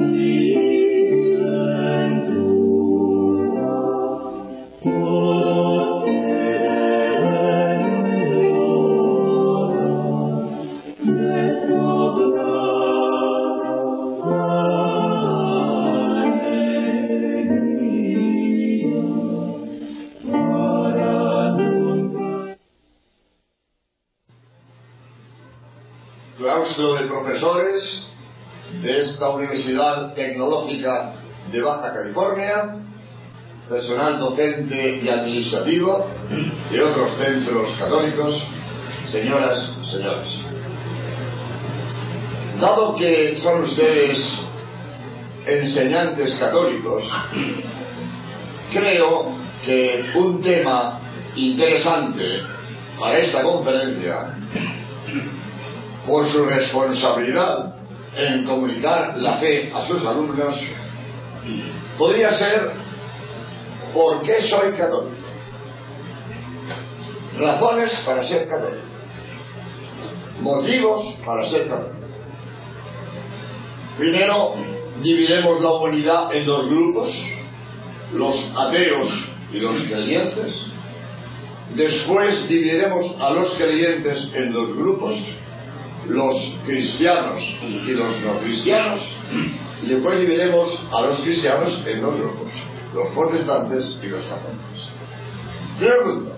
de 0.00 0.99
profesores 27.40 28.06
de 28.82 29.00
esta 29.00 29.30
Universidad 29.30 30.14
Tecnológica 30.14 31.14
de 31.50 31.60
Baja 31.60 31.92
California, 31.92 32.76
personal 33.68 34.20
docente 34.20 35.00
y 35.02 35.08
administrativo 35.08 36.06
de 36.70 36.82
otros 36.82 37.10
centros 37.16 37.72
católicos, 37.78 38.46
señoras, 39.06 39.72
señores. 39.86 40.34
Dado 42.60 42.94
que 42.96 43.38
son 43.38 43.62
ustedes 43.62 44.40
enseñantes 45.46 46.34
católicos, 46.34 47.10
creo 48.70 49.34
que 49.64 50.10
un 50.14 50.42
tema 50.42 51.00
interesante 51.34 52.42
para 52.98 53.18
esta 53.18 53.42
conferencia 53.42 54.34
por 56.06 56.24
su 56.24 56.44
responsabilidad 56.44 57.74
en 58.16 58.44
comunicar 58.44 59.16
la 59.18 59.34
fe 59.34 59.72
a 59.74 59.82
sus 59.82 60.04
alumnos, 60.04 60.60
podría 61.98 62.32
ser 62.32 62.72
¿por 63.94 64.22
qué 64.22 64.42
soy 64.42 64.72
católico? 64.72 65.16
Razones 67.38 67.92
para 68.04 68.22
ser 68.22 68.48
católico. 68.48 68.84
Motivos 70.40 71.14
para 71.24 71.46
ser 71.48 71.68
católico. 71.68 72.00
Primero, 73.98 74.54
dividimos 75.02 75.60
la 75.60 75.72
humanidad 75.72 76.34
en 76.34 76.46
dos 76.46 76.68
grupos, 76.68 77.12
los 78.12 78.52
ateos 78.56 79.08
y 79.52 79.58
los 79.58 79.76
creyentes. 79.82 80.54
Después 81.74 82.48
dividiremos 82.48 83.14
a 83.20 83.30
los 83.30 83.50
creyentes 83.54 84.30
en 84.34 84.52
dos 84.52 84.76
grupos, 84.76 85.16
los 86.10 86.58
cristianos 86.66 87.56
y 87.62 87.92
los 87.92 88.20
no 88.22 88.40
cristianos, 88.40 89.00
y 89.82 89.86
después 89.86 90.20
dividiremos 90.20 90.86
a 90.92 91.02
los 91.02 91.20
cristianos 91.20 91.80
en 91.86 92.00
dos 92.00 92.16
grupos, 92.16 92.52
los 92.94 93.08
protestantes 93.10 93.96
y 94.02 94.06
los 94.08 94.24
católicos. 94.24 94.90
Pregunta, 95.78 96.32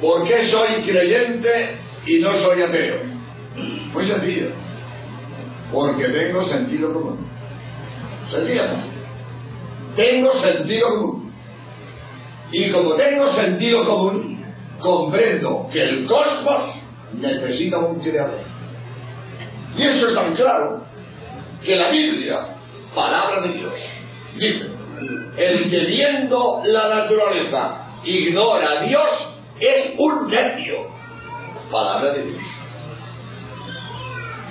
¿por 0.00 0.26
qué 0.26 0.42
soy 0.42 0.82
creyente 0.82 1.78
y 2.06 2.20
no 2.20 2.32
soy 2.32 2.62
ateo? 2.62 3.00
Muy 3.92 4.04
sencillo, 4.04 4.48
porque 5.72 6.08
tengo 6.08 6.42
sentido 6.42 6.92
común. 6.92 7.18
Sencillamente, 8.30 8.88
tengo 9.96 10.32
sentido 10.32 10.88
común. 10.88 11.32
Y 12.50 12.70
como 12.70 12.94
tengo 12.94 13.26
sentido 13.26 13.84
común, 13.84 14.42
comprendo 14.80 15.68
que 15.70 15.82
el 15.82 16.06
cosmos 16.06 16.87
necesita 17.12 17.78
un 17.78 18.00
creador. 18.00 18.40
Y 19.76 19.82
eso 19.82 20.08
es 20.08 20.14
tan 20.14 20.34
claro 20.34 20.82
que 21.64 21.76
la 21.76 21.88
Biblia, 21.90 22.46
palabra 22.94 23.40
de 23.40 23.48
Dios, 23.48 23.88
dice, 24.34 24.66
el 25.36 25.70
que 25.70 25.84
viendo 25.86 26.62
la 26.64 26.88
naturaleza 26.88 27.86
ignora 28.04 28.78
a 28.78 28.82
Dios 28.82 29.34
es 29.60 29.94
un 29.98 30.28
necio. 30.28 30.88
Palabra 31.70 32.12
de 32.12 32.22
Dios. 32.24 32.42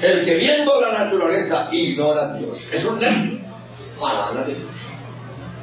El 0.01 0.25
que 0.25 0.35
viendo 0.35 0.79
la 0.79 1.05
naturaleza 1.05 1.67
ignora 1.71 2.31
a 2.31 2.33
Dios 2.35 2.67
es 2.71 2.85
un 2.85 2.99
necio. 2.99 3.39
Palabra 3.99 4.43
de 4.43 4.55
Dios. 4.55 4.71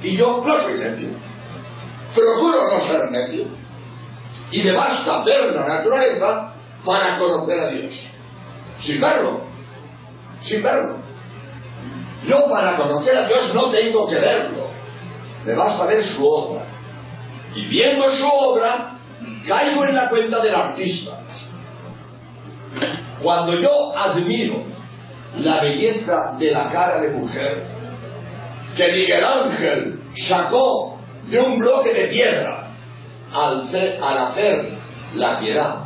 Y 0.03 0.17
yo 0.17 0.43
no 0.45 0.61
soy 0.61 0.75
necio. 0.75 1.09
Procuro 2.15 2.71
no 2.71 2.81
ser 2.81 3.11
necio. 3.11 3.45
Y 4.51 4.63
me 4.63 4.73
basta 4.73 5.25
ver 5.25 5.55
la 5.55 5.67
naturaleza 5.67 6.54
para 6.85 7.19
conocer 7.19 7.61
a 7.61 7.69
Dios. 7.69 8.09
Sin 8.81 9.01
verlo. 9.01 9.41
Sin 10.41 10.63
verlo. 10.63 10.97
Yo 12.27 12.49
para 12.49 12.77
conocer 12.77 13.17
a 13.17 13.27
Dios 13.27 13.55
no 13.55 13.71
tengo 13.71 14.09
que 14.09 14.17
verlo. 14.17 14.69
Me 15.45 15.55
basta 15.55 15.85
ver 15.85 16.03
su 16.03 16.27
obra. 16.27 16.65
Y 17.55 17.67
viendo 17.67 18.09
su 18.09 18.27
obra, 18.27 18.99
caigo 19.47 19.85
en 19.85 19.95
la 19.95 20.09
cuenta 20.09 20.41
del 20.41 20.55
artista. 20.55 21.21
Cuando 23.23 23.61
yo 23.61 23.97
admiro 23.97 24.63
la 25.39 25.61
belleza 25.61 26.35
de 26.39 26.51
la 26.51 26.71
cara 26.71 27.01
de 27.01 27.11
mujer 27.11 27.67
que 28.77 28.93
Miguel 28.93 29.25
Ángel 29.25 30.01
sacó 30.15 30.99
de 31.29 31.41
un 31.41 31.59
bloque 31.59 31.93
de 31.93 32.09
piedra 32.09 32.71
al, 33.33 33.69
al 34.03 34.19
hacer 34.19 34.71
la 35.15 35.39
piedad, 35.39 35.84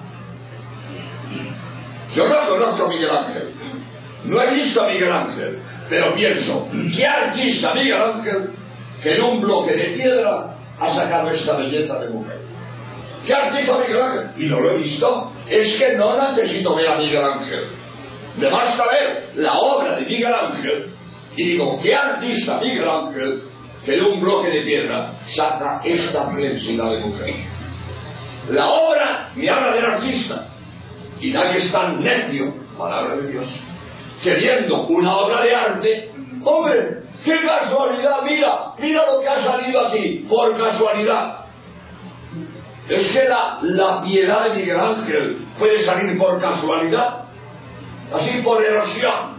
yo 2.19 2.27
no 2.29 2.49
conozco 2.49 2.85
a 2.85 2.89
Miguel 2.89 3.11
Ángel, 3.11 3.53
no 4.25 4.43
he 4.43 4.55
visto 4.55 4.83
a 4.83 4.89
Miguel 4.89 5.13
Ángel, 5.13 5.59
pero 5.89 6.15
pienso, 6.15 6.69
¿qué 6.97 7.07
artista 7.07 7.75
Miguel 7.75 8.03
Ángel 8.03 8.51
que 9.01 9.15
en 9.15 9.23
un 9.23 9.41
bloque 9.41 9.77
de 9.77 9.85
piedra 9.91 10.57
ha 10.81 10.89
sacado 10.89 11.31
esta 11.31 11.57
belleza 11.57 11.97
de 12.01 12.09
mujer? 12.11 12.39
¿Qué 13.25 13.35
artista 13.35 13.79
Miguel 13.79 14.03
Ángel? 14.03 14.31
Y 14.37 14.47
no 14.47 14.61
lo 14.61 14.73
he 14.73 14.79
visto. 14.79 15.33
Es 15.49 15.79
que 15.79 15.95
no 15.95 16.31
necesito 16.31 16.75
ver 16.75 16.89
a 16.89 16.97
Miguel 16.97 17.25
Ángel. 17.25 17.65
Me 18.37 18.51
basta 18.51 18.85
ver 18.89 19.31
la 19.37 19.53
obra 19.53 19.97
de 19.97 20.03
Miguel 20.03 20.35
Ángel 20.35 20.87
y 21.37 21.45
digo, 21.45 21.79
¿qué 21.81 21.95
artista 21.95 22.59
Miguel 22.61 22.89
Ángel 22.89 23.43
que 23.85 23.95
en 23.95 24.05
un 24.05 24.21
bloque 24.21 24.51
de 24.51 24.63
piedra 24.63 25.13
saca 25.27 25.81
esta 25.85 26.29
preciosidad 26.33 26.91
de 26.91 26.99
mujer? 26.99 27.35
La 28.51 28.67
obra 28.67 29.31
me 29.37 29.49
habla 29.49 29.73
del 29.73 29.85
artista, 29.85 30.49
y 31.21 31.31
nadie 31.31 31.57
es 31.57 31.73
tan 31.73 32.03
necio, 32.03 32.55
palabra 32.77 33.17
de 33.17 33.33
Dios, 33.33 33.61
queriendo 34.23 34.87
una 34.87 35.17
obra 35.17 35.43
de 35.43 35.55
arte, 35.55 36.13
hombre, 36.45 37.03
qué 37.25 37.41
casualidad, 37.45 38.23
mira, 38.25 38.73
mira 38.79 39.07
lo 39.07 39.21
que 39.21 39.29
ha 39.29 39.39
salido 39.39 39.87
aquí, 39.87 40.27
por 40.29 40.57
casualidad. 40.57 41.45
Es 42.89 43.09
que 43.09 43.29
la, 43.29 43.59
la 43.63 44.03
piedad 44.03 44.49
de 44.49 44.61
Miguel 44.61 44.81
Ángel 44.81 45.47
puede 45.59 45.79
salir 45.79 46.17
por 46.17 46.41
casualidad, 46.41 47.25
así 48.15 48.41
por 48.43 48.63
erosión. 48.63 49.39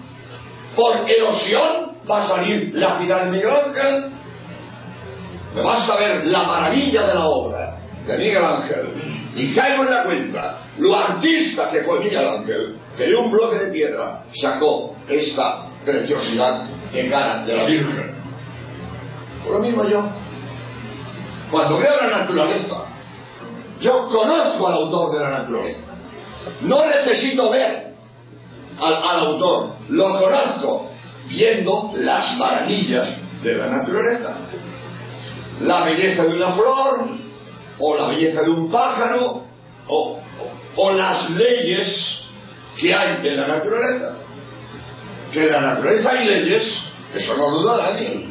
Por 0.76 1.10
erosión 1.10 1.98
va 2.10 2.20
a 2.20 2.22
salir 2.24 2.72
la 2.76 3.00
piedad 3.00 3.26
de 3.26 3.32
Miguel 3.32 3.52
Ángel. 3.66 4.12
Me 5.56 5.64
vas 5.64 5.90
a 5.90 5.96
ver 5.98 6.28
la 6.28 6.44
maravilla 6.44 7.08
de 7.08 7.14
la 7.16 7.26
obra 7.26 7.69
de 8.10 8.18
Miguel 8.18 8.44
Ángel 8.44 8.88
y 9.36 9.54
caigo 9.54 9.84
en 9.84 9.92
la 9.92 10.04
cuenta 10.04 10.62
lo 10.80 10.96
artista 10.96 11.70
que 11.70 11.84
fue 11.84 12.00
Miguel 12.00 12.28
Ángel, 12.28 12.76
que 12.98 13.04
de 13.06 13.16
un 13.16 13.32
bloque 13.32 13.60
de 13.60 13.72
piedra 13.72 14.24
sacó 14.34 14.96
esta 15.08 15.68
preciosidad 15.86 16.64
de 16.92 17.10
cara 17.10 17.46
de 17.46 17.56
la 17.56 17.66
Virgen. 17.66 18.16
Por 19.44 19.54
lo 19.54 19.60
mismo 19.60 19.88
yo, 19.88 20.04
cuando 21.52 21.78
veo 21.78 21.96
la 22.02 22.20
naturaleza, 22.20 22.86
yo 23.80 24.06
conozco 24.08 24.68
al 24.68 24.74
autor 24.74 25.14
de 25.14 25.20
la 25.20 25.30
naturaleza. 25.40 25.82
No 26.62 26.86
necesito 26.88 27.50
ver 27.52 27.94
al, 28.80 28.94
al 28.96 29.20
autor, 29.28 29.74
lo 29.90 30.20
conozco 30.20 30.90
viendo 31.28 31.92
las 31.98 32.38
maravillas 32.38 33.16
de 33.44 33.54
la 33.56 33.68
naturaleza. 33.68 34.36
La 35.62 35.84
belleza 35.84 36.24
de 36.24 36.36
una 36.36 36.48
flor, 36.48 37.19
o 37.80 37.96
la 37.96 38.08
belleza 38.08 38.44
de 38.44 38.50
un 38.50 38.70
pájaro, 38.70 39.44
o, 39.88 40.20
o, 40.76 40.92
las 40.92 41.30
leyes 41.32 42.22
que 42.78 42.94
hay 42.94 43.28
en 43.28 43.38
la 43.38 43.48
naturaleza. 43.48 44.16
Que 45.32 45.46
en 45.46 45.52
la 45.52 45.62
naturaleza 45.62 46.12
hay 46.12 46.26
leyes, 46.28 46.82
eso 47.16 47.38
no 47.38 47.50
duda 47.50 47.92
nadie. 47.92 48.28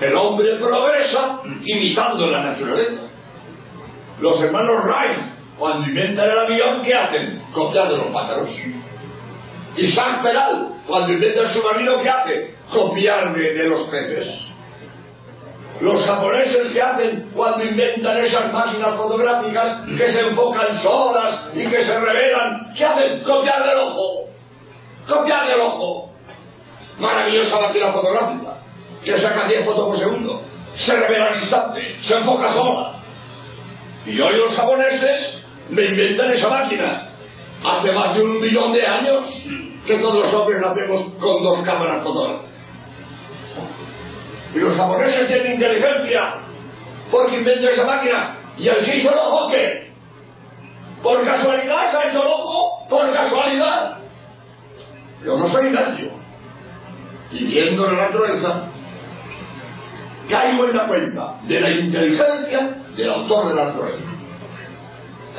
El 0.00 0.14
hombre 0.16 0.56
progresa 0.56 1.40
imitando 1.64 2.26
la 2.26 2.42
naturaleza. 2.42 3.02
Los 4.20 4.40
hermanos 4.40 4.84
Wright, 4.84 5.18
cuando 5.58 5.88
inventan 5.88 6.30
el 6.30 6.38
avión, 6.38 6.82
¿qué 6.82 6.94
hacen? 6.94 7.42
Copiando 7.52 7.96
los 7.96 8.06
pájaros. 8.08 8.48
San 9.88 10.22
Peral, 10.22 10.82
cuando 10.86 11.12
inventa 11.12 11.42
el 11.42 11.48
submarino, 11.48 12.00
¿qué 12.02 12.08
hace? 12.08 12.54
Copiar 12.70 13.34
de 13.34 13.68
los 13.68 13.82
peces. 13.84 14.49
Los 15.80 16.04
japoneses 16.04 16.72
que 16.72 16.82
hacen 16.82 17.30
cuando 17.34 17.64
inventan 17.64 18.18
esas 18.18 18.52
máquinas 18.52 18.94
fotográficas 18.96 19.80
que 19.96 20.12
se 20.12 20.20
enfocan 20.20 20.74
solas 20.74 21.48
y 21.54 21.66
que 21.66 21.82
se 21.82 21.98
revelan, 21.98 22.74
¿qué 22.76 22.84
hacen? 22.84 23.22
Copiar 23.22 23.64
del 23.64 23.78
ojo. 23.78 24.28
Copiar 25.08 25.50
el 25.50 25.60
ojo. 25.60 26.12
Maravillosa 26.98 27.60
máquina 27.60 27.92
fotográfica, 27.92 28.58
que 29.02 29.16
saca 29.16 29.48
10 29.48 29.64
fotos 29.64 29.86
por 29.86 29.96
segundo. 29.96 30.42
Se 30.74 30.94
revela 30.94 31.28
al 31.28 31.34
instante, 31.36 31.96
se 32.02 32.14
enfoca 32.14 32.52
sola. 32.52 32.92
Y 34.04 34.20
hoy 34.20 34.36
los 34.36 34.54
japoneses 34.54 35.42
me 35.70 35.82
inventan 35.82 36.30
esa 36.30 36.48
máquina. 36.50 37.08
Hace 37.64 37.92
más 37.92 38.14
de 38.14 38.22
un 38.22 38.38
millón 38.38 38.72
de 38.74 38.86
años 38.86 39.46
que 39.86 39.96
todos 39.96 40.14
los 40.14 40.34
hombres 40.34 40.60
nacemos 40.60 41.00
con 41.18 41.42
dos 41.42 41.60
cámaras 41.62 42.02
fotográficas. 42.02 42.49
Y 44.54 44.58
los 44.58 44.76
japoneses 44.76 45.28
tienen 45.28 45.54
inteligencia 45.54 46.34
porque 47.10 47.36
inventan 47.36 47.72
esa 47.72 47.84
máquina. 47.84 48.36
¿Y 48.58 48.68
el 48.68 48.84
que 48.84 48.96
hizo 48.96 49.10
el 49.10 49.18
ojo 49.18 49.48
qué? 49.50 49.90
¿Por 51.02 51.24
casualidad 51.24 51.90
se 51.90 51.96
ha 51.96 52.08
hecho 52.08 52.22
el 52.22 52.28
ojo? 52.28 52.86
¿Por 52.88 53.12
casualidad? 53.12 53.98
Yo 55.24 55.36
no 55.36 55.46
soy 55.48 55.70
necio. 55.70 56.10
Y 57.30 57.44
viendo 57.44 57.90
la 57.90 58.08
naturaleza, 58.08 58.64
caigo 60.28 60.64
en 60.66 60.76
la 60.76 60.86
cuenta 60.86 61.34
de 61.46 61.60
la 61.60 61.70
inteligencia 61.70 62.76
del 62.96 63.10
autor 63.10 63.48
de 63.48 63.54
la 63.54 63.64
naturaleza. 63.66 64.04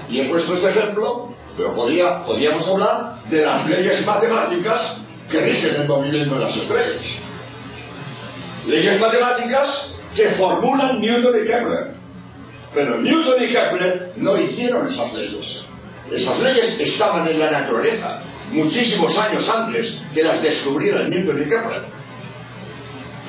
Y 0.10 0.22
he 0.22 0.30
puesto 0.30 0.54
este 0.54 0.70
ejemplo, 0.70 1.34
pero 1.58 1.76
podría, 1.76 2.24
podríamos 2.24 2.68
hablar 2.68 3.24
de 3.30 3.42
las 3.42 3.68
leyes 3.68 4.06
matemáticas 4.06 5.02
que 5.30 5.42
rigen 5.42 5.76
el 5.76 5.88
movimiento 5.88 6.36
de 6.36 6.46
las 6.46 6.56
estrellas. 6.56 7.31
Leyes 8.66 9.00
matemáticas 9.00 9.94
que 10.16 10.30
formulan 10.32 11.00
Newton 11.00 11.44
y 11.44 11.48
Kepler. 11.48 11.94
Pero 12.74 13.02
Newton 13.02 13.44
y 13.44 13.48
Kepler 13.48 14.14
no 14.18 14.38
hicieron 14.38 14.88
esas 14.88 15.14
leyes. 15.14 15.62
Esas 16.12 16.40
leyes 16.42 16.80
estaban 16.80 17.28
en 17.28 17.40
la 17.40 17.52
naturaleza 17.52 18.22
muchísimos 18.52 19.18
años 19.18 19.50
antes 19.50 20.00
que 20.14 20.24
las 20.24 20.42
descubrieran 20.42 21.10
Newton 21.10 21.42
y 21.42 21.44
Kepler. 21.44 21.84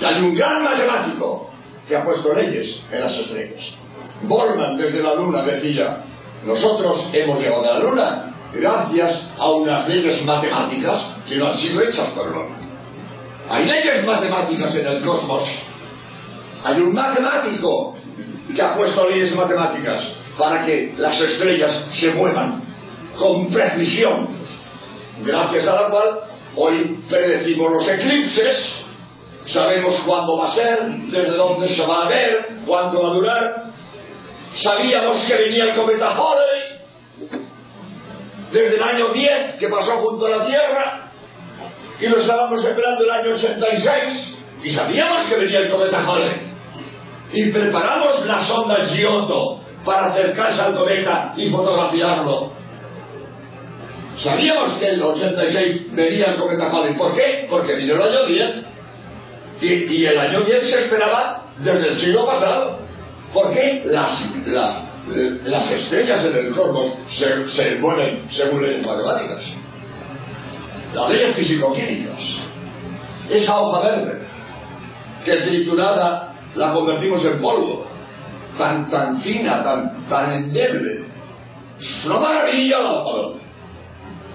Y 0.01 0.05
hay 0.05 0.17
un 0.23 0.35
gran 0.35 0.63
matemático 0.63 1.51
que 1.89 1.97
ha 1.97 2.05
puesto 2.05 2.35
leyes 2.35 2.83
en 2.91 3.01
las 3.01 3.17
estrellas. 3.19 3.75
Bolman 4.23 4.77
desde 4.77 5.03
la 5.03 5.15
luna 5.15 5.45
decía, 5.45 6.03
nosotros 6.45 7.09
hemos 7.13 7.41
llegado 7.41 7.63
a 7.63 7.75
la 7.75 7.79
luna 7.79 8.35
gracias 8.55 9.31
a 9.39 9.51
unas 9.51 9.89
leyes 9.89 10.25
matemáticas 10.25 11.09
que 11.29 11.37
no 11.37 11.47
han 11.47 11.55
sido 11.55 11.83
hechas 11.83 12.09
por 12.11 12.27
el. 12.29 12.72
Hay 13.49 13.67
leyes 13.67 14.05
matemáticas 14.05 14.75
en 14.75 14.87
el 14.87 15.05
cosmos. 15.05 15.45
Hay 16.65 16.81
un 16.81 16.93
matemático 16.93 17.95
que 18.55 18.63
ha 18.63 18.75
puesto 18.75 19.09
leyes 19.09 19.35
matemáticas 19.35 20.13
para 20.39 20.65
que 20.65 20.95
las 20.97 21.21
estrellas 21.21 21.87
se 21.91 22.13
muevan 22.15 22.63
con 23.17 23.49
precisión, 23.49 24.29
gracias 25.25 25.67
a 25.69 25.83
la 25.83 25.89
cual 25.89 26.21
hoy 26.57 26.99
predecimos 27.09 27.73
los 27.73 27.89
eclipses, 27.89 28.85
sabemos 29.45 29.95
cuándo 30.07 30.39
va 30.39 30.47
a 30.47 30.51
ser, 30.51 30.87
desde 30.87 31.37
dónde 31.37 31.69
se 31.69 31.87
va 31.87 32.07
a 32.07 32.09
ver, 32.09 32.49
cuánto 32.67 33.03
va 33.03 33.09
a 33.09 33.15
durar. 33.15 33.65
Sabíamos 34.55 35.25
que 35.25 35.35
venía 35.35 35.65
el 35.65 35.75
cometa 35.75 36.13
Halley 36.13 36.63
desde 38.53 38.77
el 38.77 38.83
año 38.83 39.09
10 39.09 39.55
que 39.55 39.69
pasó 39.69 39.93
junto 39.99 40.27
a 40.27 40.31
la 40.31 40.47
Tierra 40.47 41.12
y 42.03 42.09
lo 42.09 42.19
estábamos 42.19 42.65
esperando 42.65 43.05
el 43.05 43.11
año 43.11 43.35
86 43.35 44.35
y 44.65 44.69
sabíamos 44.71 45.23
que 45.29 45.37
venía 45.37 45.61
el 45.61 45.71
cometa 45.71 46.05
Halley 46.05 46.33
y 47.33 47.53
preparamos 47.53 48.27
la 48.27 48.41
sonda 48.41 48.85
Giotto 48.85 49.61
para 49.85 50.09
acercarse 50.09 50.61
al 50.63 50.75
cometa 50.75 51.33
y 51.37 51.49
fotografiarlo. 51.49 52.51
Sabíamos 54.19 54.73
que 54.75 54.87
el 54.87 55.03
86 55.03 55.93
venía 55.95 56.33
el 56.33 56.37
cometa 56.41 56.71
Halley. 56.71 56.95
¿Por 56.95 57.15
qué? 57.15 57.47
Porque 57.49 57.77
vino 57.77 57.95
el 57.95 58.03
año 58.03 58.27
10. 58.27 58.55
Y, 59.61 60.05
el 60.05 60.19
año 60.19 60.41
10 60.41 60.71
se 60.71 60.79
esperaba 60.81 61.45
desde 61.59 61.89
el 61.89 61.99
siglo 61.99 62.27
pasado. 62.27 62.81
¿Por 63.33 63.53
qué? 63.53 63.83
Las, 63.87 64.29
las, 64.47 64.85
las 65.45 65.71
estrellas 65.71 66.25
en 66.25 66.37
el 66.37 66.55
cosmos 66.55 66.99
se, 67.09 67.47
se 67.47 67.77
mueven 67.77 68.29
según 68.29 68.63
leyes 68.63 68.85
matemáticas. 68.85 69.62
Las 70.95 71.09
leyes 71.09 71.37
físico-químicas. 71.37 72.37
Esa 73.31 73.61
hoja 73.61 73.81
verde, 73.81 74.27
que 75.25 75.37
triturada 75.37 76.35
la 76.55 76.73
convertimos 76.73 77.25
en 77.25 77.41
polvo, 77.41 77.87
tan, 78.59 78.91
tan 78.91 79.19
fina, 79.21 79.63
tan, 79.63 80.07
tan 80.09 80.33
endeble. 80.33 81.07
Es 81.81 82.05
una 82.05 82.19
maravilla 82.19 82.79
la 82.81 82.93
hoja 82.93 83.17
verde. 83.17 83.41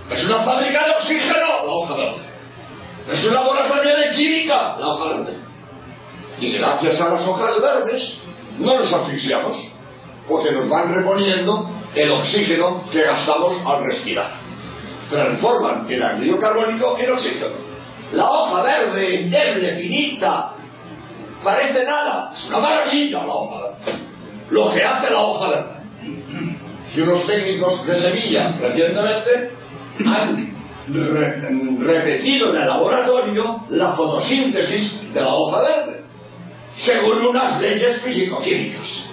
Es 0.09 0.25
una 0.25 0.38
fábrica 0.39 0.86
de 0.86 0.92
oxígeno, 0.92 1.65
la 1.65 1.71
hoja 1.71 1.95
verde. 1.95 2.21
Es 3.12 3.24
un 3.25 3.33
laboratorio 3.33 3.98
de 3.98 4.12
química, 4.12 4.77
la 4.80 4.88
hoja 4.88 5.09
verde. 5.15 5.38
Y 6.39 6.51
gracias 6.57 7.00
a 7.01 7.09
las 7.09 7.27
hojas 7.27 7.62
verdes 7.62 8.18
no 8.57 8.75
nos 8.75 8.92
asfixiamos, 8.92 9.57
porque 10.27 10.51
nos 10.51 10.68
van 10.69 10.94
reponiendo 10.94 11.69
el 11.94 12.12
oxígeno 12.12 12.83
que 12.92 13.04
gastamos 13.04 13.54
al 13.65 13.83
respirar. 13.83 14.46
Transforman 15.09 15.86
el 15.89 16.04
anhídrido 16.04 16.39
carbónico 16.39 16.98
en 17.00 17.12
oxígeno. 17.12 17.56
La 18.12 18.25
hoja 18.30 18.63
verde, 18.63 19.24
endeble, 19.24 19.75
finita, 19.75 20.54
parece 21.44 21.83
nada. 21.83 22.31
Es 22.33 22.50
una 22.50 22.59
maravilla 22.59 23.25
la 23.25 23.33
hoja 23.33 23.62
verde. 23.62 24.00
Lo 24.50 24.71
que 24.71 24.83
hace 24.83 25.09
la 25.12 25.19
hoja 25.19 25.50
verde. 25.50 25.77
Y 26.95 27.01
unos 27.01 27.25
técnicos 27.25 27.86
de 27.86 27.95
Sevilla 27.95 28.57
recientemente 28.59 29.51
han 30.06 30.57
re 30.89 31.42
repetido 31.80 32.56
en 32.56 32.62
el 32.62 32.68
laboratorio 32.68 33.63
la 33.69 33.94
fotosíntesis 33.94 35.13
de 35.13 35.21
la 35.21 35.33
hoja 35.33 35.62
verde, 35.62 36.01
según 36.75 37.25
unas 37.25 37.62
leyes 37.62 38.01
físico-químicas 38.01 39.04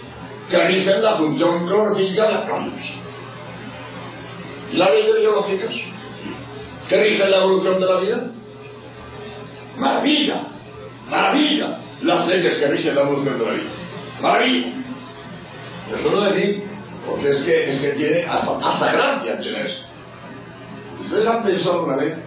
que 0.51 0.65
rigen 0.67 1.03
la 1.03 1.17
función 1.17 1.67
clorofílica 1.67 2.27
de 2.27 2.33
las 2.33 2.43
plantas. 2.43 2.87
¿Y 4.75 4.77
las 4.77 4.91
leyes 4.91 5.21
biológicas 5.21 5.71
que 6.89 6.97
rigen 7.05 7.31
la 7.31 7.37
evolución 7.37 7.79
de 7.79 7.87
la 7.87 8.01
vida? 8.01 8.31
Maravilla, 9.79 10.49
maravilla 11.09 11.79
las 12.03 12.27
leyes 12.27 12.57
que 12.57 12.67
rigen 12.67 12.97
la 12.97 13.03
evolución 13.03 13.39
de 13.39 13.45
la 13.45 13.53
vida. 13.53 13.71
Maravilla. 14.21 14.73
Eso 15.97 16.11
lo 16.11 16.21
decir 16.23 16.65
porque 17.07 17.29
es 17.31 17.43
que, 17.45 17.71
es 17.71 17.83
que 17.83 17.91
tiene 17.93 18.25
hasta, 18.25 18.69
hasta 18.69 18.93
gracia 18.93 19.39
tiene 19.39 19.65
eso. 19.65 19.79
¿Ustedes 21.05 21.29
han 21.29 21.45
pensado 21.45 21.75
alguna 21.79 21.97
vez 21.97 22.19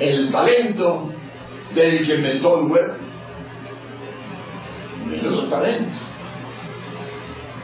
el 0.00 0.32
talento 0.32 1.08
del 1.72 2.04
que 2.04 2.14
inventó 2.16 2.58
el 2.58 2.66
huevo? 2.66 2.94
Menudo 5.08 5.44
talento. 5.44 5.98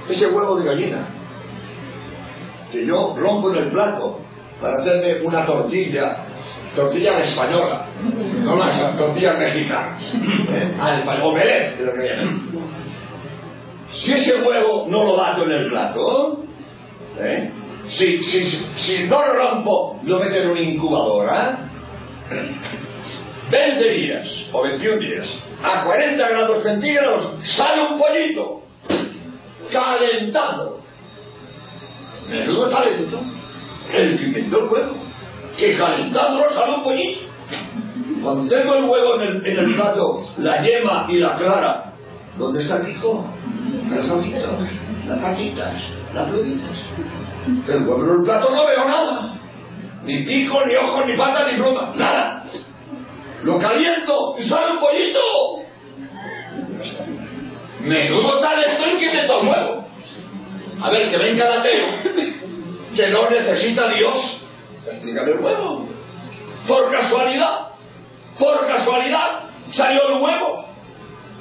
Ese 0.09 0.29
huevo 0.29 0.61
de 0.61 0.65
gallina 0.65 1.22
que 2.73 2.87
yo 2.87 3.15
rompo 3.17 3.51
en 3.51 3.65
el 3.65 3.71
plato 3.71 4.21
para 4.61 4.79
hacerme 4.79 5.21
una 5.27 5.45
tortilla, 5.45 6.25
tortilla 6.75 7.21
española, 7.21 7.87
no 8.43 8.57
las 8.57 8.97
tortillas 8.97 9.39
mexicanas, 9.39 10.19
al 10.81 11.01
español, 11.01 11.27
omelette, 11.27 11.79
de 11.79 11.85
lo 11.85 11.93
que 11.93 12.09
llaman. 12.09 12.49
Si 13.93 14.13
ese 14.13 14.41
huevo 14.41 14.87
no 14.89 15.05
lo 15.05 15.17
bato 15.17 15.45
en 15.45 15.53
el 15.53 15.69
plato, 15.69 16.43
¿eh? 17.21 17.51
si, 17.89 18.23
si, 18.23 18.45
si 18.77 19.05
no 19.07 19.21
lo 19.21 19.35
rompo, 19.35 20.01
lo 20.05 20.19
meto 20.19 20.37
en 20.37 20.51
una 20.51 20.61
incubadora, 20.61 21.59
20 23.51 23.91
días 23.91 24.49
o 24.51 24.63
21 24.63 24.97
días, 24.97 25.39
a 25.63 25.85
40 25.85 26.29
grados 26.29 26.63
centígrados, 26.63 27.35
sale 27.43 27.83
un 27.83 27.99
pollito, 27.99 28.63
calentado. 29.71 30.82
Menudo 32.29 32.69
talento, 32.69 33.21
el 33.93 34.19
que 34.19 34.25
inventó 34.25 34.59
el 34.59 34.65
huevo, 34.65 34.95
que 35.57 35.77
calentándolo 35.77 36.51
sale 36.51 36.75
un 36.75 36.83
pollito. 36.83 37.21
Cuando 38.23 38.55
tengo 38.55 38.75
el 38.75 38.85
huevo 38.85 39.15
en 39.17 39.23
el, 39.23 39.47
en 39.47 39.59
el 39.59 39.75
plato, 39.75 40.27
la 40.39 40.63
yema 40.63 41.07
y 41.09 41.19
la 41.19 41.37
clara, 41.37 41.93
¿dónde 42.39 42.61
está 42.61 42.77
el 42.77 42.87
pico? 42.87 43.25
Los 43.91 44.11
ojitos, 44.11 44.69
las 45.09 45.19
patitas, 45.19 45.75
las 46.15 46.29
plumitas. 46.29 46.79
El 47.69 47.83
huevo 47.83 48.05
en 48.05 48.21
el 48.21 48.25
plato 48.25 48.51
no 48.55 48.67
veo 48.67 48.85
nada. 48.85 49.35
Ni 50.05 50.25
pico, 50.25 50.65
ni 50.67 50.75
ojos, 50.77 51.07
ni 51.07 51.17
patas, 51.17 51.53
ni 51.53 51.59
pluma. 51.59 51.93
Nada. 51.97 52.45
Lo 53.43 53.59
caliento 53.59 54.37
y 54.39 54.49
sale 54.49 54.73
un 54.73 54.81
pollito. 54.81 55.21
Menudo 57.81 58.39
talento 58.41 58.85
el 58.85 58.99
que 58.99 59.07
inventó 59.07 59.41
el 59.41 59.49
huevo. 59.49 59.92
A 60.83 60.91
ver, 60.91 61.11
que 61.11 61.17
venga 61.17 61.47
el 61.47 61.61
ateo, 61.61 61.87
que 62.97 63.07
no 63.09 63.31
necesita 63.31 63.89
a 63.89 63.95
Dios. 63.95 64.43
Explícame 64.85 65.33
el 65.33 65.39
huevo. 65.39 65.89
Por 66.67 66.91
casualidad, 66.91 67.69
por 68.39 68.67
casualidad, 68.67 69.45
salió 69.71 70.09
el 70.09 70.23
huevo. 70.23 70.67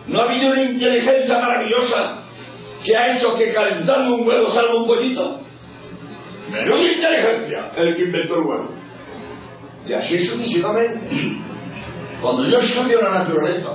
No 0.08 0.22
ha 0.22 0.24
habido 0.26 0.52
una 0.52 0.62
inteligencia 0.62 1.40
maravillosa 1.40 2.18
que 2.84 2.96
ha 2.96 3.16
hecho 3.16 3.36
que 3.36 3.52
calentando 3.54 4.16
un 4.16 4.28
huevo 4.28 4.48
salga 4.48 4.76
un 4.76 4.86
pollito. 4.86 5.40
Menuda 6.52 6.82
inteligencia 6.82 7.72
el 7.78 7.96
que 7.96 8.02
inventó 8.04 8.36
el 8.36 8.42
huevo. 8.42 8.70
Y 9.88 9.94
así 9.94 10.20
sucesivamente. 10.20 11.00
Cuando 12.22 12.48
yo 12.48 12.60
estudio 12.60 13.02
la 13.02 13.10
naturaleza 13.10 13.70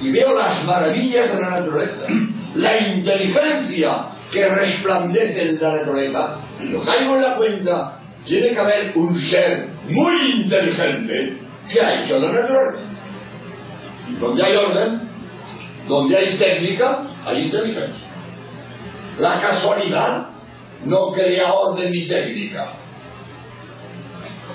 y 0.00 0.12
veo 0.12 0.34
las 0.34 0.62
maravillas 0.64 1.34
de 1.34 1.40
la 1.40 1.50
naturaleza, 1.50 2.06
la 2.54 2.78
inteligencia 2.78 4.17
que 4.32 4.48
resplandece 4.48 5.50
en 5.50 5.60
la 5.60 5.76
naturaleza, 5.76 6.36
lo 6.60 6.82
caigo 6.84 7.16
en 7.16 7.22
la 7.22 7.36
cuenta, 7.36 7.98
tiene 8.24 8.50
que 8.50 8.58
haber 8.58 8.92
un 8.96 9.16
ser 9.16 9.68
muy 9.88 10.32
inteligente 10.32 11.38
que 11.70 11.80
ha 11.80 12.02
hecho 12.02 12.18
la 12.18 12.32
naturaleza. 12.32 12.78
Donde 14.20 14.42
hay 14.42 14.56
orden, 14.56 15.00
donde 15.86 16.16
hay 16.16 16.36
técnica, 16.36 17.02
hay 17.26 17.44
inteligencia. 17.44 18.06
La 19.18 19.40
casualidad 19.40 20.28
no 20.84 21.12
crea 21.12 21.52
orden 21.52 21.90
ni 21.90 22.06
técnica. 22.06 22.68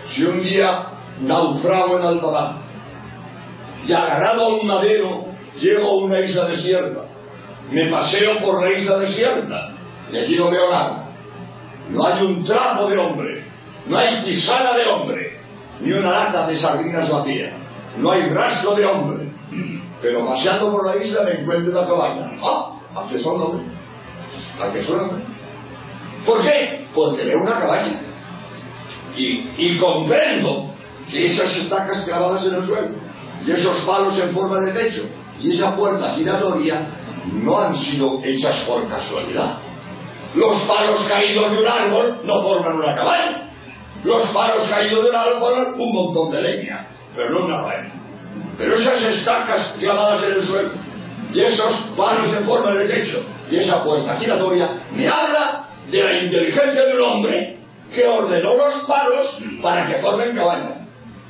Si 0.07 0.23
un 0.23 0.43
día 0.43 0.87
naufrago 1.21 1.99
en 1.99 2.05
alta 2.05 2.27
mar 2.27 2.55
y 3.87 3.91
agarrado 3.91 4.45
a 4.45 4.59
un 4.59 4.67
madero 4.67 5.25
llego 5.59 5.87
a 5.87 6.03
una 6.03 6.19
isla 6.19 6.45
desierta, 6.45 7.01
me 7.71 7.89
paseo 7.89 8.39
por 8.41 8.63
la 8.63 8.77
isla 8.77 8.99
desierta 8.99 9.71
y 10.11 10.17
allí 10.17 10.35
no 10.37 10.49
veo 10.49 10.71
nada. 10.71 11.05
No 11.89 12.05
hay 12.05 12.23
un 12.23 12.43
trapo 12.43 12.87
de 12.87 12.97
hombre, 12.97 13.43
no 13.87 13.97
hay 13.97 14.23
tisana 14.23 14.73
de 14.73 14.87
hombre, 14.87 15.39
ni 15.81 15.91
una 15.91 16.11
lata 16.11 16.47
de 16.47 16.55
sardinas 16.55 17.09
vacía, 17.09 17.53
no 17.97 18.11
hay 18.11 18.29
rastro 18.29 18.75
de 18.75 18.85
hombre. 18.85 19.27
Pero 20.01 20.25
paseando 20.27 20.71
por 20.71 20.85
la 20.85 21.01
isla 21.01 21.23
me 21.23 21.41
encuentro 21.41 21.71
una 21.71 21.87
cabaña. 21.87 22.31
¡Ah! 22.43 22.73
Aquí 22.95 23.19
son 23.19 23.41
hombre. 23.41 23.65
Aquí 24.61 24.85
son 24.85 24.99
hombre. 24.99 25.23
¿Por 26.25 26.43
qué? 26.43 26.85
Porque 26.93 27.23
veo 27.23 27.41
una 27.41 27.59
cabaña. 27.59 27.99
Y, 29.15 29.49
y 29.57 29.77
comprendo 29.77 30.73
que 31.09 31.27
esas 31.27 31.55
estacas 31.57 32.03
clavadas 32.03 32.45
en 32.45 32.55
el 32.55 32.63
suelo 32.63 32.89
y 33.45 33.51
esos 33.51 33.77
palos 33.83 34.17
en 34.19 34.29
forma 34.31 34.59
de 34.61 34.71
techo 34.71 35.03
y 35.39 35.51
esa 35.51 35.75
puerta 35.75 36.15
giratoria 36.15 36.87
no 37.31 37.59
han 37.59 37.75
sido 37.75 38.21
hechas 38.23 38.57
por 38.67 38.87
casualidad. 38.87 39.57
Los 40.35 40.57
palos 40.61 41.03
caídos 41.07 41.51
de 41.51 41.59
un 41.59 41.67
árbol 41.67 42.21
no 42.23 42.41
forman 42.41 42.77
una 42.77 42.95
cabaña. 42.95 43.49
Los 44.03 44.23
palos 44.27 44.67
caídos 44.67 45.03
de 45.03 45.09
un 45.09 45.15
árbol 45.15 45.39
forman 45.39 45.79
un 45.79 45.93
montón 45.93 46.31
de 46.31 46.41
leña, 46.41 46.87
pero 47.15 47.29
no 47.29 47.45
una 47.45 47.57
cabaña. 47.57 47.91
Pero 48.57 48.75
esas 48.75 49.01
estacas 49.03 49.75
clavadas 49.79 50.23
en 50.23 50.33
el 50.33 50.41
suelo 50.41 50.71
y 51.33 51.39
esos 51.39 51.73
palos 51.95 52.33
en 52.33 52.45
forma 52.45 52.71
de 52.71 52.85
techo 52.85 53.23
y 53.49 53.57
esa 53.57 53.83
puerta 53.83 54.17
giratoria 54.17 54.69
me 54.91 55.07
habla 55.07 55.65
de 55.89 56.03
la 56.03 56.23
inteligencia 56.23 56.85
de 56.85 56.93
un 56.95 57.01
hombre 57.01 57.57
que 57.93 58.07
ordenó 58.07 58.55
los 58.55 58.73
palos 58.83 59.43
para 59.61 59.87
que 59.87 59.95
formen 59.95 60.35
cabaña. 60.35 60.82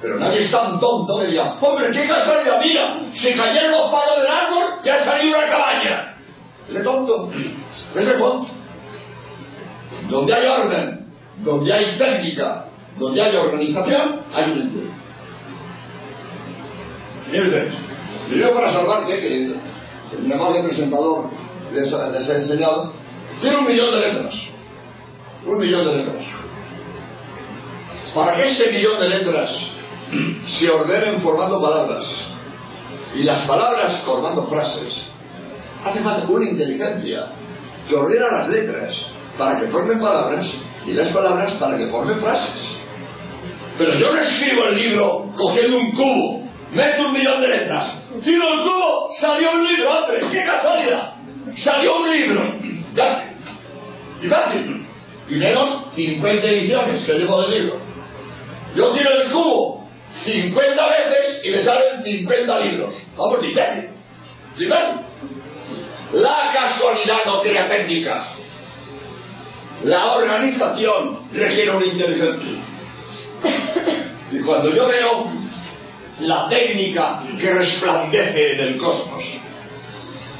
Pero 0.03 0.19
nadie 0.19 0.41
es 0.41 0.51
tan 0.51 0.81
tonto 0.81 1.17
que 1.17 1.27
diga, 1.27 1.57
hombre, 1.61 1.89
qué 1.93 2.05
casualidad, 2.05 2.59
mira, 2.61 2.99
si 3.13 3.33
cayeron 3.35 3.71
los 3.71 3.89
palos 3.89 4.17
del 4.17 4.27
árbol, 4.27 4.63
ya 4.83 4.95
ha 4.95 5.21
una 5.25 5.49
cabaña. 5.49 6.17
Es 6.67 6.73
de 6.73 6.81
tonto, 6.81 7.31
es 7.95 8.05
de 8.05 8.11
tonto. 8.11 8.51
Donde 10.09 10.33
hay 10.33 10.45
orden, 10.45 11.07
donde 11.37 11.73
hay 11.73 11.97
técnica, 11.97 12.65
donde 12.99 13.21
hay 13.21 13.33
organización, 13.33 14.19
hay 14.35 14.51
un 14.51 14.61
entero. 14.63 14.91
Mire 17.31 17.43
usted, 17.45 17.71
primero 18.27 18.53
para 18.55 18.69
salvarte, 18.69 19.19
que 19.21 19.55
el 20.17 20.33
amable 20.33 20.63
presentador 20.63 21.29
les, 21.71 21.89
les 21.89 22.29
ha 22.29 22.35
enseñado, 22.35 22.91
tiene 23.41 23.55
un 23.55 23.65
millón 23.67 23.91
de 23.91 23.99
letras. 24.01 24.35
Un 25.45 25.57
millón 25.59 25.85
de 25.85 25.95
letras. 25.95 26.25
Para 28.13 28.35
que 28.35 28.47
ese 28.47 28.69
millón 28.69 28.99
de 28.99 29.07
letras 29.07 29.73
se 30.45 30.69
ordenen 30.69 31.21
formando 31.21 31.61
palabras 31.61 32.25
y 33.15 33.23
las 33.23 33.39
palabras 33.39 33.97
formando 34.05 34.47
frases, 34.47 35.03
hace 35.85 35.99
falta 35.99 36.27
una 36.27 36.49
inteligencia 36.49 37.27
que 37.87 37.95
ordena 37.95 38.27
las 38.31 38.49
letras 38.49 39.07
para 39.37 39.59
que 39.59 39.67
formen 39.67 39.99
palabras 39.99 40.51
y 40.85 40.93
las 40.93 41.09
palabras 41.09 41.53
para 41.53 41.77
que 41.77 41.87
formen 41.89 42.17
frases. 42.19 42.77
Pero 43.77 43.95
yo 43.97 44.13
no 44.13 44.19
escribo 44.19 44.65
el 44.65 44.75
libro 44.75 45.33
cogiendo 45.35 45.77
un 45.77 45.91
cubo, 45.91 46.43
meto 46.73 47.07
un 47.07 47.13
millón 47.13 47.41
de 47.41 47.47
letras, 47.47 48.03
tiro 48.23 48.53
el 48.53 48.59
cubo, 48.61 49.09
salió 49.19 49.51
un 49.53 49.65
libro, 49.65 49.89
hombre, 49.89 50.19
qué 50.31 50.43
casualidad, 50.43 51.13
salió 51.55 51.97
un 51.97 52.11
libro, 52.11 52.53
y 54.21 54.27
fácil, 54.27 54.85
y 55.27 55.35
menos 55.35 55.87
50 55.95 56.47
ediciones 56.47 57.03
que 57.03 57.13
llevo 57.13 57.41
del 57.41 57.61
libro. 57.61 57.79
Yo 58.75 58.91
tiro 58.91 59.09
el 59.09 59.31
cubo 59.31 59.82
50 60.23 60.87
veces 60.87 61.41
y 61.43 61.51
me 61.51 61.59
salen 61.59 62.03
50 62.03 62.59
libros. 62.59 62.95
Vamos. 63.17 63.41
Ni 63.41 63.53
ven. 63.53 65.03
La 66.13 66.49
casualidad 66.53 67.25
no 67.25 67.41
crea 67.41 67.67
técnicas. 67.67 68.27
La 69.83 70.13
organización 70.13 71.19
requiere 71.33 71.71
una 71.71 71.85
inteligencia. 71.85 72.63
Y 74.31 74.39
cuando 74.39 74.69
yo 74.69 74.87
veo 74.87 75.31
la 76.21 76.47
técnica 76.47 77.23
que 77.39 77.53
resplandece 77.53 78.53
en 78.53 78.59
el 78.59 78.77
cosmos, 78.77 79.23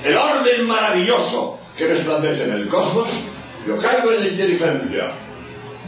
el 0.03 0.15
orden 0.15 0.67
maravilloso 0.67 1.59
que 1.77 1.87
resplandece 1.87 2.43
en 2.43 2.51
el 2.53 2.67
cosmos, 2.67 3.09
yo 3.67 3.77
caigo 3.79 4.11
en 4.11 4.21
la 4.21 4.27
inteligencia 4.27 5.13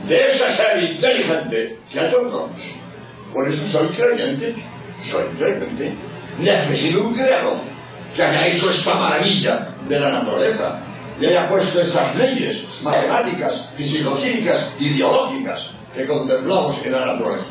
de 0.07 0.25
ese 0.25 0.51
ser 0.51 0.83
inteligente 0.83 1.79
que 1.91 1.99
ha 1.99 2.07
hecho 2.07 2.21
el 2.21 2.31
cosmos. 2.31 2.61
Por 3.35 3.49
eso 3.49 3.67
soy 3.67 3.89
creyente, 3.89 4.55
soy 5.01 5.25
creyente. 5.37 5.93
Necesito 6.39 7.01
un 7.01 7.13
creador 7.15 7.57
que 8.15 8.23
haya 8.23 8.47
hecho 8.47 8.69
esta 8.69 8.95
maravilla 8.95 9.75
de 9.89 9.99
la 9.99 10.09
naturaleza 10.09 10.79
y 11.19 11.25
haya 11.25 11.49
puesto 11.49 11.81
esas 11.81 12.15
leyes 12.15 12.63
matemáticas, 12.81 13.73
fisicoquímicas 13.75 14.73
y 14.79 14.93
biológicas 14.93 15.69
que 15.93 16.07
contemplamos 16.07 16.81
en 16.85 16.93
la 16.93 17.05
naturaleza. 17.07 17.45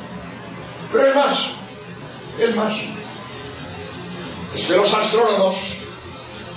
Pero 0.91 1.07
es 1.07 1.15
más, 1.15 1.51
es 2.39 2.57
más. 2.57 2.75
Es 4.55 4.67
que 4.67 4.77
los 4.77 4.95
astrónomos 4.95 5.55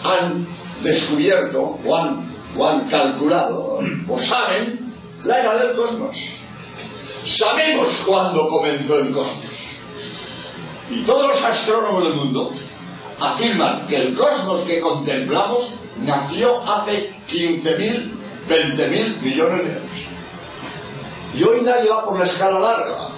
han 0.05 0.47
descubierto 0.81 1.77
o 1.85 1.97
han, 1.97 2.33
o 2.55 2.65
han 2.65 2.87
calculado 2.87 3.81
o 4.07 4.19
saben 4.19 4.93
la 5.25 5.41
edad 5.41 5.67
del 5.67 5.75
cosmos. 5.75 6.15
Sabemos 7.27 8.03
cuándo 8.05 8.47
comenzó 8.47 8.99
el 8.99 9.11
cosmos. 9.11 9.67
Y 10.89 11.01
todos 11.03 11.27
los 11.27 11.43
astrónomos 11.43 12.03
del 12.03 12.13
mundo 12.13 12.51
afirman 13.19 13.85
que 13.85 13.97
el 13.97 14.15
cosmos 14.15 14.61
que 14.61 14.79
contemplamos 14.79 15.73
nació 15.97 16.61
hace 16.63 17.13
15.000, 17.27 18.11
20.000 18.47 19.21
millones 19.21 19.73
de 19.73 19.79
años. 19.79 20.07
Y 21.33 21.43
hoy 21.43 21.61
nadie 21.61 21.89
va 21.89 22.05
por 22.05 22.17
la 22.17 22.25
escala 22.25 22.59
larga. 22.59 23.09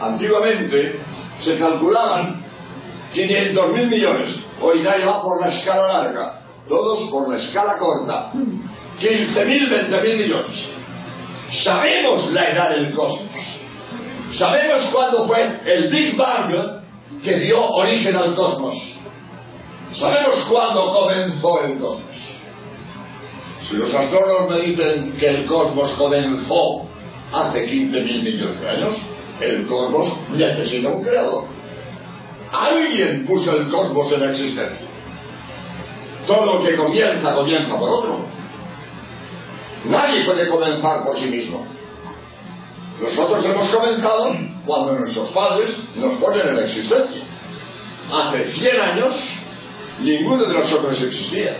Antiguamente 0.00 0.98
se 1.38 1.58
calculaban 1.58 2.42
500.000 3.14 3.90
millones. 3.90 4.36
Hoy 4.60 4.82
nadie 4.82 5.04
va 5.04 5.22
por 5.22 5.40
la 5.40 5.48
escala 5.48 5.86
larga. 5.86 6.40
Todos 6.66 7.10
por 7.10 7.28
la 7.28 7.36
escala 7.36 7.76
corta. 7.76 8.32
15.000, 8.32 9.90
20.000 9.90 10.16
millones. 10.16 10.77
Sabemos 11.50 12.30
la 12.32 12.50
edad 12.50 12.70
del 12.70 12.92
cosmos. 12.92 13.30
Sabemos 14.32 14.82
cuándo 14.92 15.26
fue 15.26 15.60
el 15.64 15.88
Big 15.88 16.16
Bang 16.16 16.82
que 17.24 17.38
dio 17.38 17.64
origen 17.64 18.16
al 18.16 18.34
cosmos. 18.34 18.94
Sabemos 19.92 20.36
cuándo 20.50 20.92
comenzó 20.92 21.62
el 21.64 21.78
cosmos. 21.78 22.16
Si 23.68 23.76
los 23.76 23.92
astrónomos 23.94 24.50
me 24.50 24.60
dicen 24.60 25.16
que 25.18 25.28
el 25.28 25.46
cosmos 25.46 25.92
comenzó 25.94 26.86
hace 27.32 27.66
15.000 27.66 28.22
millones 28.22 28.60
de 28.60 28.68
años, 28.68 28.96
el 29.40 29.66
cosmos 29.66 30.12
necesita 30.30 30.88
un 30.88 31.02
creador. 31.02 31.44
Alguien 32.52 33.26
puso 33.26 33.56
el 33.56 33.68
cosmos 33.68 34.12
en 34.12 34.22
existencia. 34.24 34.86
Todo 36.26 36.54
lo 36.54 36.62
que 36.62 36.76
comienza, 36.76 37.34
comienza 37.34 37.78
por 37.78 37.88
otro. 37.88 38.20
Nadie 39.84 40.24
puede 40.24 40.48
comenzar 40.48 41.04
por 41.04 41.16
sí 41.16 41.28
mismo. 41.28 41.66
Nosotros 43.00 43.44
hemos 43.44 43.68
comenzado 43.68 44.36
cuando 44.66 44.98
nuestros 44.98 45.30
padres 45.30 45.76
nos 45.94 46.18
ponen 46.20 46.48
en 46.48 46.56
la 46.56 46.62
existencia. 46.64 47.22
Hace 48.12 48.48
100 48.48 48.80
años, 48.80 49.38
ninguno 50.00 50.44
de 50.44 50.54
nosotros 50.54 51.00
existía. 51.00 51.56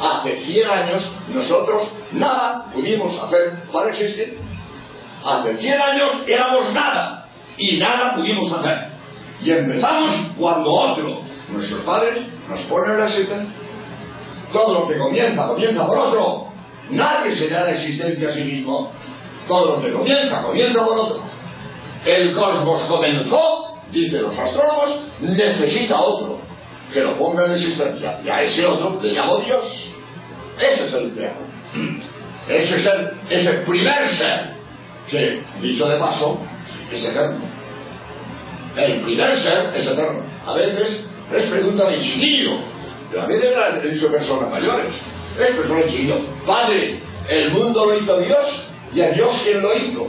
Hace 0.00 0.36
100 0.36 0.70
años, 0.70 1.10
nosotros 1.32 1.88
nada 2.12 2.66
pudimos 2.72 3.16
hacer 3.18 3.62
para 3.72 3.90
existir. 3.90 4.38
Hace 5.24 5.56
100 5.56 5.80
años 5.80 6.10
éramos 6.26 6.72
nada 6.72 7.28
y 7.56 7.76
nada 7.76 8.14
pudimos 8.16 8.50
hacer. 8.52 8.88
Y 9.44 9.50
empezamos 9.52 10.14
cuando 10.36 10.72
otro, 10.72 11.20
nuestros 11.50 11.82
padres, 11.82 12.24
nos 12.48 12.60
ponen 12.62 12.92
en 12.92 12.98
la 12.98 13.06
existencia. 13.06 13.54
Todo 14.52 14.80
lo 14.80 14.88
que 14.88 14.98
comienza, 14.98 15.46
comienza 15.46 15.86
por 15.86 15.98
otro. 15.98 16.47
Nadie 16.90 17.32
se 17.32 17.48
da 17.48 17.64
la 17.64 17.72
existencia 17.72 18.28
a 18.28 18.30
sí 18.30 18.42
mismo. 18.42 18.92
Todo 19.46 19.76
lo 19.76 19.82
que 19.82 19.92
comienza, 19.92 20.42
comienza 20.42 20.84
por 20.84 20.98
otro. 20.98 21.22
el 22.04 22.34
cosmos 22.34 22.80
comenzó, 22.82 23.78
dicen 23.90 24.22
los 24.22 24.38
astrónomos, 24.38 24.98
necesita 25.20 26.00
otro 26.00 26.38
que 26.92 27.00
lo 27.00 27.18
ponga 27.18 27.46
en 27.46 27.52
existencia. 27.52 28.20
Y 28.24 28.28
a 28.28 28.42
ese 28.42 28.66
otro 28.66 28.98
le 29.02 29.12
llamo 29.12 29.38
Dios. 29.38 29.92
Ese 30.58 30.84
es 30.84 30.94
el 30.94 31.12
creador. 31.12 31.46
Ese 32.48 32.76
es 32.76 32.86
el, 32.86 33.10
ese 33.30 33.52
primer 33.58 34.08
ser 34.08 34.52
que, 35.08 35.42
dicho 35.60 35.88
de 35.88 35.98
paso, 35.98 36.40
es 36.90 37.04
eterno. 37.04 37.44
El 38.76 39.00
primer 39.02 39.36
ser 39.36 39.74
es 39.74 39.86
eterno. 39.86 40.22
A 40.46 40.54
veces 40.54 41.04
es 41.34 41.42
pregunta 41.42 41.88
de 41.88 42.00
chiquillo, 42.00 42.58
pero 43.10 43.22
a 43.22 43.26
veces 43.26 43.92
dicho 43.92 44.10
personas 44.10 44.50
mayores. 44.50 44.94
Es 45.38 45.54
persona 45.54 45.80
de 45.80 45.88
chiquillo. 45.88 46.16
Padre, 46.44 47.00
¿el 47.28 47.52
mundo 47.52 47.86
lo 47.86 47.96
hizo 47.96 48.18
Dios? 48.18 48.68
¿Y 48.92 49.00
a 49.00 49.10
Dios 49.10 49.40
quién 49.44 49.62
lo 49.62 49.74
hizo? 49.76 50.08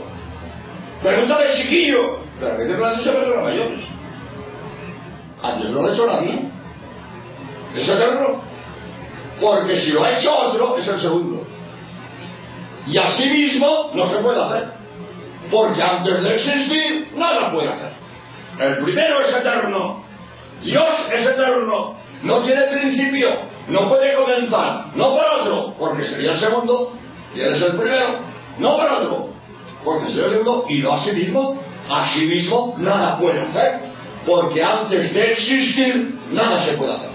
Pregunta 1.02 1.38
de 1.38 1.54
chiquillo. 1.54 2.18
Pero 2.40 2.52
a 2.52 2.56
veces 2.56 2.78
lo 2.78 2.86
han 2.86 2.96
dicho 2.96 3.12
personas 3.12 3.44
mayores. 3.44 3.84
A 5.42 5.56
Dios 5.56 5.70
no 5.70 5.82
lo 5.82 5.88
ha 5.88 5.92
hecho 5.92 6.06
nadie. 6.06 6.40
Es 7.74 7.88
eterno. 7.88 8.42
Porque 9.40 9.76
si 9.76 9.92
lo 9.92 10.04
ha 10.04 10.12
hecho 10.12 10.36
otro, 10.36 10.76
es 10.76 10.88
el 10.88 10.98
segundo. 10.98 11.46
Y 12.86 12.98
así 12.98 13.30
mismo 13.30 13.90
no 13.94 14.06
se 14.06 14.18
puede 14.18 14.42
hacer. 14.42 14.72
Porque 15.50 15.82
antes 15.82 16.22
de 16.22 16.34
existir, 16.34 17.08
nada 17.14 17.52
puede 17.52 17.68
hacer. 17.68 17.92
El 18.58 18.78
primero 18.78 19.20
es 19.20 19.34
eterno. 19.34 20.02
Dios 20.62 21.08
es 21.12 21.26
eterno. 21.26 21.94
No 22.22 22.42
tiene 22.42 22.62
principio. 22.64 23.49
No 23.70 23.88
puede 23.88 24.14
comenzar. 24.14 24.86
No 24.94 25.10
por 25.10 25.24
otro, 25.40 25.74
porque 25.78 26.04
sería 26.04 26.32
el 26.32 26.36
segundo. 26.36 26.92
Y 27.34 27.40
él 27.40 27.52
es 27.52 27.62
el 27.62 27.76
primero. 27.76 28.18
No 28.58 28.76
por 28.76 28.90
otro, 28.90 29.28
porque 29.84 30.08
sería 30.08 30.26
el 30.26 30.30
segundo. 30.32 30.66
Y 30.68 30.78
no 30.78 30.92
a 30.92 30.98
sí 30.98 31.12
mismo. 31.12 31.56
Mismo 31.90 32.74
nada 32.78 33.18
puede 33.18 33.40
hacer. 33.40 33.80
Porque 34.26 34.62
antes 34.62 35.12
de 35.12 35.32
existir, 35.32 36.18
nada 36.30 36.58
se 36.60 36.76
puede 36.76 36.92
hacer. 36.92 37.10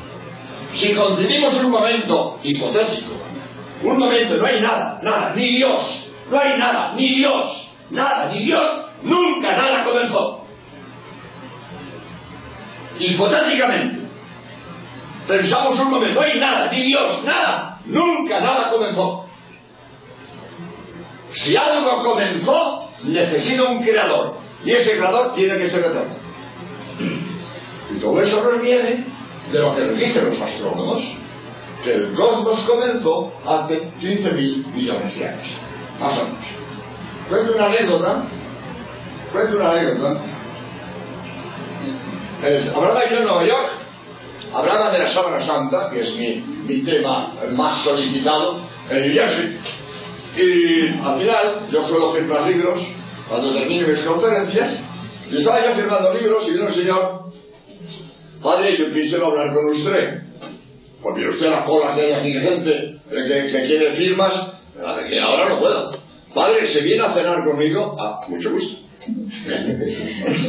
Si 0.73 0.93
concedimos 0.93 1.63
un 1.63 1.71
momento 1.71 2.39
hipotético, 2.43 3.13
un 3.83 3.97
momento, 3.97 4.35
no 4.35 4.45
hay 4.45 4.59
nada, 4.59 4.99
nada, 5.01 5.33
ni 5.35 5.57
Dios, 5.57 6.11
no 6.29 6.39
hay 6.39 6.57
nada, 6.57 6.93
ni 6.95 7.15
Dios, 7.15 7.69
nada, 7.91 8.29
ni 8.33 8.43
Dios, 8.43 8.67
nunca 9.03 9.55
nada 9.55 9.85
comenzó. 9.85 10.43
Hipotéticamente, 12.99 14.04
pensamos 15.27 15.79
un 15.79 15.91
momento, 15.91 16.21
no 16.21 16.25
hay 16.25 16.39
nada, 16.39 16.69
ni 16.71 16.83
Dios, 16.83 17.23
nada, 17.23 17.79
nunca 17.85 18.39
nada 18.39 18.69
comenzó. 18.71 19.25
Si 21.33 21.55
algo 21.55 22.03
comenzó, 22.03 22.89
necesita 23.03 23.63
un 23.63 23.81
creador, 23.83 24.37
y 24.63 24.71
ese 24.71 24.97
creador 24.97 25.33
tiene 25.35 25.57
que 25.57 25.69
ser 25.69 25.79
eterno. 25.79 26.15
Y 27.91 27.99
todo 27.99 28.21
eso 28.21 28.41
nos 28.43 28.61
viene 28.61 29.05
de 29.51 29.59
lo 29.59 29.75
que 29.75 29.85
nos 29.85 29.97
dicen 29.97 30.25
los 30.25 30.41
astrónomos, 30.41 31.03
que 31.83 31.93
el 31.93 32.13
cosmos 32.13 32.59
comenzó 32.61 33.31
hace 33.45 33.91
15.000 34.01 34.73
millones 34.73 35.19
de 35.19 35.27
años, 35.27 35.47
más 35.99 36.19
o 36.19 36.25
menos. 36.25 36.47
Cuento 37.29 37.53
una 37.55 37.65
anécdota, 37.65 38.23
cuento 39.31 39.57
una 39.57 39.71
anécdota. 39.71 40.21
hablaba 42.75 43.09
yo 43.09 43.17
en 43.17 43.23
Nueva 43.23 43.45
York, 43.45 43.84
hablaba 44.55 44.91
de 44.91 44.99
la 44.99 45.07
Sábana 45.07 45.39
Santa, 45.39 45.89
que 45.91 46.01
es 46.01 46.15
mi, 46.15 46.35
mi 46.67 46.83
tema 46.83 47.33
más 47.51 47.83
solicitado 47.83 48.61
en 48.89 49.01
New 49.01 49.13
Jersey, 49.13 49.59
y 50.37 50.87
al 51.01 51.19
final 51.19 51.67
yo 51.71 51.81
suelo 51.83 52.11
firmar 52.11 52.47
libros 52.47 52.81
cuando 53.29 53.53
termine 53.53 53.87
mis 53.87 54.01
conferencias, 54.01 54.79
y 55.31 55.37
estaba 55.37 55.65
yo 55.65 55.75
firmando 55.75 56.13
libros 56.13 56.47
y 56.47 56.51
vino 56.51 56.65
un 56.65 56.73
señor 56.73 57.25
Padre, 58.45 58.77
yo 58.77 58.93
quisiera 58.93 59.25
hablar 59.25 59.51
con 59.55 59.65
usted. 59.71 60.21
Porque 61.01 61.27
usted 61.27 61.49
la 61.49 61.65
cola 61.65 61.95
que 61.95 62.01
hay 62.01 62.13
aquí 62.13 62.33
de 62.33 62.41
gente 62.41 62.95
que, 63.09 63.51
que 63.51 63.65
quiere 63.65 63.93
firmas, 63.93 64.51
que 65.09 65.19
ahora 65.19 65.49
no 65.49 65.59
puedo. 65.59 65.91
Padre, 66.31 66.67
¿se 66.67 66.81
viene 66.81 67.03
a 67.03 67.11
cenar 67.11 67.43
conmigo? 67.43 67.97
Ah, 67.99 68.21
mucho 68.27 68.51
gusto. 68.51 68.84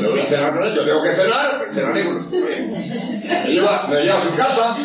Me 0.01 0.09
voy 0.09 0.21
a 0.21 0.27
cenar 0.27 0.55
con 0.55 0.67
él, 0.67 0.75
yo 0.75 0.85
tengo 0.85 1.03
que 1.03 1.15
cenar, 1.15 1.59
pero 1.59 1.75
cenar 1.75 1.95
ninguno. 1.95 2.29
Me 2.31 3.51
lleva, 3.51 3.87
me 3.89 4.01
lleva 4.03 4.17
a 4.17 4.21
su 4.21 4.35
casa, 4.35 4.77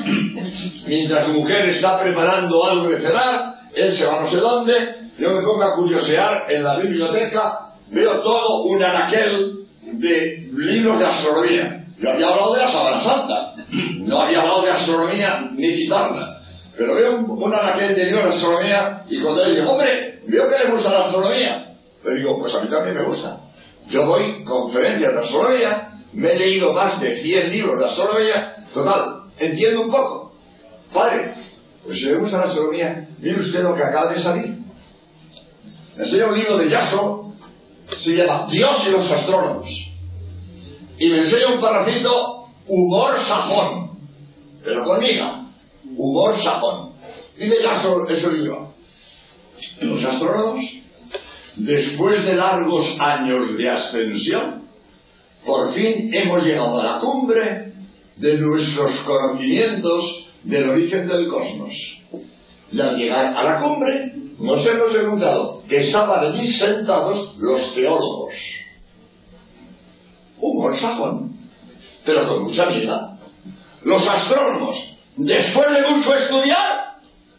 mientras 0.87 1.25
su 1.25 1.33
mujer 1.33 1.69
está 1.69 2.01
preparando 2.01 2.67
algo 2.69 2.89
de 2.89 2.99
cenar, 2.99 3.55
él 3.73 3.91
se 3.91 4.05
va 4.05 4.21
no 4.21 4.29
sé 4.29 4.37
dónde, 4.37 4.73
yo 5.17 5.31
me 5.31 5.41
pongo 5.43 5.63
a 5.63 5.75
curiosear 5.75 6.45
en 6.49 6.63
la 6.63 6.77
biblioteca, 6.77 7.67
veo 7.89 8.21
todo 8.21 8.63
un 8.63 8.83
anaquel 8.83 9.59
de 9.83 10.49
libros 10.53 10.99
de 10.99 11.05
astronomía 11.05 11.81
yo 12.01 12.09
había 12.09 12.27
hablado 12.29 12.53
de 12.53 12.59
la 12.61 12.67
Sabana 12.67 13.01
Santa, 13.01 13.53
no 13.71 14.21
había 14.21 14.41
hablado 14.41 14.63
de 14.63 14.71
astronomía 14.71 15.49
ni 15.51 15.71
citarla. 15.75 16.39
Pero 16.75 16.95
veo 16.95 17.19
un, 17.19 17.53
anaquel 17.53 17.95
de 17.95 18.05
libros 18.05 18.25
de 18.25 18.35
astronomía 18.35 19.03
y 19.07 19.21
cuando 19.21 19.45
le 19.45 19.51
digo, 19.51 19.71
hombre, 19.71 20.19
veo 20.27 20.49
que 20.49 20.63
le 20.63 20.71
gusta 20.71 20.91
la 20.91 20.99
astronomía. 21.01 21.73
Le 22.03 22.15
digo, 22.17 22.39
pues 22.39 22.55
a 22.55 22.61
mí 22.61 22.67
también 22.69 22.95
me 22.95 23.03
gusta. 23.03 23.37
Yo 23.89 24.05
doy 24.05 24.43
conferencias 24.43 25.13
de 25.13 25.19
astronomía, 25.19 25.91
me 26.13 26.33
he 26.33 26.39
leído 26.39 26.73
más 26.73 26.99
de 26.99 27.21
100 27.21 27.51
libros 27.51 27.79
de 27.79 27.85
astronomía, 27.85 28.55
total, 28.73 29.23
entiendo 29.39 29.81
un 29.81 29.91
poco. 29.91 30.33
Padre, 30.93 31.33
pues 31.85 31.97
si 31.97 32.05
le 32.05 32.17
gusta 32.17 32.37
la 32.37 32.43
astronomía, 32.43 33.07
mire 33.19 33.39
usted 33.39 33.63
lo 33.63 33.75
que 33.75 33.83
acaba 33.83 34.13
de 34.13 34.21
salir. 34.21 34.57
Enseña 35.97 36.27
un 36.27 36.35
libro 36.35 36.57
de 36.57 36.69
Yaso, 36.69 37.33
se 37.97 38.15
llama 38.15 38.47
Dios 38.49 38.85
y 38.87 38.91
los 38.91 39.11
astrónomos 39.11 39.91
y 41.01 41.09
me 41.09 41.17
enseña 41.17 41.47
un 41.47 41.59
parrafito 41.59 42.45
humor 42.67 43.17
sajón, 43.27 43.89
pero 44.63 44.83
conmigo, 44.83 45.45
humor 45.97 46.37
sajón. 46.37 46.91
Dice 47.35 47.57
ya 47.63 47.73
eso 47.73 48.29
libro. 48.29 48.71
Los 49.81 50.03
astrónomos, 50.03 50.63
después 51.65 52.25
de 52.25 52.35
largos 52.35 52.95
años 52.99 53.57
de 53.57 53.69
ascensión, 53.69 54.63
por 55.45 55.73
fin 55.73 56.13
hemos 56.13 56.43
llegado 56.43 56.79
a 56.79 56.83
la 56.83 56.99
cumbre 56.99 57.71
de 58.15 58.37
nuestros 58.37 58.91
conocimientos 58.99 60.27
del 60.43 60.69
origen 60.69 61.07
del 61.07 61.27
cosmos. 61.27 61.73
Y 62.71 62.79
al 62.79 62.95
llegar 62.95 63.35
a 63.35 63.43
la 63.43 63.59
cumbre, 63.59 64.13
nos 64.39 64.65
hemos 64.65 64.91
preguntado 64.91 65.63
que 65.67 65.77
estaban 65.77 66.25
allí 66.25 66.47
sentados 66.47 67.37
los 67.39 67.73
teólogos 67.73 68.33
humor 70.41 70.75
sajón, 70.75 71.31
pero 72.03 72.27
con 72.27 72.43
mucha 72.43 72.65
vida. 72.65 73.17
Los 73.83 74.07
astrónomos, 74.07 74.95
después 75.15 75.71
de 75.71 75.87
mucho 75.87 76.15
estudiar, 76.15 76.95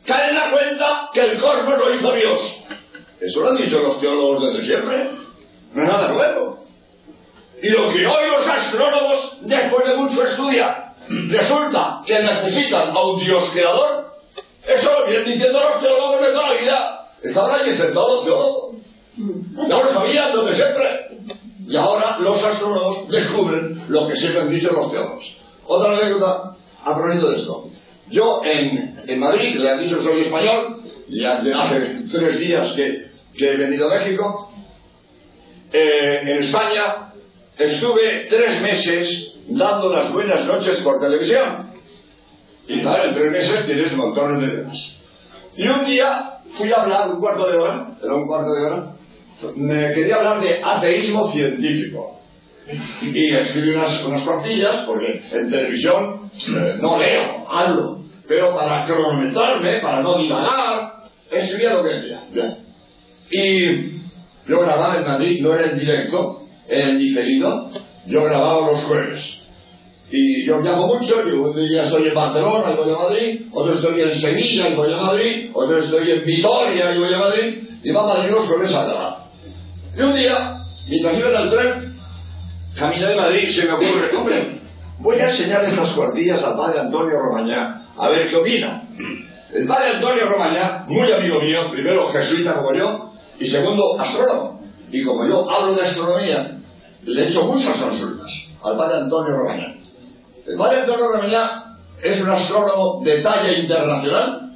caen 0.07 0.31
en 0.31 0.37
la 0.37 0.51
cuenta 0.51 1.11
que 1.13 1.21
el 1.21 1.41
cosmos 1.41 1.79
lo 1.79 1.95
hizo 1.95 2.13
Dios. 2.13 2.65
Eso 3.23 3.41
lo 3.41 3.51
han 3.51 3.57
dicho 3.57 3.79
los 3.79 4.01
teólogos 4.01 4.53
desde 4.53 4.67
siempre. 4.67 5.11
No 5.75 5.83
es 5.83 5.89
nada 5.89 6.09
nuevo. 6.09 6.59
Y 7.63 7.69
lo 7.69 7.89
que 7.91 8.07
hoy 8.07 8.31
los 8.31 8.49
astrónomos, 8.49 9.39
después 9.43 9.87
de 9.87 9.97
mucho 9.97 10.25
estudiar, 10.25 10.95
resulta 11.09 12.03
que 12.05 12.21
necesitan 12.21 12.91
a 12.91 13.01
un 13.05 13.21
Dios 13.21 13.49
creador, 13.53 14.13
eso 14.67 14.91
lo 14.99 15.07
vienen 15.07 15.25
diciendo 15.25 15.61
los 15.61 15.81
teólogos 15.81 16.21
de 16.21 16.27
toda 16.29 16.55
la 16.55 16.61
vida. 16.61 17.07
Estaban 17.23 17.61
allí 17.61 17.73
sentados 17.73 18.25
todos. 18.25 18.75
No 19.17 19.83
lo 19.83 19.93
sabían 19.93 20.35
lo 20.35 20.45
de 20.45 20.57
siempre. 20.57 21.07
Y 21.69 21.77
ahora 21.77 22.19
los 22.19 22.43
astrónomos 22.43 23.09
descubren 23.09 23.85
lo 23.89 24.09
que 24.09 24.17
siempre 24.17 24.43
han 24.43 24.51
dicho 24.51 24.73
los 24.73 24.91
teólogos. 24.91 25.33
Otra 25.67 25.97
anécdota 25.97 26.57
a 26.85 26.95
propósito 26.95 27.31
de 27.31 27.37
esto. 27.37 27.69
Yo 28.11 28.41
en, 28.45 28.97
en, 29.07 29.19
Madrid, 29.21 29.57
le 29.57 29.71
han 29.71 29.79
dicho 29.79 29.99
que 29.99 30.05
soy 30.05 30.21
español, 30.23 30.83
y 31.09 31.25
hace 31.25 32.03
tres 32.11 32.39
días 32.39 32.73
que, 32.73 33.12
he 33.39 33.57
venido 33.57 33.91
a 33.91 33.99
México. 33.99 34.53
Eh, 35.73 36.21
en 36.23 36.43
España 36.43 37.13
estuve 37.57 38.27
tres 38.29 38.61
meses 38.61 39.33
dando 39.49 39.93
las 39.93 40.13
buenas 40.13 40.45
noches 40.45 40.79
por 40.79 41.01
televisión. 41.01 41.71
Y 42.69 42.81
claro, 42.81 43.09
en 43.09 43.15
tres 43.15 43.33
meses 43.33 43.67
tienes 43.67 43.93
montones 43.95 44.41
de 44.41 44.57
temas. 44.57 44.97
Y 45.57 45.69
un 45.69 45.85
día 45.85 46.39
fui 46.57 46.73
a 46.73 46.83
hablar 46.83 47.11
un 47.11 47.21
cuarto 47.21 47.51
de 47.51 47.59
hora, 47.59 47.89
era 48.03 48.15
un 48.15 48.27
cuarto 48.27 48.53
de 48.53 48.65
hora, 48.65 48.87
me 49.57 49.93
quería 49.93 50.17
hablar 50.17 50.41
de 50.41 50.61
ateísmo 50.63 51.31
científico. 51.33 52.19
Y 53.03 53.35
escribí 53.35 53.71
unas, 53.71 54.05
unas 54.05 54.23
cuartillas, 54.23 54.85
porque 54.87 55.21
en 55.33 55.51
televisión 55.51 56.31
eh, 56.49 56.77
no 56.81 56.99
leo, 56.99 57.45
hablo. 57.49 57.99
Pero 58.29 58.55
para 58.55 58.87
cronometrarme, 58.87 59.81
para 59.81 60.01
no 60.01 60.17
divagar, 60.17 61.03
escribía 61.31 61.75
lo 61.75 61.83
que 61.83 61.91
quería. 61.91 62.21
Y 63.33 63.93
yo 64.47 64.61
grababa 64.61 64.99
en 64.99 65.05
Madrid, 65.05 65.41
no 65.41 65.55
era 65.55 65.71
en 65.71 65.79
directo, 65.79 66.43
era 66.69 66.91
en 66.91 66.99
diferido. 66.99 67.71
Yo 68.07 68.25
grababa 68.25 68.69
los 68.69 68.79
jueves. 68.85 69.43
Y 70.11 70.47
yo 70.47 70.61
llamo 70.61 70.89
mucho, 70.89 71.27
yo 71.27 71.43
un 71.43 71.57
día 71.57 71.85
estoy 71.85 72.09
en 72.09 72.15
Barcelona 72.15 72.73
y 72.73 72.77
voy 72.77 72.93
a 72.93 72.99
Madrid, 72.99 73.41
otro 73.51 73.75
estoy 73.75 74.03
en 74.03 74.15
Sevilla 74.15 74.69
y 74.69 74.75
voy 74.75 74.93
a 74.93 74.99
Madrid, 74.99 75.51
otro 75.55 75.79
estoy 75.79 76.11
en 76.11 76.25
Vitoria 76.25 76.95
y 76.95 76.99
voy 76.99 77.15
a 77.15 77.19
Madrid, 77.19 77.63
y 77.83 77.91
va 77.91 78.03
a 78.03 78.07
Madrid 78.09 78.31
los 78.31 78.47
jueves 78.47 78.75
a 78.75 78.85
grabar. 78.85 79.17
Y 79.97 80.03
un 80.03 80.13
día, 80.13 80.53
mientras 80.87 81.19
iba 81.19 81.29
en 81.31 81.37
el 81.37 81.51
tren, 81.51 81.95
camino 82.77 83.09
de 83.09 83.17
Madrid 83.17 83.51
se 83.51 83.65
me 83.65 83.73
ocurre, 83.73 84.15
hombre, 84.15 84.49
voy 84.99 85.19
a 85.19 85.25
enseñar 85.25 85.65
estas 85.65 85.91
cuartillas 85.93 86.43
al 86.45 86.57
padre 86.57 86.81
Antonio 86.81 87.19
Romañá, 87.19 87.81
a 87.97 88.09
ver 88.11 88.29
qué 88.29 88.37
opina. 88.37 88.83
El 89.55 89.67
padre 89.67 89.95
Antonio 89.95 90.27
Romañá, 90.27 90.85
muy 90.89 91.11
amigo 91.11 91.41
mío, 91.41 91.71
primero 91.71 92.13
jesuita 92.13 92.57
como 92.57 92.75
yo, 92.75 93.12
y 93.43 93.49
segundo 93.49 94.01
astrónomo. 94.01 94.61
Y 94.93 95.03
como 95.03 95.27
yo 95.27 95.51
hablo 95.51 95.75
de 95.75 95.83
astronomía, 95.83 96.59
le 97.05 97.23
he 97.23 97.29
hecho 97.29 97.45
muchas 97.45 97.77
consultas 97.77 98.31
al 98.63 98.77
padre 98.77 98.99
Antonio 98.99 99.37
Romañá. 99.37 99.75
El 100.47 100.57
padre 100.57 100.81
Antonio 100.81 101.09
Romañá 101.09 101.77
es 102.03 102.21
un 102.21 102.31
astrónomo 102.31 103.03
de 103.05 103.21
talla 103.21 103.53
internacional, 103.53 104.53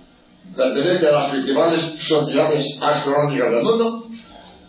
pertenece 0.55 1.09
a 1.09 1.13
las 1.13 1.31
principales 1.31 1.81
sociedades 1.99 2.79
astronómicas 2.81 3.51
del 3.51 3.63
mundo, 3.63 4.07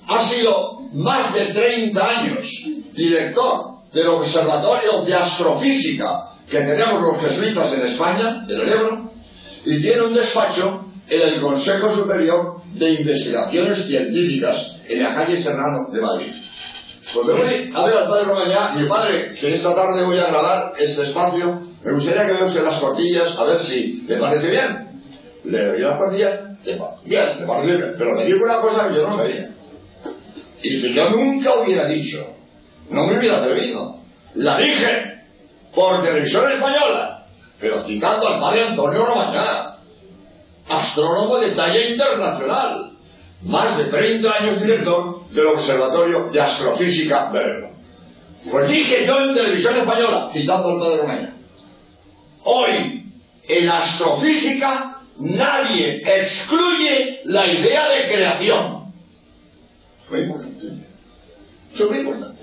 ha 0.08 0.20
sido 0.24 0.80
más 0.94 1.34
de 1.34 1.48
30 1.48 2.08
años 2.08 2.46
director 2.94 3.78
del 3.94 4.08
Observatorio 4.08 5.04
de 5.04 5.14
Astrofísica 5.14 6.30
que 6.50 6.62
tenemos 6.62 7.02
los 7.02 7.20
jesuitas 7.20 7.72
en 7.74 7.86
España, 7.86 8.46
en 8.48 8.62
el 8.62 8.70
Ebro, 8.70 9.12
y 9.66 9.82
tiene 9.82 10.04
un 10.04 10.14
despacho 10.14 10.87
en 11.10 11.22
el 11.22 11.42
Consejo 11.42 11.90
Superior 11.90 12.62
de 12.74 12.90
Investigaciones 12.90 13.86
Científicas 13.86 14.76
en 14.88 15.04
la 15.04 15.16
calle 15.16 15.42
Serrano 15.42 15.90
de 15.92 16.02
Madrid. 16.02 16.34
Pues 17.14 17.26
me 17.26 17.34
voy 17.34 17.72
a 17.74 17.86
ver 17.86 17.98
al 17.98 18.08
padre 18.08 18.26
Romañá, 18.26 18.76
mi 18.76 18.88
padre, 18.88 19.34
que 19.36 19.54
esta 19.54 19.74
tarde 19.74 20.04
voy 20.04 20.20
a 20.20 20.28
grabar 20.28 20.74
este 20.78 21.04
espacio, 21.04 21.62
me 21.84 21.94
gustaría 21.94 22.26
que 22.26 22.34
veamos 22.34 22.56
las 22.56 22.80
cortillas, 22.82 23.36
a 23.38 23.44
ver 23.46 23.60
si 23.60 24.04
le 24.08 24.18
parece 24.18 24.48
bien. 24.48 24.88
Le 25.46 25.68
doy 25.68 25.80
las 25.80 25.98
cortillas, 25.98 26.40
bien, 27.06 27.24
me 27.40 27.48
parece 27.48 27.68
bien, 27.68 27.96
pero 27.98 28.14
me 28.14 28.26
dijo 28.26 28.44
una 28.44 28.60
cosa 28.60 28.90
que 28.90 28.96
yo 28.96 29.08
no 29.08 29.16
sabía. 29.16 29.50
Y 30.62 30.82
que 30.82 30.94
yo 30.94 31.10
nunca 31.12 31.54
hubiera 31.60 31.88
dicho, 31.88 32.28
no 32.90 33.08
me 33.08 33.18
hubiera 33.18 33.38
atrevido. 33.38 33.96
La 34.36 34.58
dije 34.58 35.22
por 35.74 36.04
televisión 36.04 36.52
española, 36.52 37.26
pero 37.60 37.84
citando 37.84 38.28
al 38.28 38.40
padre 38.42 38.64
Antonio 38.64 39.06
Romañá, 39.06 39.77
astrónomo 40.70 41.38
de 41.38 41.52
talla 41.52 41.88
internacional, 41.88 42.92
más 43.44 43.78
de 43.78 43.86
30 43.86 44.32
años 44.32 44.62
director 44.62 45.28
del 45.30 45.48
Observatorio 45.48 46.30
de 46.32 46.42
Astrofísica 46.42 47.32
de 47.32 47.40
Ebro. 47.40 47.70
Pues 48.52 48.70
dije 48.70 49.06
yo 49.06 49.20
en 49.20 49.34
televisión 49.34 49.78
española, 49.78 50.30
citando 50.34 50.70
al 50.70 50.80
padre 50.80 50.98
Romañá, 50.98 51.34
hoy 52.44 53.04
en 53.48 53.70
astrofísica 53.70 54.98
nadie 55.20 56.02
excluye 56.06 57.22
la 57.26 57.48
idea 57.52 57.88
de 57.90 58.08
creación. 58.08 58.84
Muy 60.10 60.20
importante. 60.22 60.66
Eso 61.74 61.84
es 61.84 61.90
muy 61.90 62.00
importante. 62.00 62.38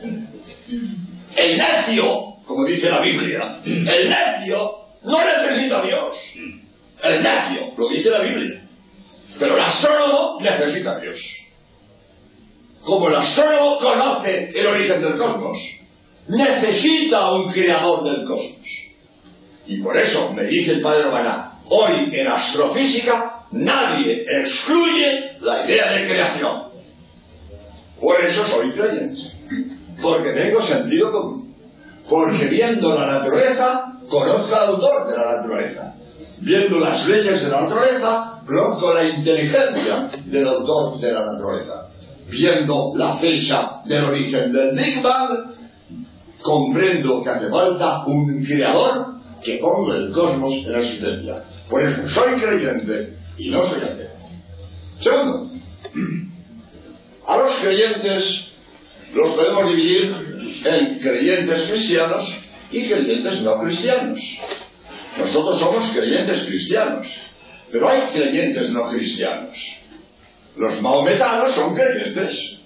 El 1.37 1.58
necio, 1.58 2.34
como 2.44 2.66
dice 2.66 2.90
la 2.90 3.00
Biblia, 3.00 3.58
el 3.64 4.10
necio 4.10 4.70
no 5.04 5.18
necesita 5.24 5.80
a 5.80 5.82
Dios. 5.82 6.16
El 7.04 7.22
necio, 7.22 7.72
lo 7.76 7.88
dice 7.90 8.08
la 8.08 8.20
Biblia. 8.20 8.62
Pero 9.38 9.56
el 9.56 9.62
astrónomo 9.62 10.38
necesita 10.40 10.92
a 10.92 11.00
Dios. 11.00 11.20
Como 12.82 13.08
el 13.08 13.16
astrónomo 13.16 13.78
conoce 13.78 14.50
el 14.54 14.66
origen 14.66 15.02
del 15.02 15.18
cosmos, 15.18 15.58
necesita 16.28 17.30
un 17.32 17.52
creador 17.52 18.04
del 18.04 18.24
cosmos. 18.24 18.68
Y 19.66 19.82
por 19.82 19.96
eso 19.98 20.32
me 20.32 20.44
dice 20.44 20.72
el 20.72 20.80
padre 20.80 21.02
Romana, 21.02 21.52
hoy 21.68 22.10
en 22.12 22.26
astrofísica 22.26 23.40
nadie 23.52 24.24
excluye 24.26 25.32
la 25.40 25.66
idea 25.66 25.92
de 25.92 26.08
creación. 26.08 26.64
Por 28.00 28.24
eso 28.24 28.46
soy 28.46 28.72
creyente. 28.72 29.30
Porque 30.00 30.30
tengo 30.32 30.60
sentido 30.60 31.12
común. 31.12 31.54
Porque 32.08 32.46
viendo 32.46 32.94
la 32.94 33.06
naturaleza, 33.06 33.92
conozco 34.08 34.54
al 34.54 34.68
autor 34.68 35.06
de 35.06 35.16
la 35.16 35.36
naturaleza. 35.36 35.94
Viendo 36.38 36.78
las 36.78 37.06
leyes 37.06 37.42
de 37.42 37.48
la 37.48 37.62
naturaleza, 37.62 38.40
conozco 38.46 38.92
la 38.92 39.04
inteligencia 39.04 40.10
del 40.24 40.48
autor 40.48 41.00
de 41.00 41.12
la 41.12 41.24
naturaleza. 41.24 41.88
Viendo 42.28 42.92
la 42.96 43.16
fecha 43.16 43.80
del 43.84 44.04
origen 44.04 44.52
del 44.52 44.74
Big 44.74 45.02
Bang, 45.02 45.54
comprendo 46.42 47.22
que 47.22 47.30
hace 47.30 47.48
falta 47.48 48.04
un 48.06 48.44
creador 48.44 49.14
que 49.42 49.58
ponga 49.58 49.96
el 49.96 50.10
cosmos 50.10 50.54
en 50.66 50.74
existencia. 50.74 51.42
Por 51.68 51.82
eso 51.82 52.08
soy 52.08 52.40
creyente 52.40 53.16
y 53.38 53.50
no 53.50 53.62
soy 53.62 53.82
ateo. 53.82 54.10
Segundo, 55.00 55.50
a 57.26 57.36
los 57.36 57.56
creyentes 57.56 58.46
los 59.14 59.30
podemos 59.30 59.68
dividir 59.68 60.62
en 60.64 60.98
creyentes 60.98 61.62
cristianos 61.62 62.28
y 62.70 62.88
creyentes 62.88 63.42
no 63.42 63.60
cristianos. 63.60 64.20
Nosotros 65.18 65.61
somos 65.61 65.85
creyentes 65.92 66.42
cristianos, 66.42 67.07
pero 67.70 67.88
hay 67.88 68.00
creyentes 68.12 68.70
no 68.70 68.88
cristianos. 68.90 69.59
Los 70.57 70.81
maometanos 70.83 71.55
son 71.55 71.74
creyentes. 71.74 72.59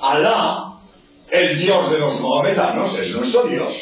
Alá, 0.00 0.74
el 1.30 1.58
Dios 1.58 1.90
de 1.90 1.98
los 1.98 2.20
maometanos, 2.20 2.98
es 2.98 3.14
nuestro 3.14 3.44
Dios. 3.44 3.74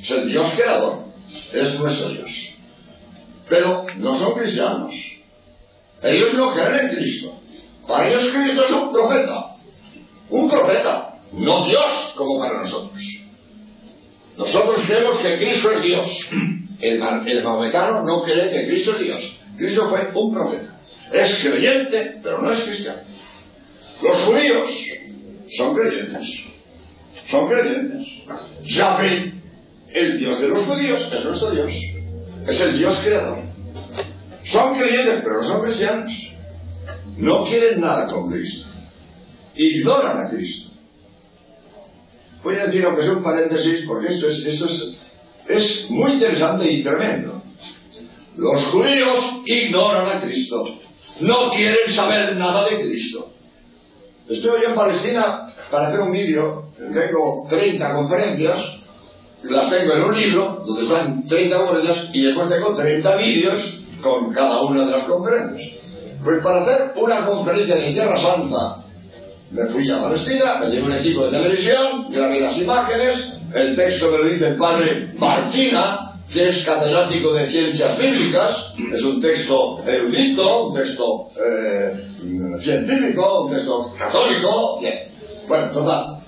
Es 0.00 0.10
el 0.10 0.28
Dios 0.28 0.52
creador. 0.56 1.04
Es 1.52 1.78
nuestro 1.78 2.10
Dios. 2.10 2.30
Pero 3.48 3.86
no 3.96 4.16
son 4.16 4.34
cristianos. 4.34 4.94
Ellos 6.02 6.34
no 6.34 6.54
creen 6.54 6.88
en 6.88 6.96
Cristo. 6.96 7.40
Para 7.86 8.08
ellos 8.08 8.28
Cristo 8.32 8.64
es 8.64 8.70
un 8.70 8.92
profeta. 8.92 9.56
Un 10.30 10.50
profeta. 10.50 11.14
No 11.32 11.64
Dios 11.64 12.12
como 12.16 12.38
para 12.38 12.58
nosotros. 12.58 13.02
Nosotros 14.36 14.84
creemos 14.86 15.18
que 15.18 15.38
Cristo 15.38 15.70
es 15.72 15.82
Dios. 15.82 16.28
El, 16.80 17.02
el 17.26 17.44
maometano 17.44 18.02
no 18.04 18.22
cree 18.22 18.50
que 18.50 18.68
Cristo 18.68 18.94
es 18.96 19.00
Dios. 19.00 19.36
Cristo 19.56 19.88
fue 19.88 20.10
un 20.14 20.32
profeta. 20.32 20.78
Es 21.12 21.38
creyente, 21.38 22.20
pero 22.22 22.42
no 22.42 22.52
es 22.52 22.60
cristiano. 22.60 23.00
Los 24.02 24.16
judíos 24.18 24.72
son 25.56 25.74
creyentes. 25.74 26.28
Son 27.30 27.48
creyentes. 27.48 28.06
Yahvé, 28.64 29.32
el 29.92 30.18
Dios 30.18 30.40
de 30.40 30.48
los 30.48 30.62
judíos, 30.62 31.08
es 31.12 31.24
nuestro 31.24 31.50
Dios. 31.50 31.72
Es 32.46 32.60
el 32.60 32.78
Dios 32.78 32.98
creador. 33.04 33.38
Son 34.44 34.78
creyentes, 34.78 35.20
pero 35.22 35.36
no 35.36 35.42
son 35.42 35.62
cristianos. 35.62 36.12
No 37.16 37.46
quieren 37.48 37.80
nada 37.80 38.06
con 38.06 38.30
Cristo. 38.30 38.68
Ignoran 39.56 40.26
a 40.26 40.30
Cristo. 40.30 40.70
Voy 42.44 42.54
a 42.54 42.66
decir, 42.66 42.84
aunque 42.84 43.02
sea 43.02 43.12
un 43.12 43.22
paréntesis, 43.22 43.84
porque 43.86 44.14
esto 44.14 44.28
es, 44.28 44.46
esto 44.46 44.66
es, 44.66 44.96
es 45.48 45.90
muy 45.90 46.12
interesante 46.12 46.70
y 46.70 46.82
tremendo. 46.82 47.42
Los 48.36 48.64
judíos 48.66 49.42
ignoran 49.46 50.16
a 50.16 50.20
Cristo. 50.20 50.64
No 51.20 51.50
quieren 51.50 51.90
saber 51.92 52.36
nada 52.36 52.68
de 52.68 52.80
Cristo. 52.80 53.30
Estoy 54.28 54.50
hoy 54.50 54.64
en 54.66 54.74
Palestina 54.74 55.48
para 55.70 55.88
hacer 55.88 56.00
un 56.00 56.12
vídeo. 56.12 56.64
Tengo 56.76 57.46
30 57.48 57.92
conferencias. 57.92 58.60
Las 59.42 59.70
tengo 59.70 59.94
en 59.94 60.02
un 60.02 60.20
libro, 60.20 60.64
donde 60.66 60.84
son 60.84 61.26
30 61.26 61.56
conferencias, 61.56 62.10
y 62.12 62.22
después 62.22 62.48
tengo 62.48 62.74
30 62.74 63.16
vídeos 63.16 63.74
con 64.02 64.32
cada 64.32 64.62
una 64.62 64.84
de 64.84 64.90
las 64.90 65.04
conferencias. 65.04 65.78
Pues 66.22 66.42
para 66.42 66.62
hacer 66.62 66.92
una 66.96 67.24
conferencia 67.24 67.76
de 67.76 67.92
Tierra 67.92 68.18
Santa, 68.18 68.84
me 69.52 69.66
fui 69.66 69.88
a 69.90 70.02
Palestina, 70.02 70.58
me 70.60 70.70
llevé 70.70 70.86
un 70.86 70.92
equipo 70.92 71.24
de 71.24 71.38
televisión, 71.38 72.10
grabé 72.10 72.40
las 72.40 72.58
imágenes, 72.58 73.37
el 73.58 73.76
texto 73.76 74.10
me 74.10 74.18
lo 74.18 74.24
dice 74.28 74.48
el 74.48 74.56
padre 74.56 75.12
Martina, 75.14 76.12
que 76.32 76.48
es 76.48 76.64
catedrático 76.64 77.32
de 77.32 77.46
ciencias 77.46 77.98
bíblicas, 77.98 78.74
es 78.92 79.02
un 79.02 79.20
texto 79.20 79.82
erudito, 79.86 80.66
un 80.68 80.74
texto 80.74 81.28
eh, 81.42 81.94
científico, 82.60 83.44
un 83.44 83.54
texto 83.54 83.94
católico, 83.98 84.78
bien. 84.80 84.98
Bueno, 85.48 85.70
total, 85.70 86.18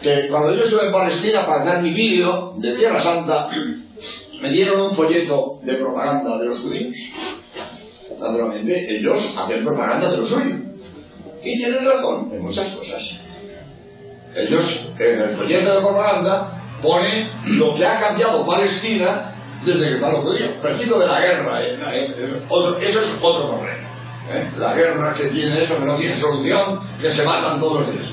que 0.00 0.28
cuando 0.28 0.54
yo 0.54 0.64
estuve 0.64 0.86
en 0.86 0.92
Palestina 0.92 1.46
para 1.46 1.62
hacer 1.62 1.82
mi 1.82 1.90
vídeo 1.92 2.54
de 2.56 2.72
Tierra 2.72 3.02
Santa, 3.02 3.50
me 4.40 4.50
dieron 4.50 4.80
un 4.80 4.94
folleto 4.94 5.58
de 5.62 5.74
propaganda 5.74 6.38
de 6.38 6.46
los 6.46 6.60
judíos. 6.60 6.96
Naturalmente, 8.18 8.96
ellos 8.96 9.34
hacen 9.36 9.64
propaganda 9.64 10.10
de 10.10 10.16
lo 10.16 10.26
suyo. 10.26 10.56
Y 11.44 11.56
tienen 11.56 11.84
razón 11.84 12.30
en 12.32 12.42
muchas 12.42 12.74
cosas. 12.74 13.18
Ellos, 14.34 14.92
en 14.98 15.20
el 15.20 15.36
folleto 15.36 15.74
de 15.74 15.80
propaganda, 15.80 16.59
ponen 16.82 17.30
lo 17.44 17.74
que 17.74 17.86
ha 17.86 17.98
cambiado 17.98 18.46
Palestina 18.46 19.32
desde 19.64 19.88
que 19.88 19.94
están 19.94 20.12
los 20.12 20.22
judíos. 20.22 20.50
Preciso 20.62 20.98
de 20.98 21.06
la 21.06 21.20
guerra. 21.20 21.62
¿eh? 21.62 21.78
Eh, 22.16 22.42
otro, 22.48 22.78
eso 22.78 23.00
es 23.00 23.18
otro 23.20 23.48
problema. 23.48 23.88
¿eh? 24.30 24.50
La 24.58 24.74
guerra 24.74 25.14
que 25.14 25.26
tiene 25.26 25.62
eso, 25.62 25.78
que 25.78 25.84
no 25.84 25.96
tiene 25.96 26.16
solución, 26.16 26.80
que 27.00 27.10
se 27.10 27.24
matan 27.24 27.60
todos 27.60 27.80
los 27.80 27.92
días. 27.92 28.06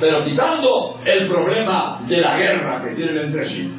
Pero 0.00 0.24
quitando 0.24 1.00
el 1.04 1.28
problema 1.28 2.00
de 2.08 2.16
la 2.18 2.36
guerra 2.36 2.82
que 2.82 2.90
tienen 2.94 3.18
entre 3.18 3.44
sí, 3.46 3.72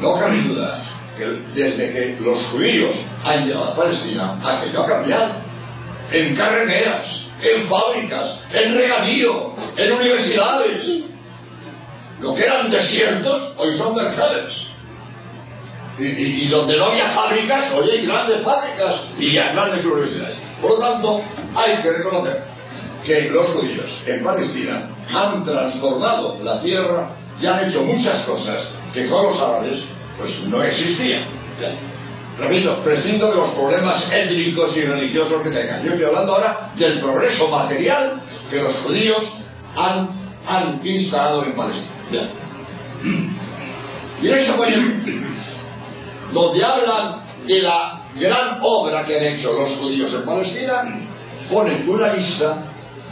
no 0.00 0.14
cabe 0.14 0.42
duda 0.42 0.82
que 1.16 1.24
desde 1.54 1.92
que 1.92 2.18
los 2.20 2.38
judíos 2.46 2.96
han 3.24 3.46
llegado 3.46 3.72
a 3.72 3.76
Palestina, 3.76 4.38
aquello 4.42 4.82
ha 4.82 4.86
cambiado. 4.86 5.32
En 6.12 6.34
carreteras, 6.34 7.24
en 7.42 7.62
fábricas, 7.64 8.40
en 8.52 8.74
regadío, 8.74 9.54
en 9.76 9.92
universidades. 9.92 11.04
Lo 12.20 12.34
que 12.34 12.42
eran 12.42 12.70
desiertos, 12.70 13.54
hoy 13.56 13.72
son 13.72 13.94
mercados. 13.94 14.66
Y, 15.98 16.48
donde 16.48 16.78
no 16.78 16.86
había 16.86 17.08
fábricas, 17.08 17.72
hoy 17.72 17.90
hay 17.90 18.06
grandes 18.06 18.42
fábricas 18.42 19.02
y 19.18 19.34
grandes 19.34 19.84
universidades. 19.84 20.38
Por 20.60 20.72
lo 20.72 20.78
tanto, 20.78 21.20
hay 21.54 21.76
que 21.82 21.92
reconocer 21.92 22.42
que 23.04 23.30
los 23.30 23.46
judíos 23.48 24.02
en 24.06 24.24
Palestina 24.24 24.88
han 25.12 25.44
transformado 25.44 26.38
la 26.42 26.60
tierra 26.60 27.10
y 27.40 27.46
han 27.46 27.68
hecho 27.68 27.82
muchas 27.82 28.24
cosas 28.24 28.66
que 28.94 29.08
con 29.08 29.24
los 29.24 29.40
árabes 29.40 29.84
pues 30.18 30.42
no 30.44 30.62
existían. 30.62 31.24
Repito, 32.38 32.82
prescindo 32.82 33.30
de 33.30 33.36
los 33.36 33.50
problemas 33.50 34.10
étnicos 34.10 34.74
y 34.76 34.82
religiosos 34.82 35.42
que 35.42 35.50
tengan. 35.50 35.82
Yo 35.82 35.90
estoy 35.90 36.06
hablando 36.06 36.34
ahora 36.34 36.70
del 36.76 37.00
progreso 37.00 37.50
material 37.50 38.22
que 38.50 38.56
los 38.62 38.74
judíos 38.78 39.22
han, 39.76 40.08
han 40.46 40.86
instalado 40.86 41.44
en 41.44 41.54
Palestina. 41.54 41.99
Y 44.22 44.28
en 44.28 44.38
esa 44.38 44.56
donde 46.32 46.64
hablan 46.64 47.22
de 47.46 47.62
la 47.62 48.02
gran 48.18 48.58
obra 48.62 49.04
que 49.04 49.16
han 49.16 49.24
hecho 49.34 49.52
los 49.52 49.70
judíos 49.76 50.12
en 50.14 50.24
Palestina, 50.24 51.00
ponen 51.50 51.88
una 51.88 52.12
lista 52.12 52.58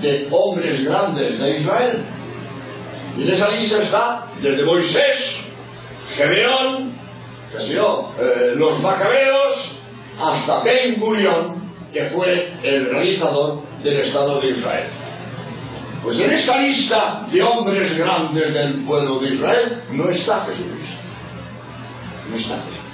de 0.01 0.29
hombres 0.31 0.85
grandes 0.85 1.39
de 1.39 1.57
Israel. 1.57 2.05
Y 3.17 3.23
en 3.23 3.35
esa 3.35 3.49
lista 3.49 3.83
está 3.83 4.27
desde 4.41 4.65
Moisés, 4.65 5.37
Gedeón, 6.15 6.93
eh, 7.59 8.53
los 8.55 8.81
macabeos, 8.81 9.79
hasta 10.21 10.61
Ben 10.61 11.01
Gurión, 11.01 11.73
que 11.93 12.05
fue 12.07 12.53
el 12.63 12.91
realizador 12.91 13.63
del 13.83 14.01
Estado 14.01 14.41
de 14.41 14.51
Israel. 14.51 14.87
Pues 16.09 16.21
en 16.21 16.33
esa 16.33 16.57
lista 16.57 17.27
de 17.31 17.43
hombres 17.43 17.99
grandes 17.99 18.55
del 18.55 18.83
pueblo 18.87 19.19
de 19.19 19.29
Israel 19.29 19.83
no 19.91 20.09
está 20.09 20.47
Jesucristo. 20.47 20.97
No 22.31 22.37
está 22.37 22.55
Jesucristo. 22.55 22.85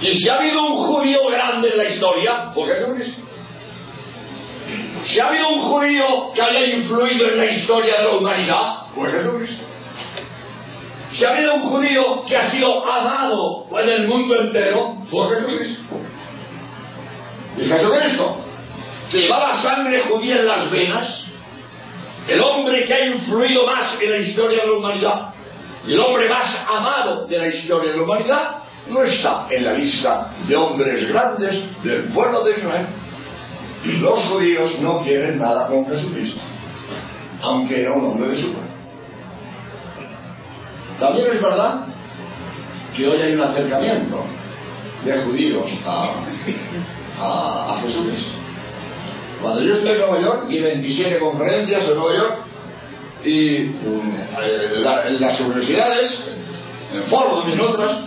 Y 0.00 0.14
si 0.14 0.28
ha 0.28 0.36
habido 0.36 0.62
un 0.62 0.76
judío 0.76 1.26
grande 1.28 1.70
en 1.70 1.76
la 1.76 1.84
historia, 1.86 2.52
¿por 2.54 2.68
qué 2.68 2.76
Jesucristo? 2.76 3.20
Si 5.02 5.18
ha 5.18 5.26
habido 5.26 5.48
un 5.48 5.60
judío 5.62 6.32
que 6.36 6.40
haya 6.40 6.66
influido 6.66 7.28
en 7.28 7.38
la 7.38 7.46
historia 7.46 7.96
de 7.96 8.04
la 8.04 8.10
humanidad, 8.10 8.86
fue 8.94 9.10
Jesucristo. 9.10 9.64
Si 11.10 11.24
ha 11.24 11.30
habido 11.30 11.54
un 11.56 11.62
judío 11.62 12.24
que 12.28 12.36
ha 12.36 12.48
sido 12.48 12.86
amado 12.88 13.66
en 13.76 13.88
el 13.88 14.06
mundo 14.06 14.40
entero, 14.40 14.98
fue 15.10 15.34
Jesucristo. 15.34 15.82
Y 17.58 17.64
Jesucristo, 17.64 18.36
que 19.10 19.18
llevaba 19.18 19.56
sangre 19.56 19.98
judía 20.08 20.36
en 20.36 20.46
las 20.46 20.70
venas, 20.70 21.23
el 22.28 22.40
hombre 22.40 22.84
que 22.84 22.94
ha 22.94 23.06
influido 23.06 23.66
más 23.66 23.96
en 24.00 24.10
la 24.10 24.18
historia 24.18 24.62
de 24.62 24.66
la 24.66 24.72
humanidad, 24.72 25.34
y 25.86 25.92
el 25.92 26.00
hombre 26.00 26.28
más 26.28 26.66
amado 26.68 27.26
de 27.26 27.38
la 27.38 27.48
historia 27.48 27.90
de 27.90 27.96
la 27.98 28.02
humanidad, 28.02 28.56
no 28.88 29.02
está 29.02 29.46
en 29.50 29.64
la 29.64 29.72
lista 29.72 30.30
de 30.46 30.56
hombres 30.56 31.08
grandes 31.08 31.82
del 31.82 32.04
pueblo 32.04 32.42
de 32.44 32.52
Israel. 32.52 32.86
Los 34.00 34.18
judíos 34.24 34.78
no 34.80 35.02
quieren 35.02 35.38
nada 35.38 35.66
con 35.66 35.86
Jesucristo, 35.86 36.40
aunque 37.42 37.82
era 37.82 37.92
un 37.92 38.06
hombre 38.06 38.28
de 38.28 38.36
su 38.36 38.52
pueblo. 38.52 38.74
También 40.98 41.26
es 41.32 41.42
verdad 41.42 41.86
que 42.96 43.08
hoy 43.08 43.20
hay 43.20 43.34
un 43.34 43.40
acercamiento 43.42 44.24
de 45.04 45.22
judíos 45.22 45.70
a, 45.84 46.14
a, 47.20 47.80
Jesucristo. 47.82 48.43
Cuando 49.44 49.62
yo 49.62 49.74
estoy 49.74 49.90
en 49.90 49.98
Nueva 49.98 50.20
York 50.22 50.46
y 50.48 50.58
27 50.58 51.18
conferencias 51.18 51.82
en 51.82 51.94
Nueva 51.96 52.16
York 52.16 52.36
y 53.26 53.56
en 53.56 55.20
las 55.20 55.38
universidades, 55.38 56.18
en 56.90 57.02
Foro, 57.04 57.46
en 57.46 57.60
otras, 57.60 57.98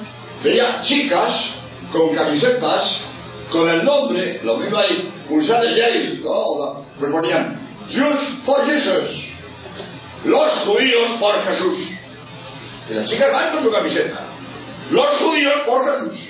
veía 0.43 0.81
chicas 0.81 1.53
con 1.91 2.15
camisetas 2.15 3.01
con 3.51 3.69
el 3.69 3.85
nombre, 3.85 4.41
lo 4.43 4.57
mismo 4.57 4.79
ahí, 4.79 5.11
Pulsar 5.29 5.61
de 5.61 5.75
Yale, 5.75 6.19
¿no? 6.23 6.83
me 6.99 7.07
ponían 7.07 7.59
Jews 7.87 8.17
for 8.43 8.65
Jesus, 8.65 9.29
los 10.25 10.51
judíos 10.65 11.07
por 11.19 11.43
Jesús. 11.43 11.91
Y 12.89 12.95
las 12.95 13.07
chicas 13.07 13.31
van 13.31 13.51
con 13.51 13.61
su 13.61 13.71
camiseta, 13.71 14.21
los 14.89 15.09
judíos 15.17 15.53
por 15.67 15.85
Jesús. 15.85 16.29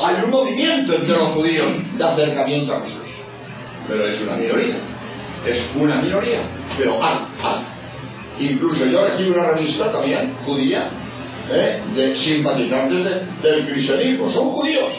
Hay 0.00 0.14
un 0.22 0.30
movimiento 0.30 0.94
entre 0.94 1.16
los 1.16 1.30
judíos 1.30 1.72
de 1.96 2.04
acercamiento 2.04 2.72
a 2.72 2.82
Jesús, 2.82 3.07
pero 3.88 4.06
es 4.06 4.20
una 4.20 4.36
minoría, 4.36 4.76
es 5.46 5.70
una 5.74 6.00
minoría, 6.02 6.40
pero 6.76 7.02
hay, 7.02 7.16
hay. 7.42 8.50
Incluso 8.50 8.86
yo 8.86 9.04
recibo 9.04 9.34
una 9.34 9.50
revista 9.50 9.90
también 9.90 10.34
judía 10.44 10.88
¿eh? 11.50 11.82
de 11.94 12.14
simpatizantes 12.14 13.04
del 13.42 13.66
cristianismo, 13.66 14.28
son 14.28 14.50
judíos, 14.50 14.92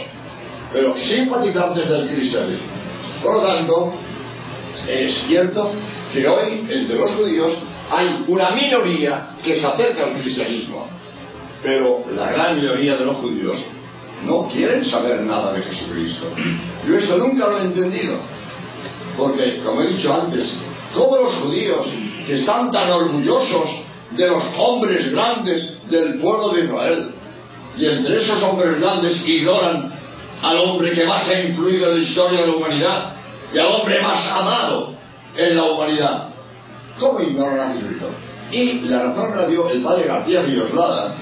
pero 0.74 0.96
simpatizantes 0.98 1.88
del 1.88 2.10
cristianismo. 2.10 2.68
Por 3.24 3.36
lo 3.36 3.48
tanto, 3.48 3.94
es 4.88 5.14
cierto 5.26 5.72
que 6.14 6.28
hoy 6.28 6.66
entre 6.70 6.98
los 6.98 7.12
judíos 7.12 7.54
hay 7.92 8.26
una 8.28 8.52
minoría 8.52 9.30
que 9.44 9.56
se 9.56 9.66
acerca 9.66 10.06
al 10.06 10.22
cristianismo, 10.22 10.88
pero 11.64 12.04
la 12.16 12.32
gran 12.32 12.58
mayoría 12.58 12.96
de 12.96 13.06
los 13.06 13.18
judíos 13.18 13.58
no 14.26 14.48
quieren 14.48 14.84
saber 14.86 15.22
nada 15.22 15.54
de 15.54 15.64
Jesucristo. 15.64 16.26
Yo 16.88 16.96
esto 16.96 17.18
nunca 17.18 17.48
lo 17.48 17.60
he 17.60 17.64
entendido, 17.64 18.20
porque, 19.20 19.62
como 19.64 19.82
he 19.82 19.88
dicho 19.88 20.14
antes, 20.14 20.56
todos 20.94 21.22
los 21.22 21.36
judíos 21.36 21.88
que 22.26 22.36
están 22.36 22.72
tan 22.72 22.90
orgullosos 22.92 23.70
de 24.12 24.28
los 24.28 24.44
hombres 24.58 25.12
grandes 25.12 25.74
del 25.90 26.20
pueblo 26.20 26.50
de 26.50 26.66
Israel. 26.66 27.12
Y 27.78 27.86
entre 27.86 28.16
esos 28.18 28.42
hombres 28.44 28.80
grandes 28.80 29.28
ignoran 29.28 29.94
al 30.42 30.58
hombre 30.58 30.92
que 30.92 31.06
más 31.06 31.28
ha 31.30 31.42
influido 31.42 31.90
en 31.90 31.98
la 31.98 32.04
historia 32.04 32.42
de 32.42 32.48
la 32.48 32.56
humanidad 32.56 33.14
y 33.54 33.60
al 33.60 33.68
hombre 33.68 34.02
más 34.02 34.32
amado 34.32 34.94
en 35.36 35.56
la 35.56 35.64
humanidad. 35.64 36.30
¿Cómo 37.00 37.22
ignoran 37.22 37.72
a 37.72 37.74
Jesucristo? 37.74 38.10
Y 38.52 38.82
la 38.82 39.04
razón 39.04 39.38
la 39.38 39.48
dio 39.48 39.70
el 39.70 39.82
padre 39.84 40.08
García 40.08 40.42
Villoslada, 40.42 41.16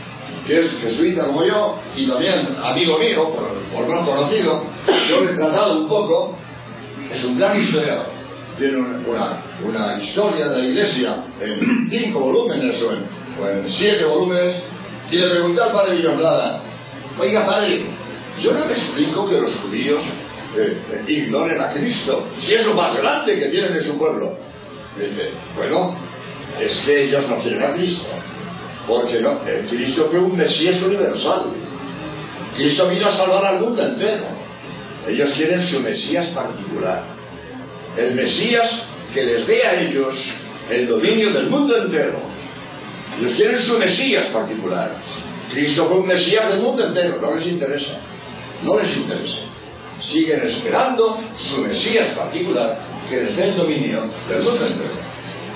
que 0.46 0.60
es 0.62 0.72
jesuita 0.80 1.26
como 1.26 1.44
yo 1.44 1.78
y 1.96 2.08
también 2.08 2.56
amigo 2.64 2.98
mío, 2.98 3.34
por, 3.34 3.58
por 3.74 3.88
más 3.88 4.08
conocido. 4.08 4.64
Yo 5.10 5.24
le 5.24 5.32
he 5.32 5.36
tratado 5.36 5.82
un 5.82 5.90
poco, 5.90 6.36
es 7.12 7.24
un 7.24 7.38
gran 7.38 7.62
historiador 7.62 8.18
tiene 8.58 8.78
una, 8.78 9.44
una, 9.64 10.02
historia 10.02 10.48
de 10.48 10.58
la 10.58 10.68
iglesia 10.68 11.24
en 11.40 11.90
cinco 11.90 12.20
volúmenes 12.20 12.82
o 12.82 12.92
en, 12.92 13.70
siete 13.70 14.04
volúmenes, 14.04 14.60
y 15.12 15.18
le 15.18 15.30
pregunté 15.30 15.62
al 15.62 15.72
padre 15.72 15.96
Villamblada, 15.96 16.62
oiga 17.20 17.46
padre, 17.46 17.86
yo 18.42 18.54
no 18.54 18.66
me 18.66 18.72
explico 18.72 19.30
que 19.30 19.40
los 19.40 19.56
judíos 19.58 20.04
eh, 20.58 20.76
eh, 20.92 21.04
ignoren 21.08 21.62
a 21.62 21.72
Cristo, 21.72 22.28
si 22.40 22.56
es 22.56 22.66
lo 22.66 22.74
más 22.74 22.98
grande 22.98 23.38
que 23.38 23.46
tienen 23.46 23.74
en 23.74 23.82
su 23.82 23.98
pueblo. 23.98 24.34
dice, 25.00 25.32
bueno, 25.56 25.96
es 26.60 26.76
que 26.78 27.04
ellos 27.04 27.30
no 27.30 27.38
quieren 27.40 27.64
a 27.64 27.74
Cristo, 27.74 28.08
porque 28.88 29.22
no, 29.22 29.40
Cristo 29.70 30.08
fue 30.10 30.20
un 30.20 30.36
Mesías 30.36 30.82
universal. 30.82 31.44
Cristo 32.56 32.88
vino 32.88 33.06
a 33.08 33.12
salvar 33.12 33.46
al 33.46 33.60
mundo 33.60 33.86
entero. 33.86 34.26
Ellos 35.08 35.32
quieren 35.34 35.60
su 35.60 35.80
Mesías 35.80 36.28
particular 36.28 37.18
el 37.98 38.14
Mesías 38.14 38.84
que 39.14 39.24
les 39.24 39.48
dé 39.48 39.66
a 39.66 39.82
ellos 39.82 40.24
el 40.70 40.88
dominio 40.88 41.32
del 41.32 41.50
mundo 41.50 41.76
entero. 41.76 42.20
Ellos 43.20 43.34
quieren 43.34 43.58
su 43.58 43.78
Mesías 43.80 44.28
particular. 44.28 44.98
Cristo 45.52 45.88
fue 45.88 46.00
un 46.00 46.08
Mesías 46.08 46.52
del 46.52 46.62
mundo 46.62 46.86
entero, 46.86 47.20
no 47.20 47.36
les 47.36 47.48
interesa. 47.48 48.00
No 48.64 48.80
les 48.80 48.96
interesa. 48.96 49.38
Siguen 50.02 50.42
esperando 50.42 51.20
su 51.38 51.62
Mesías 51.62 52.12
particular 52.12 52.80
que 53.10 53.24
les 53.24 53.36
dé 53.36 53.46
el 53.46 53.58
dominio 53.58 54.10
del 54.30 54.44
mundo 54.44 54.66
entero. 54.66 55.08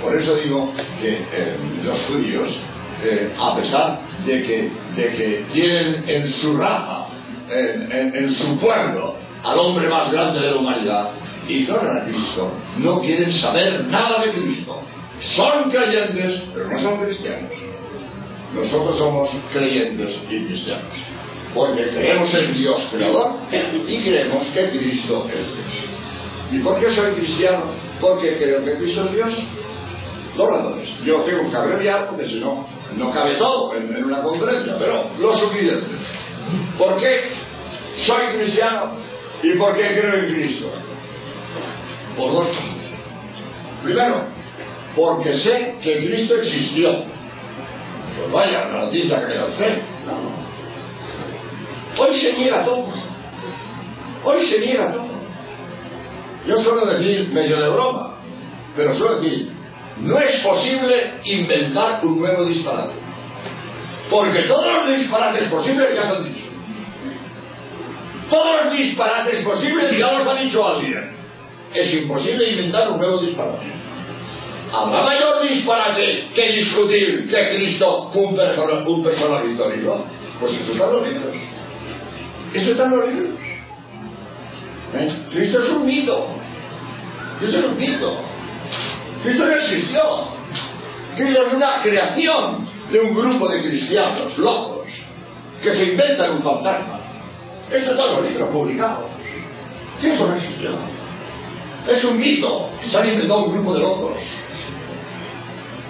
Por 0.01 0.15
eso 0.15 0.35
digo 0.35 0.73
que 0.99 1.17
eh, 1.31 1.55
los 1.83 1.99
judíos, 2.05 2.57
eh, 3.03 3.31
a 3.37 3.55
pesar 3.55 3.99
de 4.25 4.41
que, 4.41 4.69
de 4.95 5.15
que 5.15 5.45
tienen 5.53 6.09
en 6.09 6.27
su 6.27 6.57
raza, 6.57 7.07
en 7.53 8.31
su 8.31 8.57
pueblo, 8.57 9.17
al 9.43 9.57
hombre 9.57 9.89
más 9.89 10.11
grande 10.11 10.39
de 10.39 10.51
la 10.51 10.57
humanidad, 10.57 11.09
ignoran 11.47 11.97
a 11.97 12.05
Cristo, 12.05 12.51
no 12.77 13.01
quieren 13.01 13.33
saber 13.33 13.85
nada 13.85 14.23
de 14.23 14.31
Cristo. 14.33 14.81
Son 15.19 15.69
creyentes, 15.69 16.43
pero 16.53 16.69
no 16.69 16.79
son 16.79 17.03
cristianos. 17.03 17.51
Nosotros 18.55 18.97
somos 18.97 19.29
creyentes 19.53 20.21
y 20.29 20.45
cristianos. 20.45 20.93
Porque 21.53 21.89
creemos 21.89 22.33
en 22.35 22.53
Dios 22.53 22.87
creador 22.91 23.33
y 23.87 23.97
creemos 23.99 24.45
que 24.47 24.69
Cristo 24.69 25.27
es 25.33 25.45
Dios. 25.45 25.91
¿Y 26.51 26.59
por 26.59 26.79
qué 26.79 26.89
soy 26.89 27.11
cristiano? 27.11 27.63
Porque 27.99 28.37
creo 28.37 28.63
que 28.63 28.75
Cristo 28.77 29.05
es 29.05 29.15
Dios. 29.15 29.35
Dos 30.35 30.49
razones. 30.49 30.89
Yo 31.05 31.21
tengo 31.21 31.49
que 31.49 31.55
abreviar 31.55 32.07
porque 32.09 32.27
si 32.27 32.39
no, 32.39 32.65
no 32.97 33.11
cabe 33.11 33.35
todo 33.35 33.75
en, 33.75 33.95
en 33.95 34.05
una 34.05 34.21
conferencia, 34.21 34.75
pero 34.79 35.05
lo 35.19 35.33
suficiente. 35.33 35.95
¿Por 36.77 36.97
qué 36.97 37.25
soy 37.97 38.37
cristiano? 38.37 38.91
¿Y 39.43 39.53
por 39.53 39.75
qué 39.75 39.99
creo 39.99 40.19
en 40.19 40.33
Cristo? 40.33 40.71
por 42.15 42.33
dos 42.33 42.47
Primero, 43.83 44.25
porque 44.95 45.33
sé 45.33 45.77
que 45.81 46.05
Cristo 46.05 46.35
existió. 46.35 47.03
Pues 48.15 48.31
vaya, 48.31 48.65
noticia 48.65 49.25
que 49.25 49.33
le 49.33 49.43
usted. 49.45 49.81
Hoy 51.97 52.15
se 52.15 52.33
niega 52.33 52.63
todo. 52.63 52.93
Hoy 54.23 54.41
se 54.43 54.59
niega 54.59 54.91
todo. 54.91 55.09
Yo 56.47 56.57
suelo 56.57 56.85
decir, 56.85 57.29
medio 57.29 57.59
de 57.59 57.69
broma, 57.69 58.17
pero 58.75 58.93
suelo 58.93 59.19
decir, 59.19 59.51
no 60.01 60.19
es 60.19 60.35
posible 60.41 61.13
inventar 61.23 62.05
un 62.05 62.19
nuevo 62.19 62.45
disparate. 62.45 62.93
Porque 64.11 64.43
todos 64.43 64.73
los 64.73 64.99
disparates 64.99 65.49
posibles 65.49 65.95
ya 65.95 66.03
se 66.03 66.15
han 66.17 66.23
dicho. 66.25 66.50
Todos 68.31 68.63
los 68.63 68.73
disparates 68.73 69.43
posibles 69.43 69.91
ya 69.97 70.13
los 70.13 70.25
ha 70.25 70.35
dicho 70.35 70.65
alguien. 70.65 71.11
Es 71.73 71.93
imposible 71.93 72.49
inventar 72.49 72.89
un 72.89 72.99
nuevo 72.99 73.17
disparate. 73.17 73.65
Habrá 74.71 75.01
mayor 75.01 75.43
disparate 75.43 76.29
que 76.33 76.51
discutir 76.53 77.29
que 77.29 77.49
Cristo 77.55 78.09
fue 78.13 78.23
un 78.23 78.37
personaje, 78.37 78.89
un 78.89 79.03
personaje. 79.03 79.47
Pues 80.39 80.53
eso 80.53 80.71
está 80.71 80.85
en 80.85 80.93
los 80.93 81.07
libros. 81.07 81.37
Eso 82.53 82.71
está 82.71 82.85
en 82.85 82.91
los. 82.91 83.09
Cristo 85.31 85.59
es 85.59 85.69
un 85.69 85.85
mito. 85.85 86.27
Cristo 87.39 87.57
es 87.57 87.65
un 87.65 87.77
mito. 87.77 88.17
Cristo 89.23 89.45
no 89.45 89.51
existió. 89.51 90.01
Cristo 91.17 91.43
es 91.47 91.53
una 91.53 91.81
creación 91.81 92.65
de 92.89 92.99
un 93.01 93.13
grupo 93.13 93.49
de 93.49 93.61
cristianos 93.61 94.37
locos 94.37 94.87
que 95.61 95.71
se 95.73 95.83
inventan 95.83 96.31
un 96.31 96.41
fantasma. 96.41 97.00
Esto 97.71 97.91
está 97.91 98.05
en 98.05 98.15
los 98.15 98.31
libros 98.31 98.49
publicados. 98.49 99.05
Cristo 100.01 100.27
no 100.27 100.35
existió. 100.35 100.71
Es 101.87 102.03
un 102.03 102.19
mito. 102.19 102.69
Se 102.89 102.97
han 102.97 103.09
inventado 103.09 103.45
un 103.45 103.53
grupo 103.53 103.73
de 103.73 103.79
locos. 103.79 104.11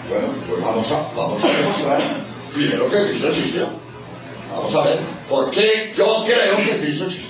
Bueno, 0.10 0.28
pues 0.48 0.62
vamos 0.62 0.92
a, 0.92 1.12
vamos 1.16 1.44
a 1.44 1.48
demostrar 1.48 2.26
primero 2.54 2.90
que 2.90 3.08
Cristo 3.08 3.28
existió. 3.28 3.68
Vamos 4.52 4.76
a 4.76 4.82
ver 4.84 5.00
por 5.30 5.50
qué 5.50 5.92
yo 5.96 6.24
creo 6.26 6.58
que 6.58 6.80
Cristo 6.80 7.06
existió. 7.06 7.30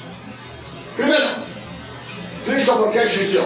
Primero, 0.98 1.36
Cristo 2.46 2.78
por 2.78 2.92
qué 2.92 3.04
existió. 3.04 3.46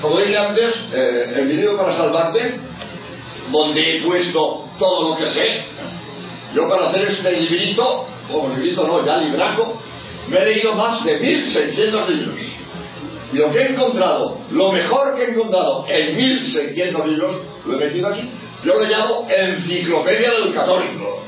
Como 0.00 0.18
dije 0.18 0.36
antes, 0.36 0.74
eh, 0.92 1.32
el 1.36 1.46
video 1.46 1.76
para 1.76 1.92
salvarte, 1.92 2.58
donde 3.52 3.98
he 3.98 4.02
puesto 4.02 4.68
todo 4.78 5.10
lo 5.10 5.16
que 5.16 5.28
sé, 5.28 5.66
yo 6.54 6.68
para 6.68 6.90
hacer 6.90 7.08
este 7.08 7.32
librito, 7.32 8.06
o 8.32 8.48
librito 8.48 8.86
no, 8.86 9.04
ya 9.04 9.18
libraco, 9.18 9.80
me 10.28 10.38
he 10.38 10.44
leído 10.46 10.74
más 10.74 11.04
de 11.04 11.18
1600 11.18 12.08
libros. 12.10 12.38
Y 13.32 13.36
lo 13.36 13.50
que 13.50 13.60
he 13.60 13.68
encontrado, 13.70 14.38
lo 14.50 14.72
mejor 14.72 15.14
que 15.14 15.22
he 15.22 15.30
encontrado 15.30 15.86
en 15.88 16.16
1600 16.16 17.08
libros, 17.08 17.36
lo 17.64 17.74
he 17.74 17.84
metido 17.84 18.08
aquí. 18.08 18.30
Yo 18.64 18.74
lo 18.74 18.84
llamo 18.84 19.26
Enciclopedia 19.28 20.30
del 20.32 20.52
Católico, 20.52 21.18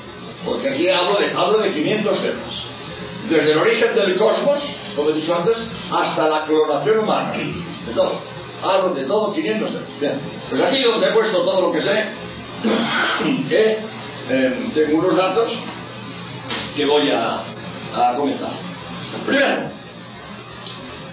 porque 0.44 0.68
aquí 0.68 0.88
hablo 0.88 1.16
de, 1.16 1.32
hablo 1.34 1.58
de 1.58 1.72
500 1.72 2.22
temas. 2.22 2.62
Desde 3.28 3.52
el 3.52 3.58
origen 3.58 3.94
del 3.94 4.16
cosmos, 4.16 4.62
como 4.94 5.10
he 5.10 5.14
dicho 5.14 5.34
antes, 5.34 5.56
hasta 5.90 6.28
la 6.28 6.44
clonación 6.44 6.98
humana. 6.98 7.32
De 7.32 7.92
todo. 7.94 8.20
Hablo 8.62 8.94
de 8.94 9.04
todo, 9.04 9.32
500 9.32 9.70
temas. 9.70 10.00
Bien. 10.00 10.20
Pues 10.50 10.60
aquí 10.60 10.82
donde 10.82 11.08
he 11.08 11.12
puesto 11.12 11.38
todo 11.42 11.62
lo 11.62 11.72
que 11.72 11.80
sé, 11.80 12.04
que 13.48 13.93
eh, 14.30 14.70
tengo 14.74 14.98
unos 14.98 15.16
datos 15.16 15.50
que 16.74 16.84
voy 16.86 17.10
a, 17.10 17.42
comentar. 18.16 18.52
Primero, 19.26 19.70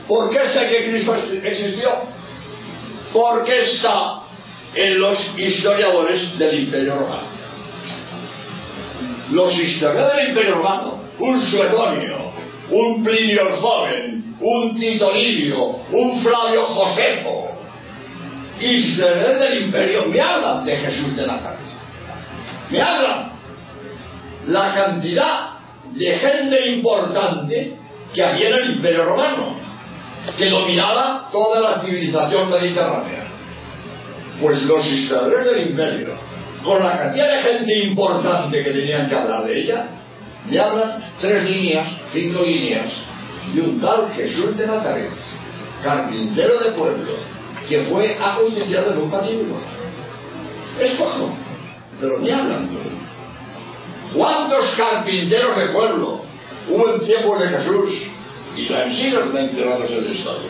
¿por 0.08 0.30
qué 0.30 0.40
sé 0.48 0.68
que 0.68 0.90
Cristo 0.90 1.16
existió? 1.44 1.90
Porque 3.14 3.60
está 3.60 4.24
en 4.74 5.00
los 5.00 5.38
historiadores 5.38 6.38
del 6.40 6.64
Imperio 6.64 6.96
Romano. 6.96 7.28
Los 9.32 9.58
historiadores 9.58 10.16
del 10.16 10.30
Imperio 10.30 10.56
Romano, 10.56 11.00
un 11.20 11.40
Suetonio, 11.42 12.32
un 12.72 13.04
Plinio 13.04 13.50
el 13.50 13.58
Joven, 13.58 14.36
un 14.40 14.76
Tito 14.76 15.14
Livio, 15.14 15.82
un 15.92 16.22
Flavio 16.22 16.66
Josefo, 16.66 17.52
historiadores 18.60 19.40
del 19.40 19.64
Imperio, 19.66 20.06
me 20.06 20.20
hablan 20.20 20.66
de 20.66 20.78
Jesús 20.78 21.16
de 21.16 21.28
Nazaret. 21.28 21.71
Me 22.72 22.82
hablan 22.82 23.32
la 24.48 24.74
cantidad 24.74 25.50
de 25.92 26.12
gente 26.18 26.70
importante 26.70 27.76
que 28.14 28.24
había 28.24 28.50
en 28.50 28.56
el 28.56 28.72
Imperio 28.78 29.06
Romano, 29.06 29.56
que 30.38 30.50
dominaba 30.50 31.28
toda 31.32 31.60
la 31.60 31.82
civilización 31.82 32.50
mediterránea. 32.50 33.28
Pues 34.42 34.64
los 34.64 34.90
historiadores 34.90 35.46
del 35.46 35.70
Imperio, 35.70 36.16
con 36.64 36.82
la 36.82 36.98
cantidad 36.98 37.28
de 37.28 37.44
gente 37.44 37.80
importante 37.80 38.64
que 38.64 38.72
tenían 38.72 39.10
que 39.10 39.16
hablar 39.16 39.46
de 39.46 39.60
ella, 39.60 39.88
me 40.50 40.60
hablan 40.60 41.00
tres 41.20 41.44
líneas, 41.44 41.88
cinco 42.14 42.44
líneas, 42.44 42.90
de 43.54 43.62
un 43.62 43.82
tal 43.82 44.12
Jesús 44.16 44.58
de 44.58 44.66
Nazaret, 44.66 45.10
carpintero 45.84 46.60
de 46.60 46.72
pueblo, 46.72 47.12
que 47.68 47.84
fue 47.84 48.18
ajusticiado 48.20 48.94
en 48.94 48.98
un 49.00 49.12
patíbulo. 49.12 49.56
Es 50.80 50.94
poco, 50.94 51.36
pero 52.02 52.18
me 52.18 52.34
hablan. 52.34 52.70
¿Cuántos 54.14 54.76
carpinteros 54.76 55.56
de 55.56 55.68
pueblo 55.68 56.22
hubo 56.70 56.94
en 56.94 57.00
tiempos 57.00 57.40
de 57.40 57.50
Jesús 57.50 58.04
y 58.58 58.74
han 58.74 58.92
sido 58.92 59.26
mencionados 59.28 59.90
en 59.92 60.06
la 60.06 60.12
historia? 60.12 60.50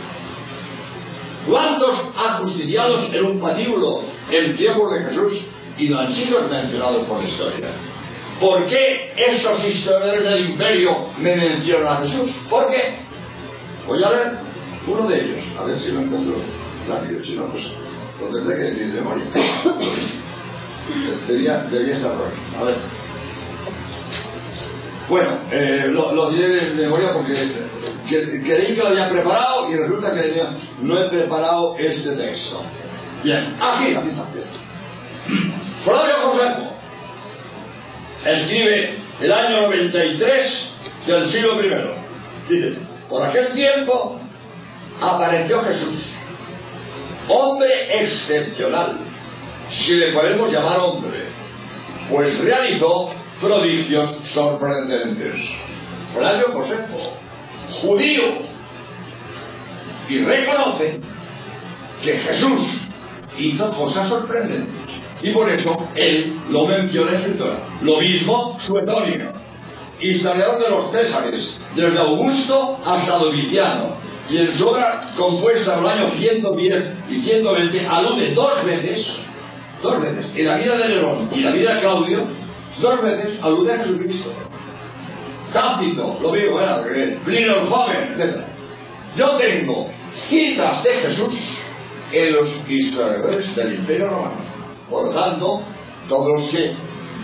¿Cuántos 1.48 2.02
ajusticiados 2.18 3.08
en 3.14 3.26
un 3.26 3.40
patíbulo 3.40 4.04
en 4.32 4.56
tiempos 4.56 4.94
de 4.94 5.04
Jesús 5.06 5.46
y 5.78 5.90
no 5.90 6.00
han 6.00 6.12
sido 6.12 6.42
mencionados 6.50 7.08
por 7.08 7.20
la 7.20 7.26
historia? 7.26 7.68
¿Por 8.40 8.66
qué 8.66 9.14
esos 9.16 9.64
historiadores 9.64 10.24
del 10.24 10.50
imperio 10.52 11.10
me 11.20 11.36
mencionan 11.36 11.98
a 11.98 12.08
Jesús? 12.08 12.42
¿Por 12.50 12.70
qué? 12.70 12.96
Voy 13.86 14.02
a 14.04 14.10
leer 14.10 14.38
uno 14.88 15.08
de 15.08 15.22
ellos, 15.22 15.46
a 15.60 15.64
ver 15.64 15.78
si 15.78 15.92
lo 15.92 16.00
encuentro 16.00 16.36
rápido, 16.88 17.24
si 17.24 17.34
no, 17.34 17.46
pues 17.52 17.66
lo 18.20 18.28
tendré 18.28 18.56
que 18.56 18.64
decir 18.64 18.94
de 18.94 19.02
memoria. 19.02 19.26
Debía, 21.28 21.58
debía 21.70 21.94
estar 21.94 22.14
por 22.14 22.28
aquí. 22.28 22.40
A 22.60 22.64
ver. 22.64 22.76
Bueno, 25.10 25.40
eh, 25.52 25.88
lo, 25.90 26.14
lo, 26.14 26.30
diré 26.30 26.48
de 26.48 26.74
memoria 26.74 27.14
porque 27.14 27.34
que, 28.08 28.42
creí 28.42 28.76
que 28.76 28.82
lo 28.82 28.88
había 28.90 29.10
preparado 29.10 29.70
y 29.70 29.76
resulta 29.76 30.14
que 30.14 30.44
no 30.82 30.98
he 30.98 31.10
preparado 31.10 31.76
este 31.78 32.12
texto. 32.16 32.62
Bien, 33.24 33.58
aquí, 33.60 33.94
aquí 33.96 34.10
está. 34.10 34.26
Flavio 35.84 36.16
escribe 38.26 38.98
el 39.22 39.32
año 39.32 39.62
93 39.64 40.70
del 41.08 41.28
siglo 41.28 41.64
I. 41.64 42.54
Dice, 42.54 42.78
por 43.10 43.24
aquel 43.24 43.52
tiempo 43.54 44.20
apareció 45.00 45.64
Jesús, 45.64 46.14
hombre 47.28 48.02
excepcional, 48.02 49.00
si 49.72 49.96
le 49.96 50.12
podemos 50.12 50.52
llamar 50.52 50.80
hombre, 50.80 51.26
pues 52.10 52.38
realizó 52.44 53.10
prodigios 53.40 54.12
sorprendentes. 54.24 55.36
Flavio 56.14 56.52
Josefo, 56.54 57.14
judío, 57.82 58.24
y 60.10 60.18
reconoce 60.20 61.00
que 62.04 62.14
Jesús 62.18 62.86
hizo 63.38 63.72
cosas 63.72 64.10
sorprendentes. 64.10 64.82
Y 65.24 65.32
por 65.32 65.50
eso 65.50 65.88
él 65.96 66.40
lo 66.50 66.66
menciona 66.66 67.12
en. 67.12 67.38
Lo 67.82 68.00
mismo 68.00 68.58
Suetonio, 68.60 69.32
historiador 70.02 70.64
de 70.64 70.70
los 70.70 70.92
Césares, 70.92 71.58
desde 71.76 72.00
Augusto 72.00 72.80
hasta 72.86 73.18
Domiciano. 73.18 73.96
Y 74.30 74.38
en 74.38 74.52
su 74.52 74.68
obra 74.68 75.14
compuesta 75.18 75.76
en 75.76 75.80
el 75.80 75.90
año 75.90 76.12
110 76.18 76.84
y 77.10 77.20
120 77.22 77.88
alude 77.88 78.34
dos 78.34 78.66
veces, 78.66 79.08
dos 79.82 80.02
veces, 80.02 80.26
en 80.36 80.46
la 80.46 80.58
vida 80.58 80.78
de 80.78 80.90
Nerón 80.90 81.30
y 81.34 81.40
la 81.40 81.52
vida 81.52 81.76
de 81.76 81.82
Claudio, 81.82 82.24
dos 82.80 83.02
veces 83.02 83.40
alude 83.42 83.74
a 83.74 83.78
Jesucristo. 83.80 84.32
Tácito, 85.52 86.18
lo 86.22 86.32
digo, 86.32 86.54
bueno, 86.54 86.82
Plinio 87.26 87.62
el 87.62 87.68
joven, 87.68 88.16
etc. 88.16 88.42
Yo 89.18 89.28
tengo 89.38 89.90
citas 90.30 90.84
de 90.84 90.90
Jesús 90.92 91.60
en 92.12 92.34
los 92.34 92.70
historiadores 92.70 93.56
del 93.56 93.76
Imperio 93.76 94.10
Romano. 94.10 94.42
Por 94.90 95.06
lo 95.06 95.12
tanto, 95.12 95.64
todos 96.08 96.42
los 96.42 96.50
que 96.50 96.74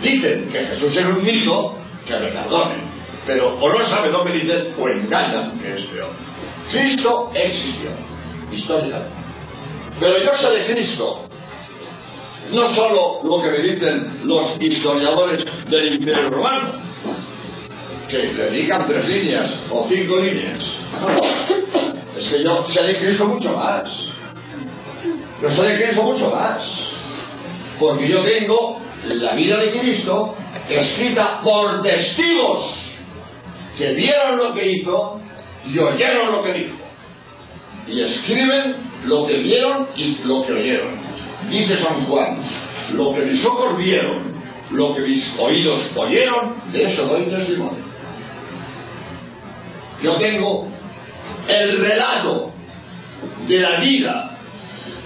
dicen 0.02 0.48
que 0.50 0.66
Jesús 0.66 0.96
es 0.96 1.06
un 1.06 1.24
mito, 1.24 1.74
que 2.06 2.18
me 2.18 2.28
perdonen. 2.28 2.98
Pero 3.26 3.58
o 3.58 3.72
no 3.72 3.80
saben 3.80 4.12
lo 4.12 4.24
que 4.24 4.32
dicen 4.32 4.74
o 4.78 4.88
engañan, 4.88 5.58
que 5.58 5.76
es 5.76 5.84
peor. 5.86 6.10
Cristo 6.70 7.30
existió, 7.34 7.90
históricamente. 8.50 9.10
Pero 10.00 10.18
yo 10.22 10.32
sé 10.34 10.50
de 10.50 10.66
Cristo 10.66 11.27
no 12.52 12.68
solo 12.70 13.20
lo 13.22 13.42
que 13.42 13.50
me 13.50 13.58
dicen 13.58 14.20
los 14.24 14.56
historiadores 14.60 15.44
del 15.68 15.94
Imperio 15.94 16.30
Romano, 16.30 16.72
que 18.08 18.18
le 18.18 18.50
dedican 18.50 18.86
tres 18.86 19.06
líneas 19.08 19.58
o 19.70 19.86
cinco 19.88 20.16
líneas. 20.16 20.64
Es 22.16 22.28
que 22.28 22.42
yo 22.42 22.64
sé 22.64 22.82
de 22.82 22.96
Cristo 22.96 23.26
mucho 23.26 23.54
más. 23.54 23.90
Pero 25.36 25.48
esto 25.48 25.62
de 25.62 25.82
Cristo 25.82 26.02
mucho 26.02 26.30
más. 26.30 26.62
Porque 27.78 28.08
yo 28.08 28.22
tengo 28.22 28.80
la 29.04 29.34
vida 29.34 29.58
de 29.58 29.70
Cristo 29.70 30.34
escrita 30.68 31.40
por 31.42 31.82
testigos 31.82 32.90
que 33.76 33.92
vieron 33.92 34.36
lo 34.38 34.52
que 34.54 34.72
hizo 34.72 35.20
y 35.66 35.78
oyeron 35.78 36.32
lo 36.32 36.42
que 36.42 36.52
dijo. 36.52 36.76
Y 37.86 38.00
escriben 38.02 38.76
lo 39.04 39.26
que 39.26 39.38
vieron 39.38 39.88
y 39.96 40.16
lo 40.24 40.44
que 40.44 40.52
oyeron. 40.52 41.07
Dice 41.50 41.76
San 41.78 42.04
Juan, 42.04 42.42
lo 42.94 43.14
que 43.14 43.22
mis 43.22 43.44
ojos 43.44 43.78
vieron, 43.78 44.32
lo 44.70 44.94
que 44.94 45.00
mis 45.00 45.26
oídos 45.38 45.90
oyeron, 45.96 46.54
de 46.72 46.84
eso 46.84 47.06
doy 47.06 47.24
testimonio. 47.24 47.88
Yo 50.02 50.14
tengo 50.16 50.68
el 51.48 51.78
relato 51.78 52.52
de 53.48 53.60
la 53.60 53.80
vida 53.80 54.38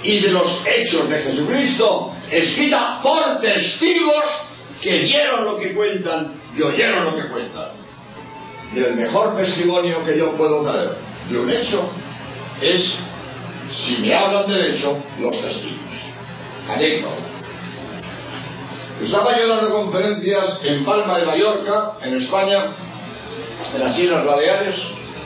y 0.03 0.19
de 0.19 0.31
los 0.31 0.65
hechos 0.67 1.09
de 1.09 1.23
Jesucristo 1.23 2.13
escrita 2.31 3.01
por 3.03 3.39
testigos 3.41 4.25
que 4.81 4.99
vieron 4.99 5.45
lo 5.45 5.59
que 5.59 5.73
cuentan 5.75 6.35
y 6.57 6.63
oyeron 6.63 7.05
lo 7.05 7.17
que 7.17 7.29
cuentan. 7.29 7.69
Y 8.75 8.79
el 8.81 8.95
mejor 8.97 9.37
testimonio 9.37 10.05
que 10.05 10.19
yo 10.19 10.33
puedo 10.37 10.63
dar 10.65 10.97
de 11.31 11.39
un 11.39 11.49
hecho 11.51 11.89
es, 12.61 12.97
si 13.71 14.03
me 14.03 14.15
hablan 14.15 14.49
del 14.49 14.75
hecho, 14.75 14.99
los 15.21 15.41
testigos. 15.41 15.79
Estaba 19.03 19.37
yo 19.37 19.49
dando 19.49 19.71
conferencias 19.71 20.61
en 20.63 20.85
Palma 20.85 21.19
de 21.19 21.27
Mallorca, 21.27 21.93
en 22.03 22.15
España, 22.15 22.67
en 23.75 23.81
las 23.81 23.99
Islas 23.99 24.25
Baleares. 24.25 24.77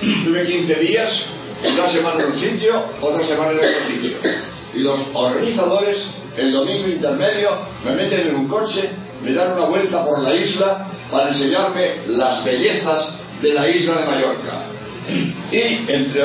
Tuve 0.25 0.47
15 0.47 0.75
días, 0.77 1.27
una 1.65 1.87
semana 1.89 2.25
en 2.25 2.33
un 2.33 2.41
sitio, 2.41 2.85
otra 3.01 3.25
semana 3.25 3.53
en 3.53 3.59
otro 3.59 3.87
sitio. 3.89 4.17
Y 4.75 4.79
los 4.81 4.99
organizadores, 5.15 6.11
el 6.37 6.53
domingo 6.53 6.89
intermedio, 6.89 7.59
me 7.85 7.93
meten 7.93 8.29
en 8.29 8.35
un 8.35 8.49
coche, 8.49 8.91
me 9.23 9.33
dan 9.33 9.53
una 9.53 9.67
vuelta 9.67 10.05
por 10.05 10.21
la 10.21 10.35
isla 10.35 10.87
para 11.11 11.29
enseñarme 11.29 11.99
las 12.09 12.45
bellezas 12.45 13.09
de 13.41 13.53
la 13.53 13.69
isla 13.69 14.01
de 14.01 14.07
Mallorca. 14.07 14.63
Y 15.53 15.61
entre 15.89 16.23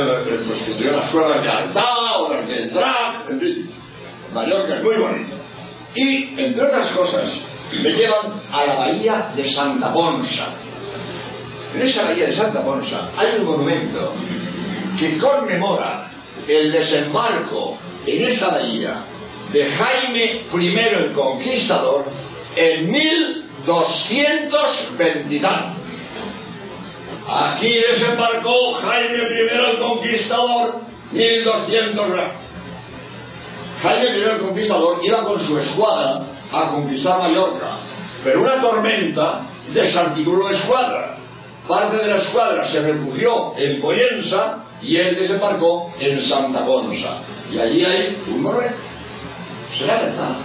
pues, 0.47 0.63
que 0.79 0.89
las 0.89 1.09
cuevas 1.09 1.43
de 1.43 1.49
Altada 1.49 2.17
o 2.17 2.33
las 2.33 2.47
del 2.47 2.73
Drac, 2.73 3.29
en 3.29 3.39
fin, 3.39 3.71
Mallorca 4.33 4.75
es 4.75 4.83
muy 4.83 4.95
bonito. 4.95 5.35
Y, 5.95 6.39
entre 6.39 6.65
otras 6.65 6.89
cosas, 6.91 7.31
me 7.73 7.89
llevan 7.91 8.41
a 8.51 8.65
la 8.65 8.75
bahía 8.75 9.31
de 9.35 9.49
Santa 9.49 9.91
Ponsa. 9.93 10.53
En 11.73 11.81
esa 11.81 12.05
bahía 12.05 12.27
de 12.27 12.33
Santa 12.33 12.63
Ponsa 12.63 13.09
hay 13.17 13.39
un 13.39 13.45
monumento 13.45 14.13
que 14.99 15.17
conmemora 15.17 16.11
el 16.47 16.71
desembarco 16.71 17.77
en 18.05 18.27
esa 18.27 18.49
bahía 18.49 19.03
de 19.53 19.69
Jaime 19.69 20.43
I 20.53 20.77
el 20.77 21.13
Conquistador 21.13 22.05
en 22.55 22.91
1220 22.91 25.41
Aquí 27.27 27.73
desembarcó 27.73 28.75
Jaime 28.75 29.17
I 29.17 29.71
el 29.71 29.77
Conquistador 29.77 30.81
1200 31.11 32.07
Jaime 33.81 34.19
I 34.19 34.21
el 34.21 34.39
Conquistador 34.39 34.99
iba 35.01 35.23
con 35.23 35.39
su 35.39 35.57
escuadra 35.57 36.21
a 36.51 36.71
conquistar 36.71 37.17
Mallorca, 37.17 37.77
pero 38.23 38.41
una 38.41 38.61
tormenta 38.61 39.47
desarticuló 39.73 40.49
la 40.49 40.55
escuadra. 40.55 41.17
Parte 41.67 41.97
de 41.97 42.07
la 42.07 42.17
escuadra 42.17 42.63
se 42.63 42.81
refugió 42.81 43.57
en 43.57 43.81
Poyensa 43.81 44.65
y 44.81 44.97
él 44.97 45.15
desembarcó 45.15 45.91
en 45.99 46.21
Santa 46.21 46.65
Ponsa. 46.65 47.21
Y 47.51 47.57
allí 47.57 47.83
hay 47.83 48.23
un 48.27 48.43
monumento. 48.43 48.75
Será 49.73 49.95
verdad. 49.99 50.37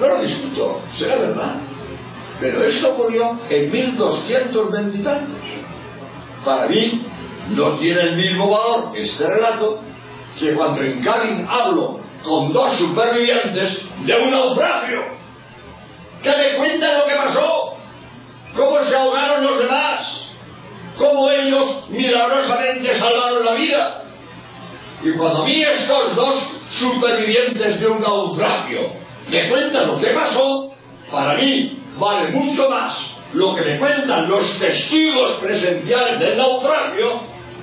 No 0.00 0.08
lo 0.08 0.18
discuto, 0.22 0.80
será 0.92 1.16
verdad. 1.16 1.56
Pero 2.40 2.62
esto 2.62 2.90
ocurrió 2.90 3.38
en 3.48 3.70
1220 3.70 4.98
y 4.98 5.02
tantos. 5.02 5.40
Para 6.44 6.68
mí 6.68 7.06
no 7.50 7.78
tiene 7.78 8.00
el 8.00 8.16
mismo 8.16 8.50
valor 8.50 8.90
este 8.96 9.26
relato 9.26 9.80
que 10.38 10.52
cuando 10.54 10.82
en 10.82 11.00
Cádiz 11.00 11.46
hablo 11.48 12.03
con 12.24 12.52
dos 12.52 12.72
supervivientes 12.72 13.78
de 14.04 14.16
un 14.16 14.30
naufragio 14.30 15.04
que 16.22 16.30
me 16.30 16.56
cuentan 16.56 16.98
lo 16.98 17.06
que 17.06 17.14
pasó, 17.14 17.76
cómo 18.56 18.80
se 18.80 18.96
ahogaron 18.96 19.44
los 19.44 19.58
demás, 19.58 20.30
cómo 20.96 21.30
ellos 21.30 21.84
milagrosamente 21.90 22.94
salvaron 22.94 23.44
la 23.44 23.52
vida. 23.52 24.04
Y 25.02 25.12
cuando 25.12 25.42
a 25.42 25.44
mí 25.44 25.62
estos 25.62 26.16
dos 26.16 26.50
supervivientes 26.70 27.78
de 27.78 27.86
un 27.86 28.00
naufragio 28.00 28.90
me 29.30 29.48
cuentan 29.50 29.86
lo 29.86 29.98
que 29.98 30.08
pasó, 30.08 30.70
para 31.10 31.34
mí 31.34 31.78
vale 31.98 32.30
mucho 32.30 32.70
más 32.70 33.14
lo 33.34 33.54
que 33.54 33.62
me 33.62 33.78
cuentan 33.78 34.28
los 34.28 34.58
testigos 34.58 35.32
presenciales 35.32 36.20
del 36.20 36.38
naufragio 36.38 37.20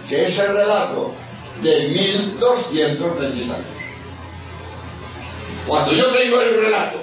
que 0.08 0.28
ese 0.28 0.46
relato 0.46 1.14
de 1.64 1.88
1220 1.88 3.44
años. 3.44 3.81
Cuando 5.68 5.94
yo 5.94 6.08
tengo 6.08 6.42
el 6.42 6.60
relato 6.60 7.00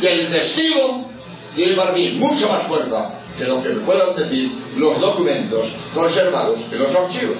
del 0.00 0.30
testigo, 0.30 1.08
tiene 1.54 1.74
para 1.74 1.92
mí 1.92 2.12
mucho 2.12 2.48
más 2.48 2.66
fuerza 2.66 3.20
que 3.36 3.44
lo 3.44 3.62
que 3.62 3.70
me 3.70 3.80
puedan 3.80 4.14
decir 4.16 4.52
los 4.76 5.00
documentos 5.00 5.68
conservados 5.92 6.60
en 6.70 6.78
los 6.78 6.94
archivos. 6.94 7.38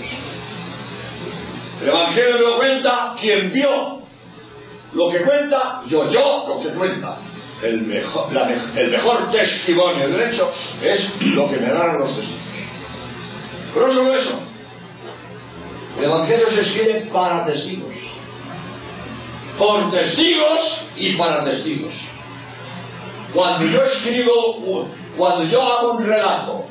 El 1.81 1.89
Evangelio 1.89 2.39
lo 2.39 2.57
cuenta 2.57 3.15
quien 3.21 3.53
vio. 3.53 4.03
Lo 4.93 5.11
que 5.11 5.19
cuenta, 5.21 5.83
yo, 5.89 6.09
yo, 6.09 6.47
lo 6.49 6.63
que 6.63 6.69
cuenta. 6.77 7.19
El 7.63 7.83
mejor, 7.83 8.29
el 8.77 8.91
mejor 8.91 9.31
testimonio 9.31 10.09
del 10.09 10.33
hecho 10.33 10.51
es 10.83 11.11
lo 11.21 11.49
que 11.49 11.57
me 11.57 11.69
dan 11.69 11.99
los 11.99 12.15
testigos. 12.15 12.41
Pero 13.73 13.89
no 13.89 13.95
solo 13.95 14.15
eso. 14.15 14.41
El 15.99 16.05
Evangelio 16.05 16.47
se 16.49 16.61
escribe 16.61 17.09
para 17.13 17.45
testigos 17.45 17.94
por 19.59 19.91
testigos 19.91 20.81
y 20.97 21.17
para 21.17 21.45
testigos. 21.45 21.93
Cuando 23.33 23.67
yo 23.67 23.83
escribo, 23.83 24.89
cuando 25.17 25.45
yo 25.45 25.63
hago 25.63 25.93
un 25.93 26.05
relato 26.05 26.65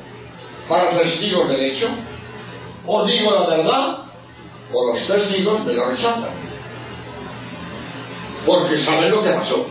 para 0.68 0.90
testigos 0.90 1.48
del 1.48 1.60
hecho, 1.60 1.88
o 2.86 3.04
digo 3.04 3.32
la 3.32 3.56
verdad, 3.56 3.98
o 4.72 4.92
los 4.92 5.06
testigos 5.06 5.64
me 5.64 5.72
lo 5.74 5.86
rechazan. 5.90 6.44
Porque 8.46 8.76
saben 8.76 9.10
lo 9.10 9.22
que 9.22 9.30
pasó. 9.30 9.66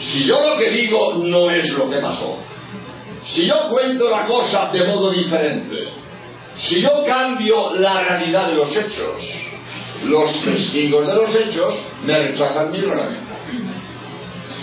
Si 0.00 0.24
yo 0.24 0.40
lo 0.40 0.58
que 0.58 0.70
digo 0.70 1.14
no 1.14 1.50
es 1.50 1.70
lo 1.72 1.88
que 1.88 1.98
pasó, 1.98 2.38
si 3.24 3.46
yo 3.46 3.68
cuento 3.70 4.10
la 4.10 4.26
cosa 4.26 4.70
de 4.72 4.86
modo 4.86 5.10
diferente, 5.10 5.88
si 6.56 6.80
yo 6.80 7.02
cambio 7.04 7.74
la 7.74 8.00
realidad 8.02 8.48
de 8.48 8.54
los 8.54 8.76
hechos, 8.76 9.53
los 10.04 10.42
testigos 10.42 11.06
de 11.06 11.14
los 11.14 11.34
hechos 11.34 11.82
me 12.04 12.18
rechazan 12.18 12.70
mi 12.70 12.80
reglamento. 12.80 13.34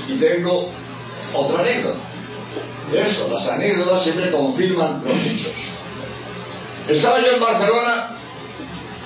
Y 0.07 0.13
tengo 0.19 0.69
otra 1.33 1.59
anécdota. 1.59 1.99
Eso, 2.93 3.27
las 3.31 3.47
anécdotas 3.47 4.03
siempre 4.03 4.31
confirman 4.31 5.03
los 5.05 5.17
hechos. 5.17 5.53
Estaba 6.87 7.21
yo 7.21 7.31
en 7.33 7.39
Barcelona 7.39 8.17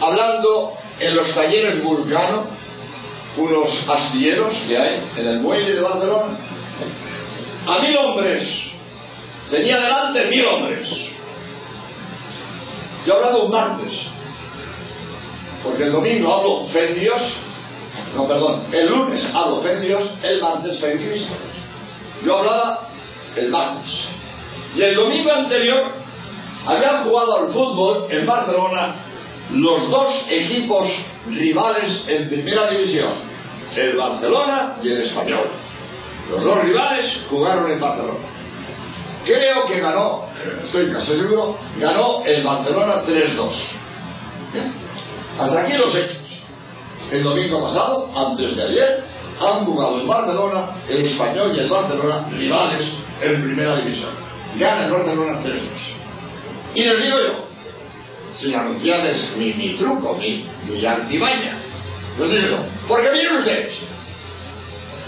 hablando 0.01 0.73
en 0.99 1.15
los 1.15 1.33
talleres 1.33 1.83
Vulcano, 1.83 2.45
unos 3.37 3.89
astilleros 3.89 4.53
que 4.67 4.77
hay 4.77 5.03
en 5.17 5.27
el 5.27 5.39
muelle 5.41 5.73
de 5.73 5.81
Barcelona, 5.81 6.37
a 7.67 7.79
mil 7.79 7.97
hombres. 7.97 8.71
Tenía 9.51 9.79
delante 9.79 10.25
mil 10.27 10.45
hombres. 10.45 10.89
Yo 13.05 13.15
hablaba 13.15 13.43
un 13.43 13.51
martes, 13.51 14.07
porque 15.65 15.83
el 15.85 15.91
domingo 15.91 16.31
hablo 16.31 16.65
fe 16.67 16.93
Dios, 16.93 17.21
no, 18.15 18.27
perdón, 18.27 18.67
el 18.71 18.87
lunes 18.87 19.27
hablo 19.33 19.61
fe 19.61 19.79
Dios, 19.79 20.09
el 20.21 20.39
martes 20.39 20.77
fe 20.77 20.95
Cristo. 20.95 21.33
Yo 22.23 22.37
hablaba 22.37 22.87
el 23.35 23.49
martes. 23.49 24.07
Y 24.75 24.83
el 24.83 24.95
domingo 24.95 25.31
anterior 25.31 25.85
habían 26.67 27.03
jugado 27.03 27.39
al 27.39 27.49
fútbol 27.49 28.07
en 28.11 28.25
Barcelona 28.27 28.95
los 29.53 29.89
dos 29.89 30.25
equipos 30.29 30.87
rivales 31.27 32.03
en 32.07 32.29
primera 32.29 32.69
división, 32.69 33.09
el 33.75 33.97
Barcelona 33.97 34.77
y 34.83 34.89
el 34.89 35.01
Español. 35.01 35.47
Los 36.29 36.43
dos 36.43 36.63
rivales 36.63 37.21
jugaron 37.27 37.71
en 37.71 37.79
Barcelona. 37.79 38.19
Creo 39.25 39.65
que 39.65 39.79
ganó, 39.79 40.25
estoy 40.65 40.91
casi 40.91 41.15
seguro, 41.15 41.57
ganó 41.79 42.23
el 42.23 42.43
Barcelona 42.43 43.01
3-2. 43.03 43.51
Hasta 45.39 45.61
aquí 45.61 45.73
los 45.73 45.95
hechos. 45.95 46.17
El 47.11 47.23
domingo 47.23 47.61
pasado, 47.61 48.09
antes 48.15 48.55
de 48.55 48.63
ayer, 48.63 49.03
han 49.39 49.65
jugado 49.65 50.01
el 50.01 50.07
Barcelona, 50.07 50.75
el 50.87 51.05
Español 51.05 51.53
y 51.55 51.59
el 51.59 51.69
Barcelona, 51.69 52.27
rivales 52.31 52.85
en 53.21 53.43
primera 53.43 53.77
división. 53.77 54.11
Gana 54.57 54.85
el 54.85 54.91
Barcelona 54.91 55.39
3 55.43 55.61
Y 56.75 56.83
les 56.83 57.03
digo 57.03 57.17
yo, 57.19 57.45
sin 58.35 58.55
anunciarles 58.55 59.35
mi, 59.37 59.53
mi 59.53 59.75
truco, 59.75 60.15
mi, 60.15 60.45
mi 60.67 60.85
artimaña, 60.85 61.57
Lo 62.17 62.27
digo, 62.27 62.65
porque 62.87 63.11
miren 63.11 63.35
ustedes, 63.35 63.75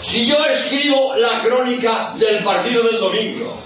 si 0.01 0.25
yo 0.25 0.36
escribo 0.45 1.15
la 1.15 1.41
crónica 1.41 2.13
del 2.17 2.43
partido 2.43 2.84
del 2.84 2.99
domingo, 2.99 3.57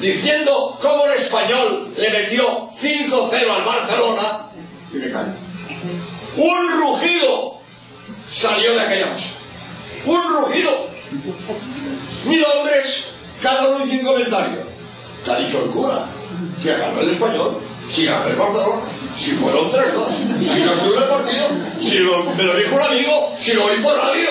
diciendo 0.00 0.78
cómo 0.80 1.06
el 1.06 1.12
español 1.12 1.94
le 1.96 2.10
metió 2.10 2.68
5-0 2.80 3.50
al 3.50 3.64
Barcelona, 3.64 4.48
y 4.92 4.96
me. 4.96 5.43
Un 6.36 6.80
rugido 6.80 7.58
salió 8.30 8.74
de 8.74 8.80
aquella 8.80 9.12
cosa. 9.12 9.26
Un 10.06 10.36
rugido. 10.36 10.88
Mil 12.26 12.44
hombres, 12.44 13.04
cada 13.42 13.68
uno 13.68 13.84
hizo 13.84 13.94
un 13.94 14.04
comentario. 14.04 14.62
¿Qué 15.24 15.30
ha 15.30 15.38
dicho 15.38 15.64
el 15.64 15.70
cura? 15.70 16.06
Que 16.62 16.76
ganó 16.76 17.00
el 17.00 17.10
español. 17.10 17.60
Si 17.88 18.06
ganó 18.06 18.26
el 18.28 18.36
Barcelona. 18.36 18.82
Si 19.16 19.30
fueron 19.32 19.70
3-2. 19.70 20.48
Si 20.48 20.60
no 20.60 20.72
estuvo 20.72 20.98
el 20.98 21.08
partido. 21.08 21.48
Si 21.80 21.98
me 21.98 22.42
lo 22.42 22.56
dijo 22.56 22.74
un 22.74 22.82
amigo. 22.82 23.34
Si 23.38 23.52
lo 23.52 23.64
oí 23.66 23.80
por 23.80 23.96
radio. 23.96 24.28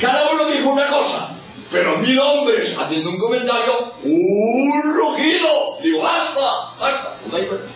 Cada 0.00 0.30
uno 0.30 0.46
dijo 0.46 0.70
una 0.70 0.88
cosa. 0.88 1.34
Pero 1.70 1.98
mil 1.98 2.18
hombres 2.18 2.74
haciendo 2.78 3.10
un 3.10 3.18
comentario, 3.18 3.92
un 4.02 4.82
rugido. 4.82 5.78
Digo, 5.82 6.00
basta, 6.00 6.40
basta. 6.80 7.18
¿Os 7.26 7.32
dais 7.32 7.46
cuenta? 7.46 7.66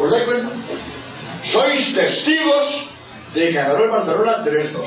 ¿Os 0.00 0.10
dais 0.10 0.22
cuenta? 0.22 0.50
Sois 1.52 1.94
testigos 1.94 2.88
de 3.34 3.48
que 3.48 3.52
ganó 3.52 3.84
el 3.84 3.90
Barcelona 3.90 4.44
3-2. 4.44 4.86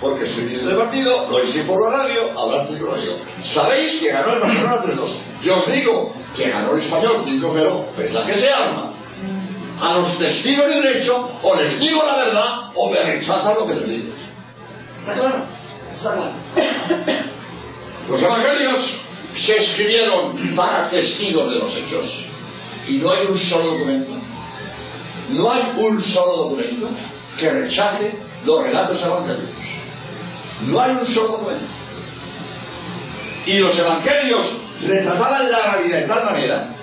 Porque 0.00 0.24
dice 0.24 0.70
el 0.70 0.76
partido, 0.76 1.28
lo 1.28 1.44
hice 1.44 1.62
por 1.62 1.80
la 1.82 1.96
radio, 1.96 2.38
hablaste 2.38 2.78
con 2.78 2.98
ello. 2.98 3.18
Sabéis 3.42 4.00
que 4.00 4.08
ganó 4.08 4.34
el 4.34 4.40
Barcelona 4.40 4.82
3-2. 4.82 5.16
Yo 5.42 5.56
os 5.56 5.70
digo 5.70 6.14
que 6.36 6.48
ganó 6.48 6.74
el 6.74 6.82
español 6.82 7.24
5-0, 7.24 7.84
pues 7.94 8.12
la 8.12 8.26
que 8.26 8.34
se 8.34 8.50
arma. 8.50 8.94
A 9.80 9.94
los 9.94 10.18
testigos 10.18 10.66
de 10.66 10.80
derecho, 10.80 11.30
o 11.40 11.54
les 11.54 11.78
digo 11.78 12.02
la 12.04 12.16
verdad, 12.16 12.70
o 12.74 12.90
me 12.90 13.00
rechazan 13.00 13.54
lo 13.54 13.66
que 13.66 13.74
les 13.74 13.88
digo. 13.88 14.12
¿Está 15.00 15.14
claro? 15.14 15.44
¿Está 15.96 16.14
claro? 16.14 16.32
Los 18.08 18.22
evangelios 18.22 18.96
se 19.36 19.56
escribieron 19.56 20.56
para 20.56 20.88
testigos 20.90 21.48
de 21.48 21.58
los 21.60 21.76
hechos. 21.76 22.24
Y 22.88 22.96
no 22.96 23.12
hay 23.12 23.26
un 23.26 23.38
solo 23.38 23.72
documento. 23.72 24.27
No 25.30 25.50
hay 25.50 25.74
un 25.76 26.00
solo 26.00 26.36
documento 26.44 26.88
que 27.38 27.50
rechace 27.50 28.18
los 28.44 28.62
relatos 28.62 29.02
evangélicos. 29.02 29.50
No 30.66 30.80
hay 30.80 30.92
un 30.92 31.06
solo 31.06 31.28
documento. 31.28 31.66
Y 33.46 33.58
los 33.58 33.78
evangelios 33.78 34.50
retrataban 34.86 35.50
la 35.50 35.72
realidad 35.72 35.98
de 36.00 36.06
tal 36.06 36.24
manera 36.24 36.74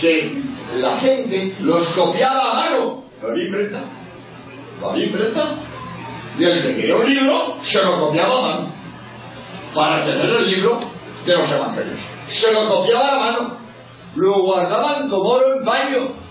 que 0.00 0.42
la 0.76 0.98
gente 0.98 1.56
los 1.60 1.86
copiaba 1.88 2.50
a 2.50 2.54
mano. 2.54 3.04
¿Lo 3.22 3.30
había 3.30 3.44
imprenta? 3.44 3.80
¿Lo 4.80 4.90
había 4.90 5.06
imprenta? 5.06 5.54
Y 6.38 6.44
el 6.44 6.62
que 6.62 6.74
quería 6.74 6.96
un 6.96 7.08
libro 7.08 7.56
se 7.62 7.82
lo 7.82 8.00
copiaba 8.00 8.38
a 8.38 8.42
mano 8.42 8.72
para 9.74 10.04
tener 10.04 10.26
el 10.26 10.46
libro 10.46 10.80
de 11.24 11.36
los 11.36 11.50
evangelios. 11.50 11.98
Se 12.28 12.52
lo 12.52 12.68
copiaba 12.68 13.14
a 13.14 13.18
mano, 13.18 13.56
lo 14.16 14.42
guardaban 14.42 15.08
como 15.08 15.30
oro 15.30 15.58
en 15.58 15.64
baño, 15.64 16.23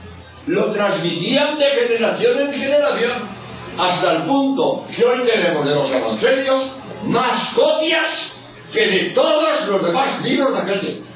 lo 0.48 0.72
transmitían 0.72 1.58
de 1.58 1.66
generación 1.66 2.40
en 2.42 2.54
generación, 2.54 3.44
hasta 3.78 4.12
el 4.12 4.24
punto 4.24 4.86
que 4.96 5.04
hoy 5.04 5.24
tenemos 5.24 5.68
de 5.68 5.76
los 5.76 5.92
evangelios 5.92 6.72
más 7.04 7.54
copias 7.54 8.34
que 8.72 8.88
de 8.88 9.00
todos 9.12 9.68
los 9.68 9.86
demás 9.86 10.22
libros 10.22 10.54
de 10.54 10.60
aquel 10.60 10.80
tiempo. 10.80 11.08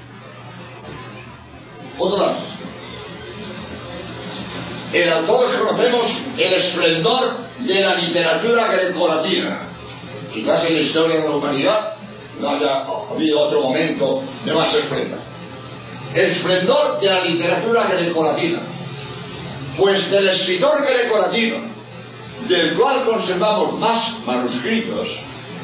Otro 1.99 2.19
lado. 2.19 2.37
El, 4.93 5.25
todos 5.25 5.51
conocemos 5.53 6.17
el 6.37 6.53
esplendor 6.53 7.37
de 7.59 7.81
la 7.81 7.95
literatura 7.95 8.67
grecolatina. 8.67 9.61
Quizás 10.33 10.65
en 10.65 10.75
la 10.75 10.81
historia 10.81 11.21
de 11.21 11.29
la 11.29 11.35
humanidad 11.35 11.93
no 12.39 12.49
haya 12.49 12.85
habido 13.11 13.41
otro 13.41 13.61
momento 13.61 14.23
de 14.45 14.53
más 14.53 14.73
esplendor. 14.73 15.19
El 16.13 16.25
esplendor 16.25 16.99
de 16.99 17.07
la 17.07 17.21
literatura 17.25 17.87
grecolatina. 17.87 18.76
Pues 19.77 20.09
del 20.09 20.29
escritor 20.29 20.83
grecolatino, 20.83 21.57
del 22.47 22.75
cual 22.75 23.05
conservamos 23.05 23.77
más 23.77 24.17
manuscritos, 24.25 25.07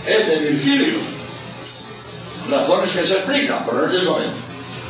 es 0.06 0.28
de 0.28 0.38
Virgilio. 0.40 1.00
Razones 2.50 2.92
que 2.92 3.06
se 3.06 3.14
explican, 3.16 3.64
pero 3.66 3.78
no 3.80 3.88
es 3.88 3.94
el 3.94 4.06
momento. 4.06 4.38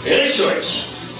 El 0.05 0.19
hecho 0.21 0.51
es 0.51 0.67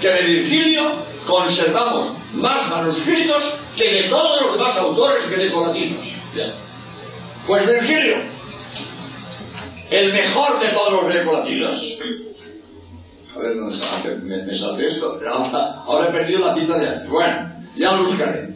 que 0.02 0.10
de 0.10 0.24
Virgilio 0.24 0.84
conservamos 1.26 2.14
más 2.34 2.70
manuscritos 2.70 3.58
que 3.78 3.90
de 3.90 4.04
todos 4.10 4.42
los 4.42 4.58
demás 4.58 4.76
autores 4.78 5.30
grecolatinos. 5.30 6.06
Pues 7.48 7.68
Virgilio, 7.68 8.18
el 9.92 10.12
mejor 10.12 10.60
de 10.60 10.70
todos 10.70 10.92
los 10.92 11.06
grecolatinos. 11.06 11.98
A 13.36 13.40
ver 13.40 13.56
dónde 13.56 14.16
me, 14.24 14.44
me 14.44 14.56
salté 14.56 14.92
esto. 14.92 15.20
Ahora, 15.28 15.82
ahora, 15.86 16.10
he 16.10 16.12
perdido 16.12 16.40
la 16.40 16.56
cita 16.56 16.78
de 16.78 16.88
antes. 16.88 17.10
Bueno, 17.10 17.52
ya 17.76 17.92
lo 17.94 18.04
buscaré. 18.06 18.50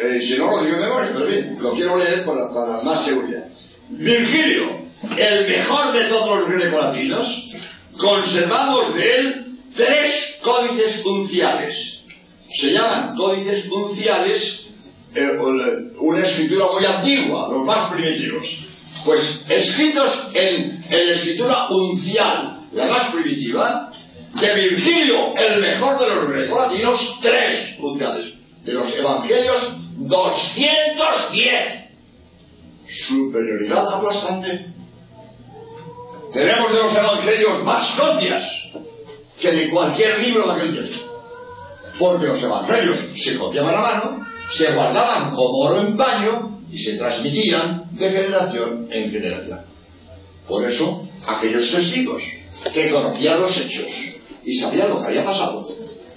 Eh, 0.00 0.20
si 0.22 0.36
no 0.36 0.50
lo 0.50 0.64
digo 0.64 0.76
de 0.76 0.82
memoria, 0.82 1.10
pero 1.12 1.26
bien, 1.26 1.56
lo 1.60 1.72
quiero 1.72 1.96
leer 1.96 2.24
para, 2.24 2.52
para 2.52 2.82
más 2.82 3.04
seguridad. 3.04 3.46
Virgilio, 3.90 4.78
el 5.16 5.48
mejor 5.48 5.92
de 5.92 6.04
todos 6.04 6.40
los 6.40 6.48
grecolatinos, 6.48 7.50
conservamos 7.96 8.94
de 8.94 9.16
él 9.16 9.46
tres 9.76 10.38
códices 10.42 11.04
unciales. 11.04 12.00
Se 12.54 12.72
llaman 12.72 13.16
códices 13.16 13.70
unciales 13.70 14.64
eh, 15.14 15.38
una 15.98 16.20
escritura 16.20 16.66
muy 16.72 16.84
antigua, 16.84 17.48
los 17.48 17.64
más 17.64 17.92
primitivos. 17.92 18.48
Pues 19.04 19.44
escritos 19.48 20.30
en, 20.34 20.82
en 20.90 21.06
la 21.06 21.12
escritura 21.12 21.68
uncial, 21.70 22.58
la 22.72 22.86
más 22.86 23.12
primitiva, 23.12 23.92
de 24.40 24.54
Virgilio, 24.54 25.36
el 25.36 25.60
mejor 25.60 25.98
de 26.00 26.14
los 26.14 26.28
grecolatinos, 26.28 27.18
tres 27.22 27.76
unciales. 27.78 28.33
De 28.64 28.72
los 28.72 28.94
evangelios, 28.94 29.76
210 29.96 31.84
superioridad 32.86 33.94
aplastante. 33.94 34.66
Tenemos 36.32 36.72
de 36.72 36.78
los 36.78 36.94
evangelios 36.94 37.62
más 37.64 37.88
copias 37.96 38.44
que 39.40 39.50
de 39.52 39.70
cualquier 39.70 40.18
libro 40.20 40.46
de 40.46 40.52
aquel 40.52 40.72
tiempo. 40.72 41.04
Porque 41.98 42.26
los 42.26 42.42
evangelios 42.42 42.98
se 43.16 43.38
copiaban 43.38 43.74
a 43.74 43.80
mano, 43.80 44.26
se 44.50 44.72
guardaban 44.72 45.30
como 45.34 45.58
oro 45.60 45.80
en 45.80 45.96
paño 45.96 46.58
y 46.70 46.78
se 46.78 46.98
transmitían 46.98 47.84
de 47.92 48.10
generación 48.10 48.88
en 48.90 49.10
generación. 49.10 49.60
Por 50.48 50.64
eso, 50.64 51.06
aquellos 51.26 51.70
testigos 51.70 52.22
que 52.72 52.90
conocían 52.90 53.40
los 53.40 53.56
hechos 53.56 53.86
y 54.44 54.54
sabían 54.54 54.88
lo 54.88 55.00
que 55.00 55.06
había 55.06 55.24
pasado, 55.24 55.68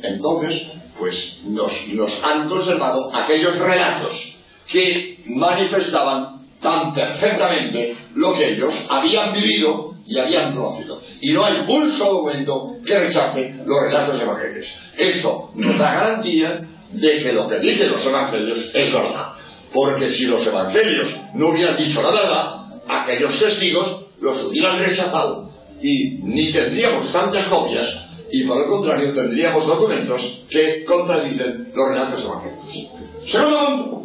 entonces, 0.02 0.64
pues 0.98 1.39
nos, 1.45 2.24
han 2.24 2.48
conservado 2.50 3.16
aquellos 3.16 3.58
relatos 3.58 4.36
que 4.68 5.20
manifestaban 5.26 6.38
tan 6.62 6.93
perfectamente 6.93 7.95
lo 8.16 8.34
que 8.34 8.54
ellos 8.54 8.74
habían 8.89 9.34
vivido 9.34 9.93
y 10.06 10.18
habían 10.18 10.56
conocido. 10.56 11.02
Y 11.22 11.32
no 11.32 11.45
hay 11.45 11.64
un 11.68 11.91
solo 11.91 12.24
momento 12.24 12.78
que 12.86 12.98
rechace 12.98 13.56
los 13.66 13.82
relatos 13.82 14.22
evangélicos. 14.22 14.68
Esto 14.98 15.52
nos 15.56 15.78
da 15.78 15.93
garantía 15.93 16.62
de 16.91 17.20
que 17.20 17.34
lo 17.34 17.48
que 17.48 17.60
dicen 17.60 17.91
los 17.91 18.06
evangelios 18.06 18.72
es 18.74 18.93
verdad. 18.93 19.34
Porque 19.74 20.08
si 20.08 20.26
los 20.26 20.45
evangelios 20.48 21.16
no 21.34 21.50
hubieran 21.50 21.78
dicho 21.78 22.02
la 22.02 22.12
verdad, 22.12 22.56
aquellos 22.88 23.38
testigos 23.38 24.06
los 24.22 24.43
hubieran 24.45 24.80
rechazado 24.80 25.52
y 25.82 26.18
ni 26.24 26.52
tendríamos 26.52 27.12
tantas 27.12 27.45
copias 27.45 28.07
y 28.32 28.45
por 28.45 28.61
el 28.61 28.69
contrario 28.69 29.13
tendríamos 29.13 29.65
documentos 29.65 30.21
que 30.49 30.84
contradicen 30.86 31.71
los 31.73 31.88
relatos 31.89 32.23
evangélicos. 32.23 32.88
Segundo. 33.25 34.03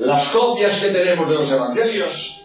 Las 0.00 0.28
copias 0.28 0.78
que 0.78 0.90
tenemos 0.90 1.28
de 1.28 1.34
los 1.36 1.50
evangelios 1.50 2.36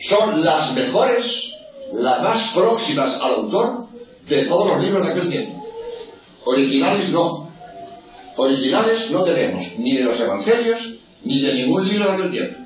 son 0.00 0.44
las 0.44 0.72
mejores, 0.74 1.52
las 1.92 2.22
más 2.22 2.50
próximas 2.54 3.14
al 3.14 3.34
autor 3.34 3.86
de 4.28 4.46
todos 4.46 4.70
los 4.70 4.80
libros 4.80 5.04
de 5.04 5.12
aquel 5.12 5.28
tiempo. 5.28 5.66
Originales 6.44 7.10
no. 7.10 7.48
Originales 8.36 9.10
no 9.10 9.22
tenemos, 9.22 9.64
ni 9.78 9.96
de 9.96 10.04
los 10.04 10.20
evangelios, 10.20 10.98
ni 11.24 11.42
de 11.42 11.54
ningún 11.54 11.88
libro 11.88 12.06
de 12.06 12.12
aquel 12.12 12.30
tiempo. 12.30 12.58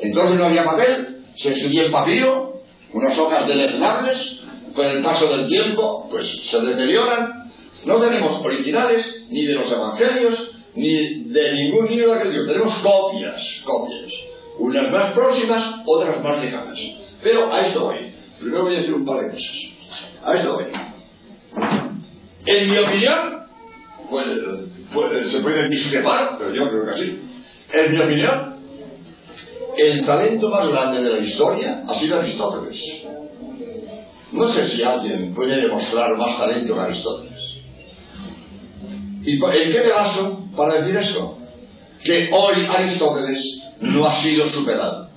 Entonces 0.00 0.36
no 0.36 0.44
había 0.44 0.64
papel, 0.64 1.22
se 1.36 1.52
escribía 1.52 1.86
en 1.86 1.92
papiro, 1.92 2.60
unas 2.92 3.18
hojas 3.18 3.46
deleznables, 3.46 4.37
con 4.74 4.86
el 4.86 5.02
paso 5.02 5.28
del 5.28 5.46
tiempo, 5.46 6.06
pues 6.10 6.26
se 6.46 6.60
deterioran. 6.60 7.50
No 7.84 7.96
tenemos 7.96 8.44
originales, 8.44 9.24
ni 9.28 9.44
de 9.46 9.54
los 9.54 9.70
evangelios, 9.70 10.50
ni 10.74 11.24
de 11.24 11.52
ningún 11.54 11.86
libro 11.86 12.12
de 12.12 12.18
aquel. 12.18 12.46
Tenemos 12.46 12.74
copias, 12.74 13.60
copias. 13.64 14.12
Unas 14.58 14.90
más 14.90 15.12
próximas, 15.12 15.82
otras 15.86 16.22
más 16.22 16.44
lejanas. 16.44 16.78
Pero 17.22 17.52
a 17.52 17.60
esto 17.60 17.84
voy. 17.84 17.98
Primero 18.40 18.64
voy 18.64 18.74
a 18.74 18.78
decir 18.78 18.94
un 18.94 19.04
par 19.04 19.24
de 19.24 19.32
cosas. 19.32 19.56
A 20.24 20.34
esto 20.34 20.54
voy. 20.54 20.64
En 22.46 22.70
mi 22.70 22.78
opinión, 22.78 23.40
pues, 24.10 24.26
pues, 24.92 25.30
se 25.30 25.40
puede 25.40 25.68
discrepar, 25.68 26.36
pero 26.38 26.54
yo 26.54 26.68
creo 26.68 26.86
que 26.86 26.96
sí. 26.96 27.20
En 27.72 27.90
mi 27.92 28.00
opinión, 28.00 28.56
el 29.76 30.04
talento 30.04 30.48
más 30.48 30.68
grande 30.68 31.02
de 31.02 31.10
la 31.10 31.18
historia 31.18 31.84
ha 31.86 31.94
sido 31.94 32.18
Aristóteles. 32.18 32.82
No 34.32 34.46
sé 34.48 34.66
si 34.66 34.82
alguien 34.82 35.32
puede 35.34 35.62
demostrar 35.62 36.16
más 36.16 36.38
talento 36.38 36.74
que 36.74 36.80
Aristóteles. 36.80 37.54
¿Y 39.24 39.32
en 39.32 39.72
qué 39.72 39.80
me 39.80 39.92
baso 39.92 40.44
para 40.56 40.80
decir 40.80 40.96
esto? 40.96 41.38
Que 42.04 42.28
hoy 42.32 42.66
Aristóteles 42.66 43.60
no 43.80 44.06
ha 44.06 44.14
sido 44.14 44.46
superado. 44.46 45.08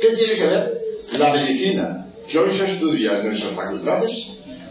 ¿Qué 0.00 0.16
tiene 0.16 0.34
que 0.34 0.46
ver 0.46 0.78
la 1.12 1.32
medicina 1.32 2.06
que 2.28 2.38
hoy 2.38 2.52
se 2.52 2.64
estudia 2.72 3.18
en 3.18 3.26
nuestras 3.26 3.54
facultades 3.54 4.26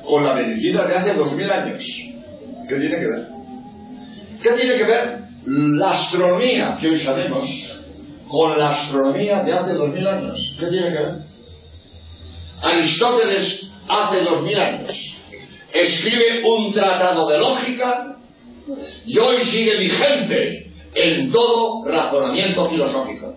con 0.05 0.23
la 0.23 0.33
medicina 0.33 0.85
de 0.85 0.95
hace 0.95 1.13
dos 1.13 1.33
mil 1.33 1.49
años? 1.49 1.85
¿Qué 2.67 2.75
tiene 2.75 2.97
que 2.97 3.07
ver? 3.07 3.27
¿Qué 4.41 4.51
tiene 4.51 4.77
que 4.77 4.83
ver 4.83 5.19
la 5.45 5.89
astronomía 5.89 6.77
que 6.79 6.89
hoy 6.89 6.97
sabemos 6.97 7.49
con 8.27 8.57
la 8.57 8.71
astronomía 8.71 9.43
de 9.43 9.53
hace 9.53 9.73
dos 9.73 9.89
mil 9.89 10.05
años? 10.07 10.55
¿Qué 10.59 10.67
tiene 10.67 10.87
que 10.87 10.99
ver? 10.99 11.32
Aristóteles 12.63 13.67
hace 13.87 14.21
dos 14.21 14.41
mil 14.41 14.59
años 14.59 15.13
escribe 15.73 16.43
un 16.45 16.71
tratado 16.71 17.27
de 17.27 17.39
lógica 17.39 18.15
y 19.05 19.17
hoy 19.17 19.43
sigue 19.43 19.77
vigente 19.77 20.71
en 20.93 21.31
todo 21.31 21.83
razonamiento 21.85 22.69
filosófico. 22.69 23.33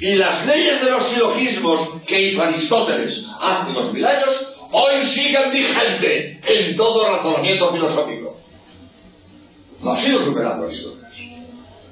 Y 0.00 0.14
las 0.14 0.46
leyes 0.46 0.80
de 0.80 0.90
los 0.90 1.08
silogismos 1.08 1.80
que 2.06 2.22
hizo 2.22 2.42
Aristóteles 2.42 3.24
hace 3.40 3.72
dos 3.72 3.92
mil 3.92 4.04
años, 4.06 4.54
hoy 4.70 5.02
siguen 5.02 5.50
vigentes 5.50 6.38
en 6.46 6.76
todo 6.76 7.04
razonamiento 7.04 7.72
filosófico. 7.72 8.36
No 9.82 9.92
ha 9.92 9.96
sido 9.96 10.20
superado 10.20 10.66
Aristóteles. 10.66 11.08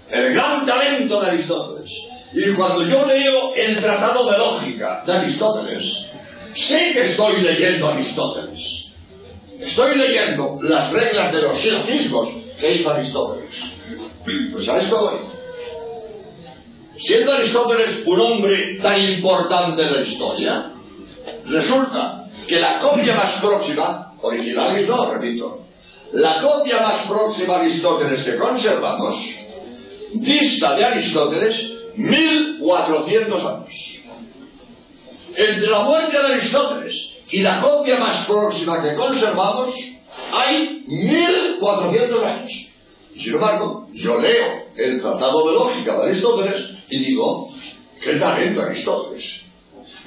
El 0.09 0.33
gran 0.35 0.65
talento 0.65 1.21
de 1.21 1.27
Aristóteles. 1.27 1.93
Y 2.33 2.53
cuando 2.55 2.83
yo 2.87 3.05
leo 3.07 3.55
el 3.55 3.77
tratado 3.77 4.31
de 4.31 4.39
lógica 4.39 5.03
de 5.07 5.13
Aristóteles, 5.13 6.05
sé 6.55 6.93
que 6.93 7.03
estoy 7.03 7.41
leyendo 7.41 7.89
Aristóteles. 7.89 8.85
Estoy 9.61 9.97
leyendo 9.97 10.59
las 10.63 10.91
reglas 10.93 11.33
de 11.33 11.43
los 11.43 11.59
silogismos 11.59 12.29
que 12.61 12.75
hizo 12.75 12.91
Aristóteles. 12.91 13.51
Pues 14.53 14.69
a 14.69 14.79
esto 14.79 15.01
voy. 15.01 15.37
Siendo 16.99 17.33
Aristóteles 17.33 18.03
un 18.07 18.21
hombre 18.21 18.79
tan 18.83 18.99
importante 18.99 19.85
de 19.85 19.91
la 19.91 20.01
historia, 20.01 20.73
resulta 21.47 22.25
que 22.47 22.59
la 22.59 22.79
copia 22.79 23.15
más 23.15 23.35
próxima, 23.35 24.13
originales 24.23 24.89
no, 24.89 25.13
repito, 25.13 25.61
la 26.13 26.41
copia 26.41 26.81
más 26.81 27.03
próxima 27.03 27.55
a 27.55 27.59
Aristóteles 27.61 28.23
que 28.23 28.37
conservamos, 28.37 29.17
dista 30.15 30.75
de 30.75 30.85
Aristóteles 30.85 31.76
1400 31.97 33.45
años. 33.45 34.01
Entre 35.35 35.69
la 35.69 35.81
muerte 35.81 36.17
de 36.17 36.27
Aristóteles 36.35 37.11
y 37.31 37.41
la 37.41 37.61
copia 37.61 37.99
más 37.99 38.27
próxima 38.27 38.83
que 38.83 38.95
conservamos, 38.95 39.75
hay 40.33 40.83
1400 40.87 42.23
años. 42.23 42.53
Sin 43.15 43.35
embargo, 43.35 43.89
yo 43.93 44.19
leo 44.19 44.67
el 44.77 45.01
Tratado 45.01 45.47
de 45.49 45.55
Lógica 45.55 45.97
de 45.97 46.05
Aristóteles 46.05 46.71
y 46.91 46.99
digo, 46.99 47.49
qué 48.03 48.15
talento 48.17 48.63
Aristóteles. 48.63 49.43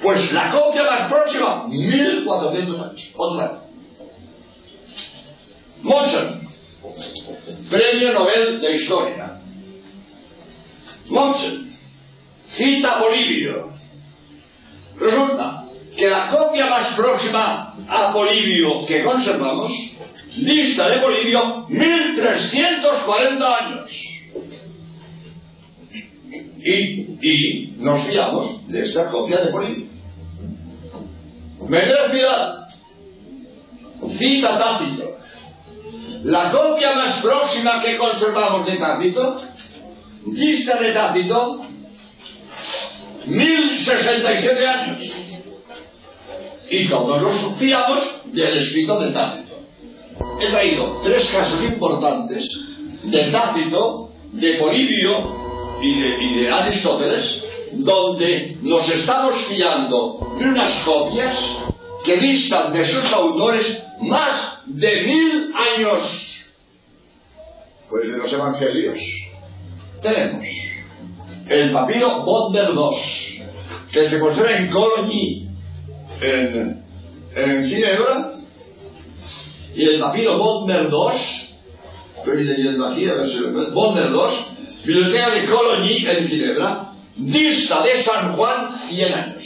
Pues 0.02 0.32
la 0.32 0.50
copia 0.50 0.84
más 0.84 1.10
próxima, 1.10 1.66
1400 1.68 2.80
años. 2.80 3.10
Otra. 3.16 3.62
Monson, 5.82 6.48
Premio 7.68 8.12
Nobel 8.12 8.60
de 8.60 8.74
Historia. 8.74 9.40
Monson, 11.08 11.69
cita 12.56 12.98
Bolivio. 12.98 13.70
Resulta 14.98 15.64
que 15.96 16.08
la 16.08 16.28
copia 16.28 16.66
más 16.66 16.92
próxima 16.94 17.74
a 17.88 18.12
Bolivio 18.12 18.86
que 18.86 19.02
conservamos 19.02 19.72
lista 20.36 20.88
de 20.88 20.98
Bolivio 20.98 21.66
1340 21.68 23.56
años. 23.56 23.90
Y, 26.62 27.74
nos 27.78 28.06
fiamos 28.06 28.68
de 28.68 28.82
esta 28.82 29.10
copia 29.10 29.38
de 29.38 29.50
Bolivia. 29.50 29.86
Menor 31.68 32.10
Piedad, 32.10 32.68
cita 34.18 34.58
Tácito. 34.58 35.10
La 36.24 36.50
copia 36.50 36.92
más 36.92 37.22
próxima 37.22 37.80
que 37.82 37.96
conservamos 37.96 38.66
de 38.66 38.76
Tácito, 38.76 39.40
lista 40.26 40.76
de 40.76 40.92
Tácito, 40.92 41.64
1067 43.30 44.66
años. 44.66 45.00
Y 46.70 46.88
todos 46.88 47.22
nos 47.22 47.58
fiamos 47.58 48.20
del 48.26 48.58
escrito 48.58 49.00
de 49.00 49.12
Tácito. 49.12 49.58
He 50.40 50.48
traído 50.48 51.00
tres 51.02 51.26
casos 51.30 51.62
importantes 51.62 52.48
de 53.02 53.24
Tácito, 53.30 54.10
de 54.32 54.54
Polibio 54.54 55.78
y 55.82 56.00
de, 56.00 56.24
y 56.24 56.34
de 56.40 56.50
Aristóteles, 56.50 57.44
donde 57.72 58.56
nos 58.62 58.88
estamos 58.88 59.36
fiando 59.46 60.34
de 60.38 60.44
unas 60.44 60.72
copias 60.82 61.36
que 62.04 62.16
distan 62.16 62.72
de 62.72 62.86
sus 62.86 63.12
autores 63.12 63.78
más 64.00 64.62
de 64.66 65.02
mil 65.04 65.52
años. 65.54 66.46
Pues 67.88 68.08
de 68.08 68.16
los 68.16 68.32
evangelios 68.32 68.98
tenemos 70.02 70.46
el 71.50 71.72
papiro 71.72 72.22
Bodmer 72.22 72.70
II, 72.70 73.42
que 73.90 74.08
se 74.08 74.20
conserva 74.20 74.52
en 74.52 74.70
Cologny, 74.70 75.48
en, 76.20 76.84
en 77.34 77.68
Ginebra, 77.68 78.34
y 79.74 79.82
el 79.82 80.00
papiro 80.00 80.38
Bodmer 80.38 80.88
II, 80.88 81.20
estoy 82.18 82.44
leyendo 82.44 82.86
aquí, 82.86 83.08
a 83.08 83.14
ver 83.14 83.28
si 83.28 83.38
lo 83.38 83.70
Bodmer 83.72 84.10
II, 84.12 84.84
Biblioteca 84.84 85.30
de 85.30 85.46
Cologny 85.46 86.06
en 86.06 86.28
Ginebra, 86.28 86.92
dista 87.16 87.82
de 87.82 87.96
San 87.96 88.36
Juan 88.36 88.70
100 88.88 89.12
años. 89.12 89.44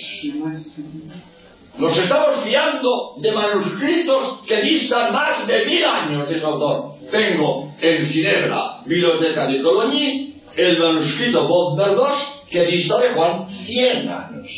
Nos 1.79 1.97
estamos 1.97 2.37
fiando 2.45 3.15
de 3.17 3.33
manuscritos 3.33 4.43
que 4.47 4.61
distan 4.61 5.11
más 5.11 5.47
de 5.47 5.65
mil 5.65 5.85
años 5.85 6.29
de 6.29 6.39
su 6.39 6.47
autor. 6.47 6.97
Tengo 7.11 7.73
en 7.81 8.07
Ginebra, 8.07 8.83
Biblioteca 8.85 9.47
de 9.47 9.63
Cologny, 9.63 10.34
el 10.57 10.79
manuscrito 10.79 11.47
Bodmer 11.47 11.91
II, 11.91 12.51
que 12.51 12.67
dista 12.67 12.99
de 12.99 13.09
Juan 13.11 13.49
100 13.51 14.09
años. 14.09 14.51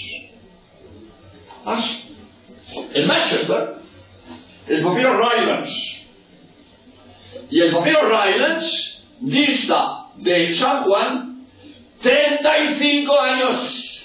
Así. 1.64 2.02
En 2.92 3.06
Manchester, 3.06 3.76
el 4.68 4.82
papiro 4.82 5.18
Rylance. 5.18 5.96
Y 7.50 7.60
el 7.60 7.72
papiro 7.72 8.00
Rylance 8.02 8.98
dista 9.20 10.06
de 10.16 10.52
San 10.54 10.84
Juan 10.84 11.46
35 12.02 13.20
años. 13.20 14.04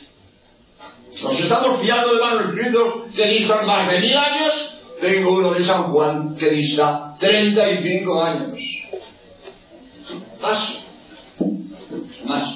Nos 1.24 1.40
estamos 1.40 1.82
fiando 1.82 2.16
de 2.16 2.22
manuscritos 2.22 2.94
que 3.16 3.26
distan 3.28 3.66
más 3.66 3.92
de 3.92 4.00
mil 4.00 4.18
años. 4.18 4.78
Tengo 5.00 5.34
uno 5.34 5.54
de 5.54 5.64
San 5.64 5.92
Juan 5.92 6.36
que 6.36 6.50
dista 6.50 7.16
35 7.20 8.22
años. 8.24 8.60
Más. 10.42 10.81
Más. 12.32 12.56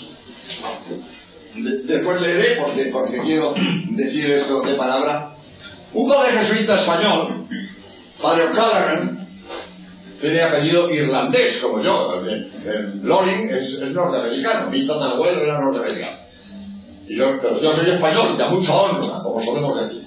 Después 1.55 2.21
leeré, 2.21 2.61
porque, 2.61 2.86
porque 2.86 3.19
quiero 3.19 3.53
decir 3.89 4.32
esto 4.32 4.61
de 4.61 4.73
palabra. 4.76 5.32
Un 5.93 6.09
padre 6.09 6.38
jesuita 6.38 6.76
español, 6.76 7.45
padre 8.21 8.49
O'Callaghan, 8.49 9.26
tiene 10.19 10.43
apellido 10.43 10.89
irlandés, 10.89 11.57
como 11.61 11.82
yo. 11.82 12.21
Loring 13.03 13.49
es, 13.49 13.73
es 13.73 13.91
norteamericano, 13.93 14.69
mi 14.69 14.88
abuelo 14.89 15.43
era 15.43 15.59
norteamericano. 15.61 16.17
Y 17.07 17.17
yo, 17.17 17.39
pero 17.41 17.61
yo 17.61 17.71
soy 17.71 17.91
español, 17.91 18.38
de 18.38 18.49
mucha 18.49 18.76
honra, 18.76 19.19
como 19.23 19.39
solemos 19.39 19.80
decir. 19.80 20.03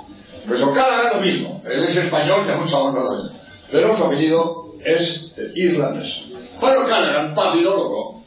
Pues 0.46 0.60
O'Callaghan 0.60 1.12
lo 1.14 1.20
mismo, 1.20 1.62
él 1.70 1.84
es 1.84 1.96
español, 1.96 2.46
de 2.46 2.56
mucha 2.56 2.78
honra 2.78 3.04
también. 3.06 3.32
Pero 3.70 3.96
su 3.96 4.04
apellido 4.04 4.64
es 4.84 5.32
irlandés. 5.54 6.22
Padre 6.60 6.78
O'Callaghan, 6.80 7.34
papilólogo, 7.34 8.17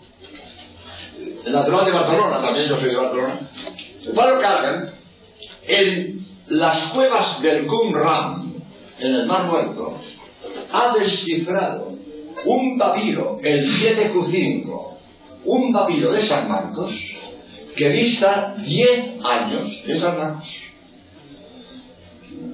natural 1.45 1.85
de 1.85 1.91
Barcelona, 1.91 2.41
también 2.41 2.69
yo 2.69 2.75
soy 2.75 2.89
de 2.89 2.97
Barcelona. 2.97 3.39
Padre 4.15 4.37
O'Callaghan, 4.37 4.89
en 5.67 6.25
las 6.49 6.83
cuevas 6.89 7.41
del 7.41 7.65
Qumran, 7.65 8.53
en 8.99 9.15
el 9.15 9.25
Mar 9.25 9.45
Muerto, 9.45 9.97
ha 10.71 10.93
descifrado 10.97 11.93
un 12.45 12.77
papiro, 12.77 13.39
el 13.41 13.65
7Q5, 13.67 14.97
un 15.45 15.73
papiro 15.73 16.11
de 16.11 16.21
San 16.21 16.47
Marcos, 16.47 16.91
que 17.75 17.89
dista 17.89 18.55
10 18.57 19.23
años 19.23 19.83
de 19.85 19.97
San 19.97 20.17
Marcos. 20.17 20.70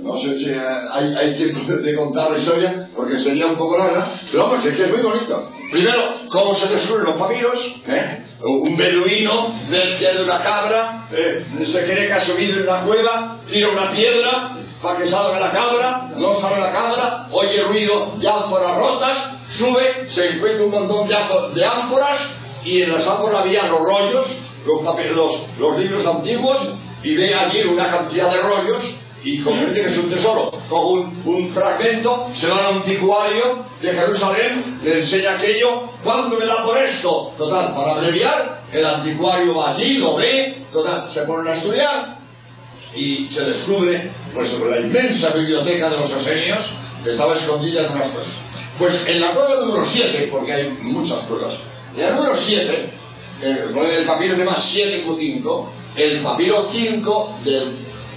No 0.07 0.17
sé 0.17 0.39
si 0.39 0.49
hay, 0.49 1.13
hay 1.15 1.35
tiempo 1.35 1.71
de 1.71 1.95
contar 1.95 2.31
la 2.31 2.37
historia, 2.37 2.87
porque 2.95 3.19
sería 3.19 3.47
un 3.47 3.57
poco 3.57 3.77
larga, 3.77 4.07
pero 4.31 4.43
vamos, 4.45 4.65
es 4.65 4.75
que 4.75 4.83
es 4.83 4.89
muy 4.89 5.01
bonito. 5.01 5.51
Primero, 5.71 6.13
cómo 6.29 6.53
se 6.53 6.73
descubren 6.73 7.05
los 7.05 7.15
papiros, 7.15 7.59
¿eh? 7.87 8.23
un 8.41 8.77
beduino 8.77 9.53
de 9.69 10.23
una 10.23 10.39
cabra, 10.39 11.07
¿eh? 11.11 11.45
se 11.65 11.83
cree 11.83 12.07
que 12.07 12.13
ha 12.13 12.21
subido 12.21 12.57
en 12.57 12.63
una 12.63 12.81
cueva, 12.81 13.37
tira 13.49 13.69
una 13.69 13.91
piedra 13.91 14.57
para 14.81 14.99
que 14.99 15.07
salga 15.07 15.39
la 15.39 15.51
cabra, 15.51 16.09
no 16.15 16.33
sale 16.35 16.61
la 16.61 16.71
cabra, 16.71 17.27
oye 17.31 17.63
ruido 17.63 18.13
de 18.17 18.29
ánforas 18.29 18.77
rotas, 18.77 19.31
sube, 19.49 20.09
se 20.09 20.35
encuentra 20.35 20.65
un 20.65 20.71
montón 20.71 21.07
de 21.09 21.65
ánforas 21.65 22.21
y 22.63 22.83
en 22.83 22.93
las 22.93 23.05
ánforas 23.05 23.41
había 23.41 23.67
los 23.67 23.81
rollos, 23.81 24.27
los, 24.65 25.39
los 25.57 25.77
libros 25.77 26.05
antiguos, 26.05 26.59
y 27.03 27.15
ve 27.15 27.33
allí 27.33 27.63
una 27.63 27.89
cantidad 27.89 28.31
de 28.31 28.41
rollos 28.41 28.83
y 29.24 29.41
convierte 29.41 29.82
que 29.82 29.88
es 29.88 29.97
un 29.97 30.09
tesoro. 30.09 30.51
Con 30.70 31.22
un, 31.26 31.49
fragmento, 31.49 32.28
se 32.34 32.47
va 32.47 32.68
al 32.68 32.76
anticuario 32.78 33.65
de 33.82 33.93
Jerusalén, 33.93 34.80
le 34.84 34.91
enseña 34.99 35.34
aquello, 35.34 35.89
¿cuánto 36.03 36.38
me 36.38 36.45
da 36.45 36.63
por 36.63 36.78
esto? 36.78 37.34
Total, 37.38 37.74
para 37.74 37.93
abreviar, 37.93 38.63
el 38.72 38.86
anticuario 38.86 39.55
va 39.55 39.72
allí, 39.72 39.97
lo 39.97 40.15
ve, 40.15 40.65
total, 40.72 41.09
se 41.09 41.22
ponen 41.24 41.47
a 41.47 41.55
estudiar 41.55 42.18
y 42.95 43.28
se 43.28 43.43
descubre 43.43 44.11
pues 44.34 44.51
la 44.59 44.80
inmensa 44.80 45.30
biblioteca 45.34 45.89
de 45.89 45.97
los 45.97 46.11
asenios 46.11 46.70
que 47.03 47.11
estaba 47.11 47.34
escondida 47.34 47.86
en 47.86 47.91
unas 47.93 48.11
cosas. 48.11 48.34
Pues 48.78 49.07
en 49.07 49.22
la 49.22 49.32
prueba 49.32 49.55
número 49.61 49.84
7, 49.84 50.30
porque 50.32 50.53
hay 50.53 50.70
muchas 50.82 51.20
pruebas, 51.26 51.55
en 51.95 52.01
la 52.01 52.11
número 52.11 52.36
7, 52.36 52.89
eh, 53.41 53.65
el 53.97 54.05
papiro 54.05 54.36
se 54.36 54.43
llama 54.43 54.57
7 54.57 55.05
Q5, 55.05 55.70
el 55.95 56.22
papiro 56.22 56.68
5 56.72 57.39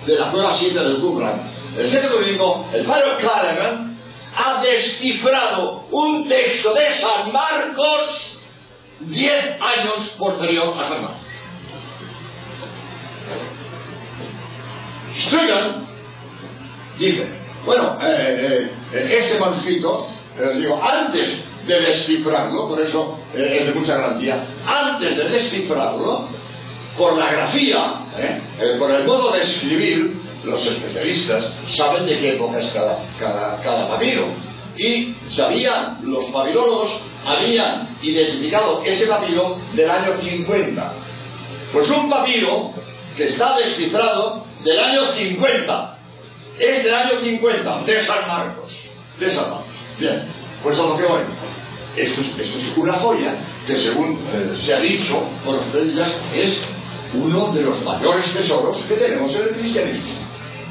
de 0.06 0.18
la 0.18 0.30
prueba 0.30 0.54
7 0.54 0.78
del 0.78 1.00
Qumran. 1.00 1.40
El 1.76 1.88
7 1.88 2.08
Q5, 2.08 2.72
el 2.72 2.84
padre 2.84 3.10
Callaghan 3.20 3.98
ha 4.36 4.62
descifrado 4.62 5.84
un 5.90 6.28
texto 6.28 6.72
de 6.74 6.88
San 6.90 7.32
Marcos 7.32 8.38
10 9.00 9.60
años 9.60 10.16
posterior 10.18 10.74
a 10.78 10.84
San 10.84 11.02
Marcos. 11.02 11.20
Sturgeon 15.14 15.86
dice, 16.98 17.26
bueno, 17.64 17.98
eh, 18.02 18.70
eh, 18.92 19.18
este 19.18 19.38
manuscrito, 19.38 20.08
digo, 20.56 20.80
antes 20.82 21.44
de 21.66 21.80
descifrarlo, 21.80 22.68
por 22.68 22.80
eso 22.80 23.18
es 23.34 23.66
de 23.66 23.72
mucha 23.72 23.96
garantía, 23.96 24.44
antes 24.66 25.16
de 25.16 25.28
descifrarlo, 25.28 26.28
por 26.96 27.16
la 27.16 27.30
grafía, 27.30 27.94
¿eh? 28.18 28.40
Eh, 28.58 28.76
por 28.78 28.90
el 28.90 29.04
modo 29.04 29.32
de 29.32 29.42
escribir, 29.42 30.20
los 30.44 30.66
especialistas 30.66 31.46
saben 31.68 32.06
de 32.06 32.18
qué 32.18 32.30
época 32.34 32.58
es 32.58 32.68
cada, 32.68 33.04
cada, 33.18 33.88
papiro. 33.88 34.28
Y 34.76 35.14
sabían, 35.30 35.98
los 36.02 36.24
papirólogos 36.26 37.00
habían 37.24 37.96
identificado 38.02 38.82
ese 38.84 39.06
papiro 39.06 39.58
del 39.74 39.90
año 39.90 40.20
50. 40.22 40.92
Pues 41.72 41.90
un 41.90 42.08
papiro 42.08 42.72
que 43.16 43.24
está 43.24 43.56
descifrado 43.56 44.44
del 44.64 44.78
año 44.78 45.12
50. 45.12 45.98
Es 46.58 46.84
del 46.84 46.94
año 46.94 47.20
50, 47.22 47.82
de 47.82 48.00
San 48.00 48.28
Marcos. 48.28 48.72
De 49.18 49.30
San 49.30 49.50
Marcos. 49.50 49.74
Bien, 49.98 50.24
pues 50.62 50.78
a 50.78 50.82
lo 50.82 50.96
que 50.96 51.06
voy. 51.06 51.22
Esto 51.96 52.20
es, 52.20 52.76
una 52.76 52.94
joya 52.94 53.34
que 53.66 53.74
según 53.74 54.20
eh, 54.32 54.54
se 54.56 54.74
ha 54.74 54.80
dicho 54.80 55.22
por 55.44 55.56
los 55.56 55.66
periodistas 55.66 56.12
es 56.32 56.60
uno 57.14 57.52
de 57.52 57.62
los 57.62 57.84
mayores 57.84 58.32
tesoros 58.32 58.76
que 58.88 58.94
tenemos 58.94 59.34
en 59.34 59.42
el 59.42 59.50
cristianismo. 59.50 60.14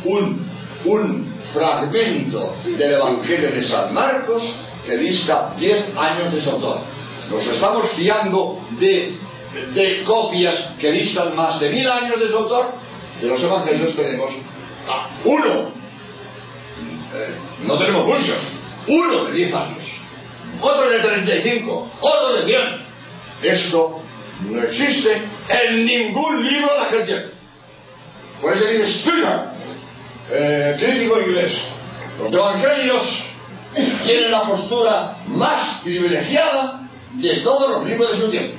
Un, 0.06 0.50
un 0.86 1.34
fragmento 1.54 2.56
del 2.64 2.94
Evangelio 2.94 3.52
de 3.52 3.64
San 3.64 3.94
Marcos 3.94 4.54
que 4.86 4.98
dista 4.98 5.54
10 5.58 5.96
años 5.98 6.32
de 6.32 6.40
su 6.40 6.50
autor. 6.52 6.80
Nos 7.30 7.46
estamos 7.46 7.90
fiando 7.92 8.60
de, 8.80 9.18
de 9.74 10.04
copias 10.04 10.74
que 10.80 10.92
distan 10.92 11.36
más 11.36 11.60
de 11.60 11.70
mil 11.70 11.88
años 11.90 12.20
de 12.20 12.28
su 12.28 12.38
autor. 12.38 12.72
De 13.22 13.28
los 13.28 13.44
evangelios 13.44 13.94
tenemos 13.94 14.32
a 14.88 15.10
uno. 15.26 15.72
Eh, 17.14 17.36
no 17.66 17.78
tenemos 17.78 18.06
muchos. 18.06 18.38
Uno 18.88 19.26
de 19.26 19.34
10 19.34 19.54
años. 19.54 19.84
Otro 20.62 20.90
de 20.90 21.00
35. 21.00 21.92
Otro 22.00 22.34
de 22.38 22.46
100. 22.46 22.62
Esto 23.44 24.02
no 24.42 24.64
existe 24.64 25.22
en 25.50 25.86
ningún 25.86 26.48
libro 26.48 26.74
de 26.74 26.82
aquel 26.82 27.06
tiempo. 27.06 27.30
Eso 28.52 28.66
dice 28.66 28.88
Spiller, 28.88 29.40
eh, 30.32 30.78
crítico 30.80 31.20
inglés, 31.20 31.58
los 32.20 32.32
evangelios 32.32 33.26
tienen 34.06 34.32
la 34.32 34.44
postura 34.44 35.18
más 35.28 35.82
privilegiada 35.84 36.88
de 37.14 37.42
todos 37.42 37.70
los 37.70 37.86
libros 37.86 38.12
de 38.14 38.18
su 38.18 38.32
tiempo. 38.32 38.58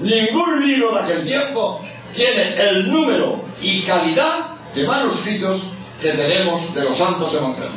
Ningún 0.00 0.66
libro 0.66 0.94
de 0.94 1.00
aquel 1.00 1.26
tiempo 1.26 1.80
tiene 2.14 2.56
el 2.56 2.90
número 2.90 3.44
y 3.60 3.82
calidad 3.82 4.56
de 4.74 4.86
manuscritos 4.86 5.62
que 6.00 6.12
tenemos 6.12 6.72
de 6.74 6.84
los 6.84 6.96
santos 6.96 7.34
evangelios. 7.34 7.72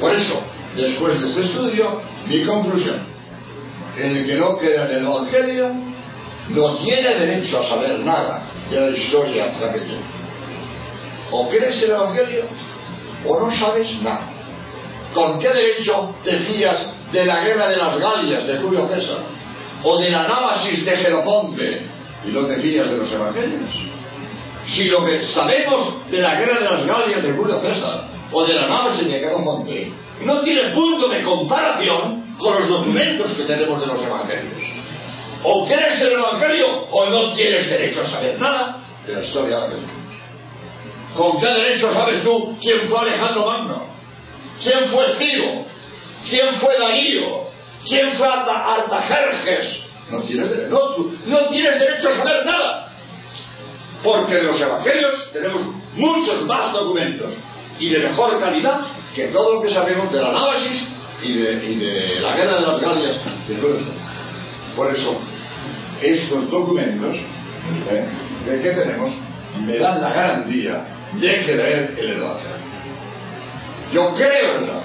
Por 0.00 0.12
eso, 0.12 0.42
después 0.76 1.20
de 1.20 1.26
este 1.28 1.40
estudio, 1.40 2.00
mi 2.26 2.44
conclusión 2.44 3.15
el 3.96 4.26
que 4.26 4.34
no 4.34 4.58
crea 4.58 4.84
en 4.84 4.96
el 4.96 5.04
Evangelio 5.04 5.70
no 6.48 6.76
tiene 6.78 7.14
derecho 7.14 7.60
a 7.60 7.64
saber 7.64 7.98
nada 8.00 8.42
de 8.70 8.80
la 8.80 8.96
historia 8.96 9.46
de 9.46 9.80
tiempo. 9.80 10.06
O 11.30 11.48
crees 11.48 11.82
el 11.82 11.90
Evangelio 11.90 12.44
o 13.26 13.40
no 13.40 13.50
sabes 13.50 14.00
nada. 14.02 14.30
¿Con 15.14 15.38
qué 15.38 15.48
derecho 15.48 16.14
te 16.22 16.36
fías 16.36 16.92
de 17.10 17.24
la 17.24 17.42
guerra 17.42 17.68
de 17.68 17.76
las 17.76 17.98
Galias 17.98 18.46
de 18.46 18.58
Julio 18.58 18.86
César? 18.88 19.22
¿O 19.82 19.98
de 19.98 20.10
la 20.10 20.22
nábasis 20.22 20.84
de 20.84 20.96
Jeroponte 20.96 21.80
y 22.26 22.28
no 22.28 22.46
te 22.46 22.56
fías 22.58 22.88
de 22.90 22.96
los 22.96 23.10
Evangelios? 23.10 23.74
Si 24.66 24.88
lo 24.88 25.04
que 25.04 25.24
sabemos 25.26 26.10
de 26.10 26.20
la 26.20 26.34
guerra 26.34 26.58
de 26.58 26.64
las 26.64 26.86
Galias 26.86 27.22
de 27.22 27.32
Julio 27.32 27.60
César 27.60 28.08
o 28.32 28.44
de 28.44 28.54
la 28.54 28.66
nábasis 28.66 29.08
de 29.08 29.18
Jeroponte 29.20 29.92
no 30.22 30.40
tiene 30.40 30.70
punto 30.70 31.08
de 31.08 31.22
comparación 31.22 32.25
con 32.38 32.54
los 32.60 32.68
documentos 32.68 33.32
que 33.34 33.44
tenemos 33.44 33.80
de 33.80 33.86
los 33.86 34.02
evangelios. 34.02 34.54
O 35.42 35.66
crees 35.66 36.00
el 36.00 36.12
evangelio 36.12 36.86
o 36.90 37.06
no 37.06 37.32
tienes 37.32 37.68
derecho 37.68 38.02
a 38.02 38.08
saber 38.08 38.38
nada 38.40 38.82
de 39.06 39.14
la 39.14 39.22
historia 39.22 39.56
de 39.56 39.60
la 39.60 39.66
Iglesia. 39.74 39.94
¿Con 41.16 41.40
qué 41.40 41.46
derecho 41.46 41.90
sabes 41.92 42.22
tú 42.22 42.56
quién 42.60 42.88
fue 42.88 42.98
Alejandro 42.98 43.46
Magno? 43.46 43.86
¿Quién 44.62 44.88
fue 44.88 45.04
Ciro? 45.18 45.64
¿Quién 46.28 46.54
fue 46.56 46.78
Darío? 46.78 47.46
¿Quién 47.86 48.12
fue 48.12 48.28
Artajerjes? 48.28 49.80
No 50.10 50.20
tienes, 50.22 50.50
derecho, 50.50 51.10
no 51.26 51.46
tienes 51.46 51.78
derecho 51.78 52.08
a 52.08 52.12
saber 52.12 52.44
nada. 52.44 52.92
Porque 54.02 54.34
de 54.34 54.42
los 54.42 54.60
evangelios 54.60 55.32
tenemos 55.32 55.62
muchos 55.94 56.44
más 56.46 56.72
documentos 56.72 57.32
y 57.78 57.88
de 57.88 57.98
mejor 58.00 58.38
calidad 58.38 58.80
que 59.14 59.28
todo 59.28 59.54
lo 59.54 59.62
que 59.62 59.68
sabemos 59.68 60.12
de 60.12 60.22
la 60.22 60.28
análisis 60.28 60.84
y 61.26 61.76
de, 61.76 62.20
la 62.20 62.36
guerra 62.36 62.60
de 62.60 62.66
las 62.66 62.80
Galias. 62.80 63.16
Por 64.76 64.94
eso, 64.94 65.18
estos 66.02 66.50
documentos 66.50 67.16
¿eh? 67.16 68.06
de 68.46 68.70
tenemos 68.72 69.10
me 69.64 69.78
dan 69.78 70.00
la 70.00 70.12
garantía 70.12 70.86
de 71.14 71.44
creer 71.44 71.96
en 71.98 72.04
el 72.10 72.18
Evangelio. 72.18 72.56
Yo 73.92 74.14
creo 74.14 74.56
en 74.56 74.66
la 74.68 74.82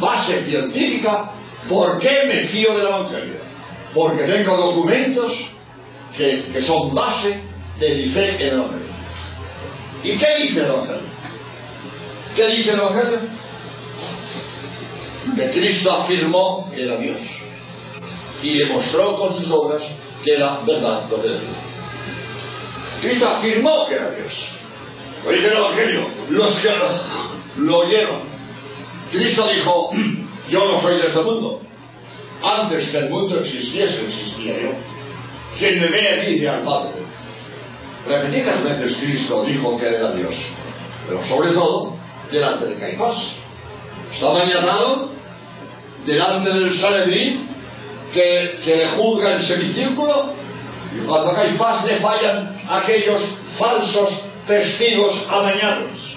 base 0.00 0.44
científica. 0.44 1.32
¿Por 1.68 1.98
qué 1.98 2.22
me 2.26 2.44
fío 2.44 2.76
del 2.76 2.86
Evangelio? 2.86 3.34
Porque 3.94 4.22
tengo 4.24 4.56
documentos 4.56 5.32
que, 6.16 6.44
que 6.52 6.60
son 6.60 6.94
base 6.94 7.40
de 7.78 7.94
mi 7.94 8.08
fe 8.08 8.36
en 8.36 8.48
el 8.48 8.54
Evangelio. 8.54 8.88
¿Y 10.02 10.18
qué 10.18 10.42
dice 10.42 10.60
el 10.60 10.66
Evangelio? 10.66 11.08
¿Qué 12.36 12.46
dice 12.48 12.70
el 12.72 12.80
Evangelio? 12.80 13.18
Que 15.36 15.50
Cristo 15.50 15.92
afirmó 15.92 16.70
que 16.70 16.82
era 16.82 16.96
Dios 16.96 17.20
y 18.42 18.58
demostró 18.58 19.18
con 19.18 19.32
sus 19.32 19.50
obras 19.50 19.82
que 20.24 20.34
era 20.34 20.60
verdad 20.66 21.04
lo 21.10 21.22
que 21.22 21.28
decía. 21.28 21.48
Cristo 23.00 23.28
afirmó 23.28 23.86
que 23.88 23.94
era 23.94 24.10
Dios. 24.10 24.32
Lo 25.24 25.32
dice 25.32 25.48
el 25.48 25.56
Evangelio. 25.56 26.08
Los 26.30 26.58
que 26.58 26.70
lo 27.56 27.78
oyeron. 27.78 28.22
Cristo 29.10 29.48
dijo, 29.48 29.90
yo 30.48 30.64
no 30.66 30.80
soy 30.80 30.96
de 30.96 31.06
este 31.06 31.22
mundo. 31.22 31.60
Antes 32.42 32.90
que 32.90 32.98
el 32.98 33.10
mundo 33.10 33.38
existiese, 33.40 34.06
existía 34.06 34.60
yo. 34.60 34.70
Quien 35.58 35.80
me 35.80 35.88
ve 35.88 36.08
a 36.08 36.16
mí 36.22 36.38
ve 36.38 36.48
al 36.48 36.62
Padre. 36.62 36.92
Repetidas 38.06 38.62
veces 38.62 38.96
Cristo 38.98 39.44
dijo 39.44 39.76
que 39.78 39.88
era 39.88 40.12
Dios. 40.12 40.36
Pero 41.06 41.22
sobre 41.22 41.50
todo, 41.50 41.94
delante 42.30 42.66
de 42.66 42.74
Caifás. 42.76 43.34
Estaba 44.12 44.44
llamado 44.44 45.17
delante 46.08 46.50
del 46.50 46.74
Sanedrín 46.74 47.46
que, 48.12 48.60
que, 48.64 48.76
le 48.76 48.88
juzga 48.88 49.34
en 49.34 49.42
semicírculo 49.42 50.32
y 50.96 51.06
cuando 51.06 51.34
Caifás 51.34 51.84
le 51.84 51.98
fallan 51.98 52.58
aquellos 52.68 53.22
falsos 53.58 54.22
testigos 54.46 55.26
amañados 55.30 56.16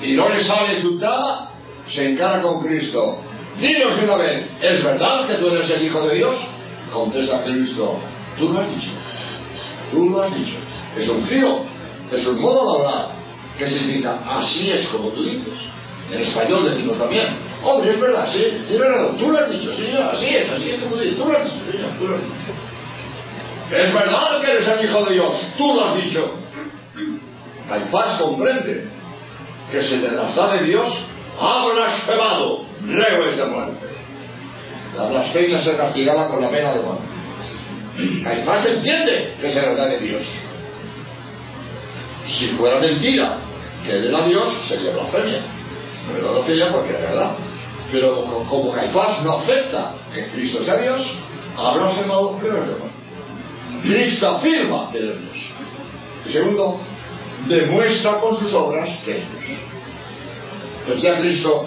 y 0.00 0.12
no 0.12 0.28
le 0.28 0.38
sale 0.38 0.80
su 0.80 0.98
trama, 0.98 1.50
se 1.88 2.08
encara 2.08 2.40
con 2.42 2.62
Cristo. 2.62 3.18
Dinos 3.60 3.92
una 4.02 4.16
vez, 4.16 4.46
¿es 4.62 4.84
verdad 4.84 5.26
que 5.26 5.34
tú 5.34 5.48
eres 5.48 5.68
el 5.70 5.84
Hijo 5.84 6.06
de 6.06 6.14
Dios? 6.16 6.36
Contesta 6.92 7.42
Cristo, 7.42 7.98
tú 8.38 8.52
lo 8.52 8.60
has 8.60 8.74
dicho. 8.74 8.90
Tú 9.90 10.10
lo 10.10 10.22
has 10.22 10.36
dicho. 10.36 10.56
Es 10.96 11.08
un 11.08 11.22
crío, 11.22 11.60
es 12.12 12.26
un 12.26 12.40
modo 12.40 12.72
de 12.72 12.78
hablar, 12.78 13.16
que 13.58 13.66
significa, 13.66 14.20
así 14.28 14.70
es 14.70 14.86
como 14.86 15.08
tú 15.08 15.24
dices. 15.24 15.73
En 16.10 16.20
español 16.20 16.70
decimos 16.70 16.98
también, 16.98 17.26
hombre, 17.62 17.92
es 17.92 18.00
verdad, 18.00 18.26
sí, 18.26 18.44
tienes 18.68 18.88
razón, 18.88 19.16
tú 19.16 19.30
lo 19.30 19.38
has 19.38 19.50
dicho, 19.50 19.72
sí, 19.74 19.88
así 19.96 20.26
es, 20.26 20.50
así 20.50 20.70
es 20.70 20.80
como 20.80 20.96
dices, 20.96 21.16
tú 21.16 21.24
lo 21.24 21.36
has 21.36 21.44
dicho, 21.44 21.72
señor, 21.72 21.90
tú 21.98 22.08
lo 22.08 22.16
has 22.16 22.22
dicho. 22.22 22.64
Es 23.70 23.94
verdad 23.94 24.40
que 24.42 24.52
eres 24.52 24.68
el 24.68 24.84
Hijo 24.84 25.04
de 25.04 25.14
Dios, 25.14 25.46
tú 25.56 25.74
lo 25.74 25.84
has 25.84 25.96
dicho. 25.96 26.34
Caifás 27.68 28.16
comprende 28.20 28.86
que 29.72 29.80
se 29.80 29.96
las 30.12 30.36
da 30.36 30.54
de 30.54 30.64
Dios 30.64 31.04
ha 31.40 31.66
blasfemado, 31.66 32.66
es 33.26 33.36
de 33.36 33.46
muerte. 33.46 33.86
La 34.96 35.08
blasfemia 35.08 35.58
se 35.58 35.76
castigaba 35.76 36.28
con 36.28 36.42
la 36.42 36.50
pena 36.50 36.74
de 36.74 36.80
muerte. 36.80 37.04
Caifás 38.22 38.66
entiende 38.66 39.36
que 39.40 39.50
se 39.50 39.62
le 39.62 39.74
da 39.74 39.86
de 39.86 39.98
Dios. 39.98 40.22
Si 42.26 42.46
fuera 42.48 42.78
mentira 42.78 43.38
que 43.84 43.94
le 43.94 44.10
da 44.10 44.26
Dios, 44.26 44.48
sería 44.68 44.92
blasfemia. 44.92 45.53
No 46.06 46.42
verdad. 46.42 47.32
Pero 47.92 48.24
como 48.48 48.72
Caifás 48.72 49.22
no 49.22 49.38
acepta 49.38 49.94
que 50.12 50.26
Cristo 50.28 50.62
sea 50.62 50.76
Dios, 50.78 51.06
ha 51.56 51.72
blasfemado, 51.74 52.38
pero 52.40 52.62
es 52.62 52.68
de 52.68 52.74
muerte. 52.74 52.94
Cristo 53.82 54.30
afirma 54.30 54.90
que 54.90 54.98
es 54.98 55.20
Dios. 55.20 55.36
Y 56.26 56.30
segundo, 56.30 56.80
demuestra 57.46 58.20
con 58.20 58.34
sus 58.36 58.52
obras 58.54 58.88
que 59.04 59.18
es 59.18 59.24
Dios. 59.46 59.60
Decía 60.88 61.18
Cristo, 61.18 61.66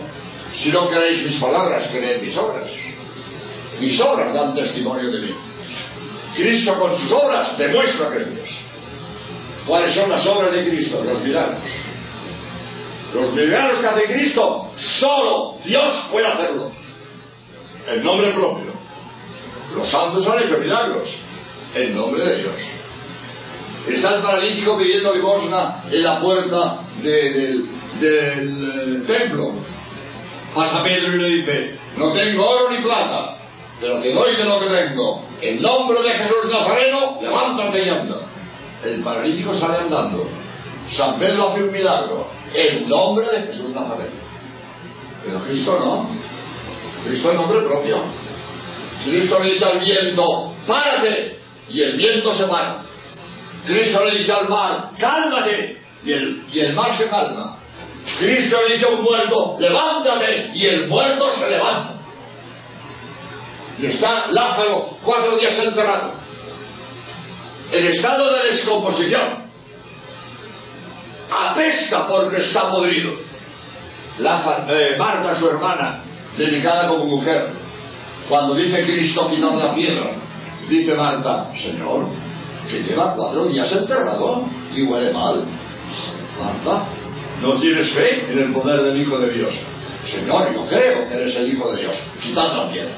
si 0.54 0.72
no 0.72 0.90
queréis 0.90 1.24
mis 1.24 1.40
palabras, 1.40 1.86
queréis 1.88 2.22
mis 2.22 2.38
obras. 2.38 2.72
Mis 3.80 4.00
obras 4.02 4.34
dan 4.34 4.56
testimonio 4.56 5.12
de 5.12 5.20
mí. 5.20 5.36
Cristo 6.36 6.80
con 6.80 6.92
sus 6.92 7.12
obras 7.12 7.58
demuestra 7.58 8.12
que 8.12 8.18
es 8.20 8.36
Dios. 8.36 8.50
¿Cuáles 9.68 9.94
son 9.94 10.10
las 10.10 10.26
obras 10.28 10.54
de 10.54 10.68
Cristo? 10.70 11.04
Los 11.04 11.22
milagros. 11.22 11.60
Los 13.14 13.34
milagros 13.34 13.80
que 13.80 13.88
hace 13.88 14.03
Cristo, 14.14 14.72
solo 14.76 15.58
Dios 15.64 16.08
puede 16.12 16.28
hacerlo. 16.28 16.72
En 17.88 18.03
nombre 18.03 18.34
propio. 18.34 18.74
Los 19.76 19.88
santos 19.88 20.28
han 20.28 20.43
hecho 20.43 20.58
milagros. 20.58 21.16
En 21.74 21.95
nombre 21.95 22.24
de 22.24 22.38
Dios. 22.38 22.55
Está 23.88 24.16
el 24.16 24.22
paralítico 24.22 24.78
pidiendo 24.78 25.14
limosna 25.14 25.84
en 25.89 26.03
la 26.03 26.20
puerta 26.20 26.82
del, 27.01 27.70
del 28.01 29.05
templo. 29.05 29.53
Pasa 30.53 30.84
Pedro 30.84 31.16
y 31.16 31.20
le 31.20 31.30
dice, 31.30 31.80
no 31.95 32.12
tengo 32.12 32.45
oro 32.49 32.70
ni 32.72 32.82
plata, 32.82 33.38
pero 33.80 34.01
te 34.01 34.14
doy 34.14 34.36
de 34.36 34.43
lo 34.43 34.60
que 34.60 34.68
tengo. 34.68 35.24
En 35.39 35.62
nombre 35.62 36.01
de 36.01 36.14
Jesús 36.16 36.51
Nazareno, 36.51 37.20
levántate 37.22 37.86
y 37.86 37.89
anda. 37.89 38.22
El 38.84 39.01
paralítico 39.01 39.53
sale 39.53 39.78
andando. 39.78 40.28
San 40.89 41.20
Pedro 41.20 41.49
hace 41.49 41.64
un 41.64 41.72
milagro. 41.72 42.28
En 42.54 42.88
nombre 42.88 43.28
de 43.28 43.48
Jesús 43.48 43.74
Nazareno. 43.76 44.16
Pero 45.24 45.39
Cristo 45.39 45.80
no. 45.80 46.10
Cristo 47.06 47.32
en 47.32 47.38
nombre 47.38 47.62
propio. 47.62 48.04
Cristo 49.04 49.39
le 49.39 49.54
dice 49.54 49.66
al 49.66 49.80
viento, 49.80 50.54
párate. 50.66 51.39
Y 51.70 51.82
el 51.82 51.98
viento 51.98 52.34
se 52.34 52.45
para. 52.45 52.84
Cristo 53.66 54.06
le 54.06 54.18
dice 54.18 54.32
al 54.32 54.48
mar, 54.48 54.91
cálmate. 54.98 55.78
Y 56.06 56.12
el, 56.14 56.45
y 56.52 56.60
el 56.60 56.74
mar 56.74 56.91
se 56.93 57.08
calma. 57.08 57.58
Cristo 58.20 58.58
le 58.68 58.76
dice 58.76 58.86
a 58.86 58.89
un 58.89 59.04
muerto, 59.04 59.58
levántate, 59.60 60.52
y 60.54 60.66
el 60.66 60.88
muerto 60.88 61.30
se 61.30 61.50
levanta. 61.50 61.93
Y 63.80 63.88
está 63.88 64.28
Lázaro 64.28 64.98
cuatro 65.04 65.38
días 65.38 65.60
enterrado. 65.60 66.14
El 67.72 67.88
estado 67.88 68.34
de 68.34 68.52
descomposición. 68.52 69.47
Apesta 71.30 72.08
porque 72.08 72.38
está 72.38 72.70
podrido. 72.70 73.14
Eh, 74.20 74.96
Marta, 74.98 75.36
su 75.36 75.48
hermana, 75.48 76.02
dedicada 76.38 76.88
como 76.88 77.06
mujer, 77.06 77.50
cuando 78.28 78.56
dice 78.56 78.84
Cristo 78.84 79.28
quitando 79.30 79.64
la 79.64 79.76
piedra, 79.76 80.12
dice 80.68 80.96
Marta, 80.96 81.52
Señor, 81.56 82.08
que 82.70 82.82
lleva 82.82 83.14
cuatro 83.16 83.46
días 83.46 83.72
enterrado 83.72 84.46
y 84.74 84.84
huele 84.84 85.14
mal. 85.14 85.46
Marta, 86.40 86.88
no 87.42 87.58
tienes 87.58 87.92
fe 87.92 88.26
en 88.32 88.40
el 88.40 88.54
poder 88.54 88.82
del 88.84 89.02
Hijo 89.02 89.20
de 89.20 89.32
Dios. 89.32 89.54
Señor, 90.06 90.54
yo 90.54 90.66
creo 90.68 91.08
que 91.08 91.16
eres 91.16 91.36
el 91.36 91.54
Hijo 91.54 91.72
de 91.72 91.82
Dios. 91.82 92.04
Quitad 92.22 92.56
la 92.56 92.72
piedra. 92.72 92.92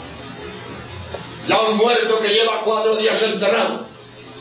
Ya 1.48 1.62
un 1.62 1.78
muerto 1.78 2.20
que 2.22 2.30
lleva 2.30 2.62
cuatro 2.64 2.96
días 2.96 3.22
enterrado. 3.24 3.86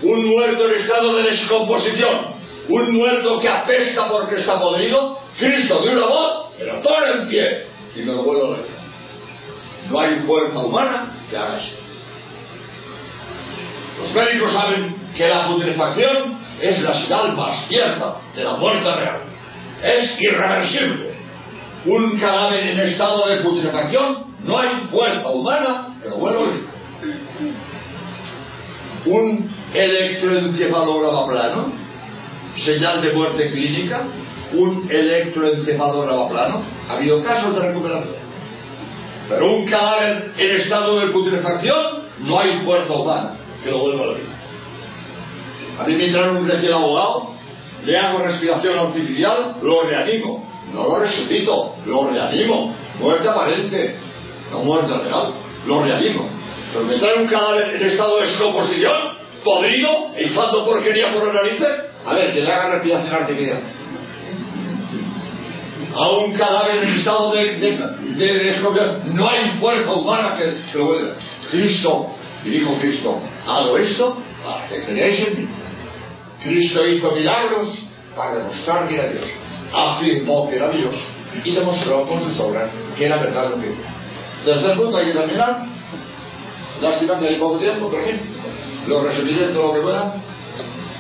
Un 0.03 0.27
muerto 0.27 0.69
en 0.69 0.75
estado 0.75 1.17
de 1.17 1.23
descomposición. 1.25 2.38
Un 2.69 2.95
muerto 2.95 3.41
que 3.41 3.49
apesta 3.49 4.09
porque 4.09 4.37
está 4.37 4.61
podrido. 4.61 5.19
Cristo 5.39 5.81
de 5.81 5.97
una 5.97 6.07
voz, 6.07 6.47
pero 6.59 6.81
todo 6.81 7.07
en 7.07 7.29
pie. 7.29 7.67
Y 7.95 8.01
me 8.01 8.13
lo 8.13 8.25
vuelvo 8.25 8.55
a 8.55 8.57
leer. 8.57 8.69
No 9.91 10.01
hay 10.01 10.17
fuerza 10.27 10.59
humana 10.59 11.13
que 11.31 11.37
haga 11.37 11.59
eso. 11.59 11.77
Los 13.99 14.15
médicos 14.15 14.53
saben 14.53 14.97
que 15.17 15.29
la 15.29 15.47
putrefacción 15.47 16.39
es 16.61 16.83
la 16.83 16.93
señal 16.93 17.37
más 17.37 17.67
cierta 17.69 18.17
de 18.35 18.45
la 18.45 18.57
muerte 18.57 18.93
real 18.95 19.29
es 19.83 20.21
irreversible. 20.21 21.13
Un 21.87 22.19
cadáver 22.19 22.67
en 22.69 22.81
estado 22.81 23.27
de 23.29 23.41
putrefacción, 23.41 24.25
no 24.45 24.59
hay 24.59 24.87
fuerza 24.91 25.29
humana 25.29 25.97
que 26.03 26.09
lo 26.09 26.17
vuelva 26.17 26.43
a 26.43 26.49
Un 29.07 29.51
electroencefalograma 29.73 31.27
plano, 31.29 31.73
señal 32.59 33.03
de 33.03 33.13
muerte 33.13 33.51
clínica, 33.51 34.07
un 34.53 34.87
electroencefalograma 34.91 36.29
plano, 36.29 36.63
ha 36.89 36.95
habido 36.95 37.23
casos 37.23 37.55
de 37.55 37.69
recuperación. 37.69 38.17
Pero 39.29 39.55
un 39.57 39.67
cadáver 39.67 40.33
en 40.39 40.51
estado 40.53 41.01
de 41.01 41.09
putrefacción, 41.09 42.05
no 42.21 42.41
hay 42.41 42.61
fuerza 42.65 42.93
humana 42.93 43.37
que 43.63 43.71
lo 43.71 43.81
vuelva 43.81 44.05
a 44.05 44.07
la 44.09 44.13
vida. 44.15 44.29
A 45.81 45.85
mí 45.87 45.95
me 45.95 46.07
entraron 46.07 46.39
un 46.39 46.49
recién 46.49 46.73
abogado 46.73 47.39
le 47.85 47.97
hago 47.97 48.19
respiración 48.19 48.79
artificial, 48.79 49.57
lo 49.63 49.83
reanimo. 49.83 50.45
No 50.73 50.85
lo 50.85 50.99
resucito, 51.01 51.77
lo 51.87 52.11
reanimo. 52.11 52.75
Muerte 53.01 53.29
aparente, 53.29 53.97
no 54.51 54.61
muerte 54.61 54.93
real, 54.93 55.35
lo 55.67 55.83
reanimo. 55.83 56.29
Pero 56.73 56.85
me 56.85 56.97
trae 56.97 57.23
un 57.23 57.27
cadáver 57.27 57.77
en 57.77 57.83
estado 57.87 58.17
de 58.17 58.27
descomposición, 58.27 59.17
podrido, 59.43 60.11
e 60.17 60.25
infando 60.25 60.65
porquería 60.67 61.15
por 61.15 61.27
la 61.27 61.33
narices, 61.33 61.69
a 62.09 62.15
ver, 62.15 62.33
que 62.33 62.41
le 62.41 62.51
haga 62.51 62.71
respiración 62.71 63.15
artificial. 63.15 63.59
A 65.95 66.09
un 66.11 66.33
cadáver 66.33 66.85
en 66.85 66.95
estado 66.95 67.33
de, 67.33 67.57
de, 67.57 68.39
descomposición, 68.45 69.15
no 69.15 69.29
hay 69.29 69.51
fuerza 69.61 69.93
humana 69.93 70.37
que, 70.37 70.79
lo 70.79 70.87
vuelva. 70.87 71.15
Cristo, 71.51 72.11
y 72.45 72.51
dijo 72.51 72.75
Cristo, 72.81 73.21
hago 73.47 73.77
esto 73.77 74.17
para 74.45 74.69
que 74.69 74.85
creáis 74.85 75.29
en 75.29 75.43
mí. 75.43 75.49
Cristo 76.43 76.87
hizo 76.87 77.11
milagros 77.13 77.83
para 78.17 78.39
demostrar 78.39 78.89
que 78.89 78.95
era 78.95 79.09
Dios. 79.09 79.31
Afirmó 79.75 80.49
que 80.49 80.57
era 80.57 80.71
Dios 80.71 80.95
y 81.45 81.51
demostró 81.53 82.07
con 82.09 82.21
sus 82.21 82.39
obras 82.41 82.71
que 82.97 83.05
era 83.05 83.17
verdad 83.19 83.51
lo 83.51 83.61
que 83.61 83.67
era. 83.67 83.95
Tercer 84.45 84.77
punto, 84.77 84.97
hay 84.97 85.07
que 85.07 85.19
terminar. 85.19 85.67
Lástima 86.81 87.19
que 87.19 87.29
hay 87.29 87.37
poco 87.37 87.59
tiempo, 87.59 87.89
pero 87.91 88.05
bien, 88.05 88.21
lo 88.87 89.03
resumiré 89.03 89.49
todo 89.49 89.69
lo 89.69 89.75
que 89.75 89.81
pueda. 89.81 90.15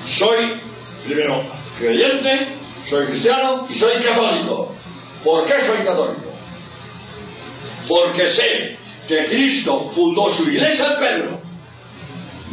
Soy, 0.06 0.60
primero, 1.08 1.42
creyente, 1.78 2.48
soy 2.84 3.06
cristiano 3.06 3.66
y 3.68 3.74
soy 3.74 4.02
católico. 4.02 4.74
¿Por 5.24 5.46
qué 5.46 5.60
soy 5.60 5.78
católico? 5.78 6.32
Porque 7.88 8.26
sé 8.26 8.76
que 9.08 9.24
Cristo 9.26 9.90
fundó 9.94 10.28
su 10.28 10.48
iglesia 10.50 10.88
en 10.92 10.98
Pedro 10.98 11.40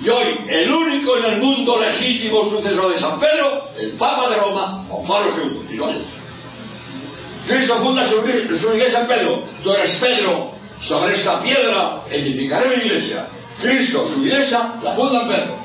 y 0.04 0.10
hoy 0.10 0.40
el 0.48 0.72
único 0.72 1.18
en 1.18 1.26
el 1.26 1.42
mundo 1.42 1.80
legítimo 1.80 2.44
sucesor 2.50 2.94
de 2.94 3.00
San 3.00 3.20
Pedro, 3.20 3.70
el 3.78 3.92
Papa 3.94 4.30
de 4.30 4.36
Roma, 4.38 4.86
Juan 4.90 5.08
Pablo 5.08 5.32
II. 5.38 5.76
Y 5.76 7.48
Cristo 7.48 7.76
funda 7.80 8.08
su, 8.08 8.18
iglesia 8.18 9.02
en 9.02 9.08
Pedro. 9.08 9.44
Tú 9.64 9.72
eres 9.72 9.96
Pedro, 9.96 10.52
sobre 10.80 11.14
esta 11.14 11.42
piedra 11.42 12.04
edificaré 12.10 12.78
mi 12.78 12.84
iglesia. 12.86 13.28
Cristo, 13.62 14.06
su 14.06 14.26
iglesia, 14.26 14.74
la 14.84 14.92
funda 14.94 15.22
en 15.22 15.28
Pedro. 15.28 15.65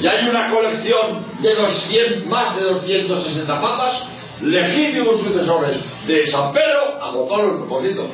Y 0.00 0.06
hay 0.06 0.28
una 0.28 0.50
colección 0.50 1.26
de 1.40 1.54
200, 1.54 2.26
más 2.26 2.56
de 2.56 2.62
260 2.62 3.60
papas, 3.60 4.02
legítimos 4.40 5.20
sucesores 5.20 5.76
de 6.06 6.26
San 6.26 6.52
Pedro, 6.52 7.02
agotó 7.02 7.42
los 7.42 7.56
propósitos. 7.58 8.06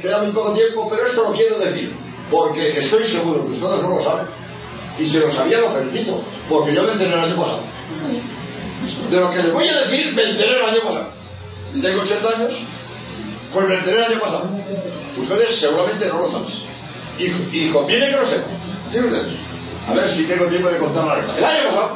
Queda 0.00 0.22
muy 0.22 0.32
poco 0.32 0.54
tiempo, 0.54 0.88
pero 0.88 1.06
esto 1.06 1.22
lo 1.22 1.32
quiero 1.32 1.58
decir, 1.58 1.94
porque 2.30 2.78
estoy 2.78 3.04
seguro 3.04 3.46
que 3.46 3.52
ustedes 3.52 3.82
no 3.82 3.88
lo 3.88 4.02
saben 4.02 4.26
y 4.98 5.08
se 5.08 5.20
lo 5.20 5.30
sabía, 5.30 5.60
lo 5.60 5.72
felicito, 5.72 6.22
porque 6.48 6.74
yo 6.74 6.82
me 6.82 6.92
enteré 6.92 7.12
el 7.12 7.20
año 7.20 7.36
pasado. 7.36 7.60
De 9.10 9.16
lo 9.16 9.30
que 9.30 9.42
les 9.42 9.52
voy 9.52 9.68
a 9.68 9.80
decir, 9.80 10.12
me 10.14 10.22
enteré 10.22 10.50
el 10.50 10.64
año 10.64 10.82
pasado. 10.82 11.08
y 11.74 11.80
tengo 11.80 12.02
80 12.02 12.28
años, 12.28 12.54
pues 13.52 13.68
me 13.68 13.74
enteré 13.76 13.96
el 13.96 14.04
año 14.04 14.20
pasado. 14.20 14.50
Ustedes 15.20 15.56
seguramente 15.56 16.06
no 16.06 16.20
lo 16.20 16.30
saben. 16.30 16.48
Y, 17.18 17.24
y 17.56 17.70
conviene 17.70 18.08
que 18.08 18.16
lo 18.16 18.26
sepan. 18.26 18.58
A 19.88 19.94
ver 19.94 20.08
si 20.10 20.26
tengo 20.26 20.44
tiempo 20.46 20.70
de 20.70 20.78
contar 20.78 21.06
la 21.06 21.14
verdad. 21.14 21.38
El 21.38 21.44
año 21.44 21.68
pasado, 21.68 21.90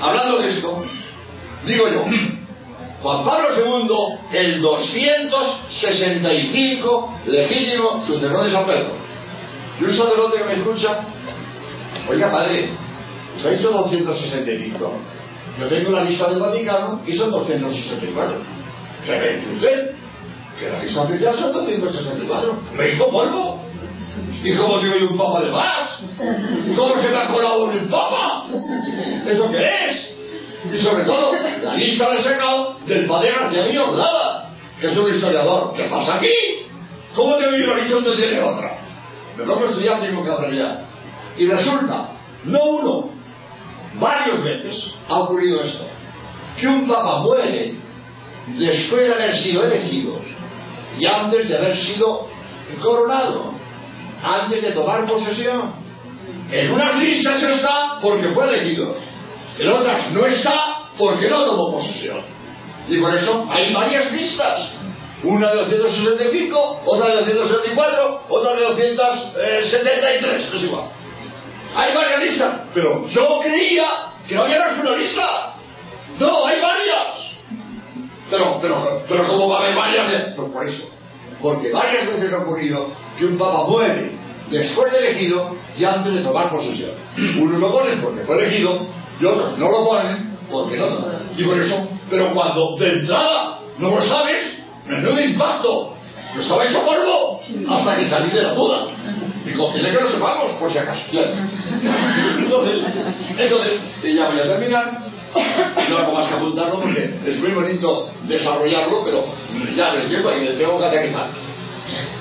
hablando 0.00 0.38
de 0.38 0.48
esto, 0.48 0.84
digo 1.66 1.88
yo, 1.88 2.04
Juan 3.02 3.24
Pablo 3.24 3.48
II, 3.54 3.88
el 4.32 4.62
265 4.62 7.14
legítimo 7.26 8.00
sucesor 8.00 8.44
de 8.44 8.50
San 8.50 8.64
Pedro. 8.64 8.92
Y 9.78 9.84
un 9.84 9.90
sacerdote 9.90 10.38
que 10.38 10.44
me 10.44 10.54
escucha, 10.54 11.02
oiga 12.08 12.32
padre, 12.32 12.70
usted 13.36 13.50
ha 13.50 13.52
dicho 13.52 13.70
265. 13.70 14.92
Yo 15.60 15.66
tengo 15.68 15.90
la 15.90 16.04
lista 16.04 16.30
del 16.30 16.40
Vaticano 16.40 17.02
y 17.06 17.12
son 17.12 17.30
264. 17.30 18.34
¿Se 19.04 19.42
usted? 19.54 19.90
Que 20.58 20.70
la 20.70 20.82
lista 20.82 21.02
oficial 21.02 21.38
son 21.38 21.52
264. 21.52 22.58
¿Me 22.78 22.92
hizo 22.92 23.10
polvo? 23.10 23.65
¿Y 24.42 24.52
cómo 24.54 24.78
tengo 24.78 24.96
yo 24.96 25.08
un 25.10 25.16
papa 25.16 25.40
de 25.40 25.50
más? 25.50 26.00
¿Cómo 26.76 27.00
se 27.00 27.08
me 27.08 27.16
ha 27.16 27.28
colado 27.28 27.64
un 27.64 27.88
papa? 27.88 28.46
¿Eso 29.26 29.50
qué 29.50 29.64
es? 29.90 30.14
Y 30.72 30.78
sobre 30.78 31.04
todo, 31.04 31.32
la 31.62 31.74
lista 31.74 32.10
de 32.10 32.22
secado 32.22 32.76
del 32.86 33.06
padre 33.06 33.32
García 33.32 33.86
Nada, 33.92 34.50
que 34.80 34.86
es 34.86 34.96
un 34.96 35.10
historiador. 35.10 35.72
¿Qué 35.74 35.84
pasa 35.84 36.16
aquí? 36.16 36.32
¿Cómo 37.14 37.36
tengo 37.36 37.56
yo 37.56 37.66
la 37.66 37.78
lista 37.78 37.94
donde 37.94 38.16
tiene 38.16 38.42
otra? 38.42 38.78
Me 39.36 39.44
lo 39.44 39.58
que 39.58 39.64
estudiar 39.66 40.00
tengo 40.00 40.24
que 40.24 40.30
abreviar. 40.30 40.84
Y 41.36 41.46
resulta, 41.46 42.10
no 42.44 42.64
uno, 42.64 43.10
varias 44.00 44.42
veces 44.42 44.94
ha 45.08 45.18
ocurrido 45.20 45.60
esto, 45.62 45.84
que 46.58 46.66
un 46.66 46.88
papa 46.88 47.20
muere 47.20 47.74
después 48.58 49.08
de 49.08 49.14
haber 49.14 49.36
sido 49.36 49.64
elegido 49.64 50.20
y 50.98 51.04
antes 51.04 51.48
de 51.48 51.56
haber 51.56 51.76
sido 51.76 52.28
coronado, 52.80 53.55
antes 54.22 54.62
de 54.62 54.72
tomar 54.72 55.04
posesión. 55.06 55.72
En 56.50 56.70
unas 56.70 57.00
listas 57.00 57.42
está 57.42 57.98
porque 58.00 58.28
fue 58.30 58.48
elegido, 58.48 58.94
en 59.58 59.68
otras 59.68 60.10
no 60.12 60.26
está 60.26 60.88
porque 60.96 61.28
no 61.28 61.44
tomó 61.44 61.72
posesión. 61.72 62.22
Y 62.88 62.98
por 62.98 63.14
eso 63.14 63.46
hay 63.50 63.72
varias 63.72 64.12
listas. 64.12 64.70
Una 65.24 65.50
de 65.54 65.78
265, 65.78 66.82
otra 66.84 67.16
de 67.16 67.34
264, 67.34 68.26
otra 68.28 68.54
de 68.54 68.60
273, 68.60 70.54
es 70.54 70.62
igual. 70.62 70.84
Hay 71.74 71.94
varias 71.94 72.20
listas, 72.20 72.60
pero 72.72 73.08
yo 73.08 73.40
creía 73.42 73.86
que 74.28 74.34
no 74.34 74.44
había 74.44 74.76
una 74.80 74.96
lista. 74.96 75.54
No, 76.18 76.46
hay 76.46 76.60
varias. 76.60 77.32
Pero, 78.30 78.58
pero, 78.60 79.02
pero 79.08 79.26
¿cómo 79.26 79.48
va 79.48 79.58
a 79.58 79.62
haber 79.64 79.74
varias? 79.74 80.34
Pues 80.36 80.50
por 80.50 80.66
eso. 80.66 80.88
Porque 81.42 81.70
varias 81.70 82.06
veces 82.06 82.32
ha 82.32 82.38
ocurrido 82.38 82.90
que 83.18 83.26
un 83.26 83.36
papa 83.36 83.64
muere 83.68 84.12
después 84.50 84.92
de 84.92 84.98
elegido 84.98 85.56
y 85.78 85.84
antes 85.84 86.14
de 86.14 86.20
tomar 86.20 86.50
posesión. 86.50 86.92
Unos 87.16 87.60
lo 87.60 87.72
ponen 87.72 88.00
porque 88.00 88.22
fue 88.22 88.36
elegido 88.38 88.86
y 89.20 89.24
otros 89.24 89.58
no 89.58 89.70
lo 89.70 89.84
ponen 89.84 90.36
porque 90.50 90.76
no. 90.76 90.88
Y 91.36 91.44
por 91.44 91.58
eso, 91.58 91.88
pero 92.10 92.32
cuando 92.32 92.76
de 92.76 92.92
entrada 92.92 93.60
no 93.78 93.90
lo 93.90 94.00
sabes, 94.00 94.62
menudo 94.86 95.20
impacto. 95.20 95.92
Yo 96.34 96.40
estaba 96.40 96.64
hecho 96.64 96.84
polvo 96.84 97.40
hasta 97.70 97.96
que 97.96 98.06
salí 98.06 98.30
de 98.30 98.42
la 98.42 98.52
duda. 98.52 98.88
Y 99.46 99.52
conviene 99.52 99.90
que 99.90 100.00
lo 100.02 100.08
sepamos, 100.08 100.52
por 100.54 100.70
si 100.70 100.78
acaso. 100.78 101.04
Entonces, 102.38 102.82
entonces, 103.38 103.80
y 104.02 104.14
ya 104.14 104.28
voy 104.28 104.40
a 104.40 104.42
terminar. 104.42 105.05
No 105.88 105.98
hago 105.98 106.12
más 106.12 106.26
que 106.26 106.34
apuntarlo 106.34 106.80
porque 106.80 107.18
es 107.26 107.38
muy 107.38 107.50
bonito 107.50 108.08
desarrollarlo, 108.22 109.02
pero 109.04 109.24
ya 109.74 109.94
les 109.94 110.08
llevo 110.08 110.32
y 110.32 110.44
les 110.44 110.58
tengo 110.58 110.78
que 110.78 110.84
aterrizar. 110.84 111.28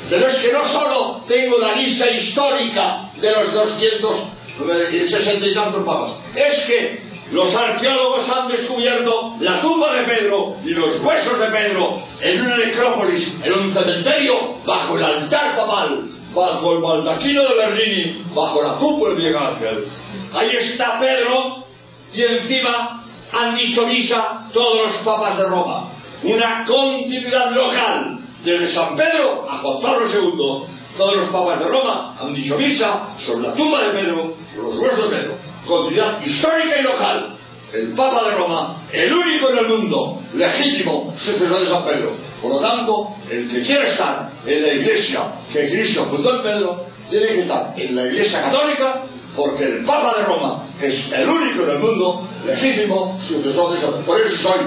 Pero 0.10 0.28
es 0.28 0.36
que 0.38 0.54
no 0.54 0.64
solo 0.66 1.24
tengo 1.28 1.58
la 1.58 1.74
lista 1.74 2.10
histórica 2.10 3.10
de 3.20 3.32
los 3.32 3.54
260 3.54 5.48
y 5.48 5.54
tantos 5.54 5.84
papas, 5.84 6.12
es 6.36 6.62
que 6.66 7.06
los 7.32 7.56
arqueólogos 7.56 8.30
han 8.30 8.48
descubierto 8.48 9.36
la 9.40 9.60
tumba 9.62 9.94
de 9.94 10.04
Pedro 10.04 10.58
y 10.64 10.70
los 10.70 11.04
huesos 11.04 11.40
de 11.40 11.48
Pedro 11.48 12.00
en 12.22 12.42
una 12.42 12.58
necrópolis, 12.58 13.34
en 13.44 13.54
un 13.54 13.74
cementerio, 13.74 14.58
bajo 14.64 14.96
el 14.96 15.04
altar 15.04 15.56
papal, 15.56 16.02
bajo 16.36 16.74
el 16.74 16.82
baldaquino 16.82 17.42
de 17.44 17.56
Bernini, 17.56 18.24
bajo 18.36 18.62
la 18.62 18.76
cúpula 18.76 19.12
de 19.12 19.18
Miguel 19.18 19.38
Ángel. 19.38 19.88
Ahí 20.34 20.52
está 20.56 21.00
Pedro 21.00 21.66
y 22.14 22.22
encima 22.22 23.05
han 23.32 23.56
dicho 23.56 23.86
misa 23.88 24.50
todos 24.54 24.84
los 24.84 24.98
papas 25.04 25.38
de 25.38 25.48
Roma. 25.48 25.90
Una 26.24 26.66
continuidad 26.66 27.52
local 27.52 28.20
desde 28.44 28.68
San 28.68 28.96
Pedro 28.96 29.46
a 29.50 29.58
Juan 29.58 29.82
Pablo 29.82 30.06
II, 30.08 30.76
todos 30.98 31.18
los 31.18 31.26
papas 31.28 31.60
de 31.60 31.68
Roma 31.68 32.16
han 32.20 32.34
dicho 32.34 32.58
misa 32.58 33.10
sobre 33.18 33.48
la 33.48 33.54
tumba 33.54 33.84
de 33.84 33.90
Pedro, 33.90 34.34
sobre 34.54 34.68
los 34.70 34.78
huesos 34.80 35.10
de 35.12 35.18
Pedro. 35.18 35.38
Continuidad 35.68 36.26
histórica 36.26 36.80
y 36.80 36.84
local. 36.84 37.32
El 37.74 37.90
Papa 37.90 38.24
de 38.30 38.36
Roma, 38.36 38.84
el 38.94 39.12
único 39.12 39.50
en 39.50 39.58
el 39.58 39.68
mundo 39.68 40.22
legítimo 40.34 41.14
sucesor 41.18 41.60
de 41.60 41.68
San 41.68 41.84
Pedro. 41.84 42.16
Por 42.42 42.52
lo 42.52 42.60
tanto, 42.60 43.16
el 43.30 43.50
que 43.50 43.64
quiera 43.64 43.86
estar 43.86 44.32
en 44.46 44.62
la 44.62 44.74
iglesia 44.74 45.24
que 45.52 45.68
Cristo 45.68 46.06
fundó 46.06 46.36
en 46.38 46.44
Pedro, 46.44 46.86
tiene 47.10 47.28
que 47.28 47.40
estar 47.40 47.74
en 47.76 47.96
la 47.96 48.06
iglesia 48.06 48.44
católica, 48.44 49.04
porque 49.36 49.66
el 49.66 49.86
Papa 49.86 50.18
de 50.18 50.24
Roma 50.24 50.68
es 50.82 51.12
el 51.12 51.30
único 51.30 51.64
en 51.64 51.70
el 51.70 51.80
mundo 51.80 52.28
legítimo 52.46 53.20
sucesor 53.22 53.74
de 53.74 53.80
Pedro. 53.80 54.06
Por 54.06 54.22
eso 54.22 54.50
soy 54.50 54.66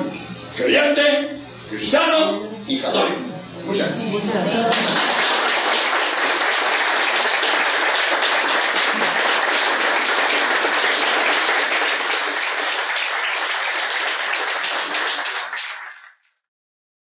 creyente, 0.56 1.38
cristiano 1.70 2.42
y 2.66 2.78
católico. 2.78 3.20
Muchas 3.66 3.88
gracias. 4.34 5.47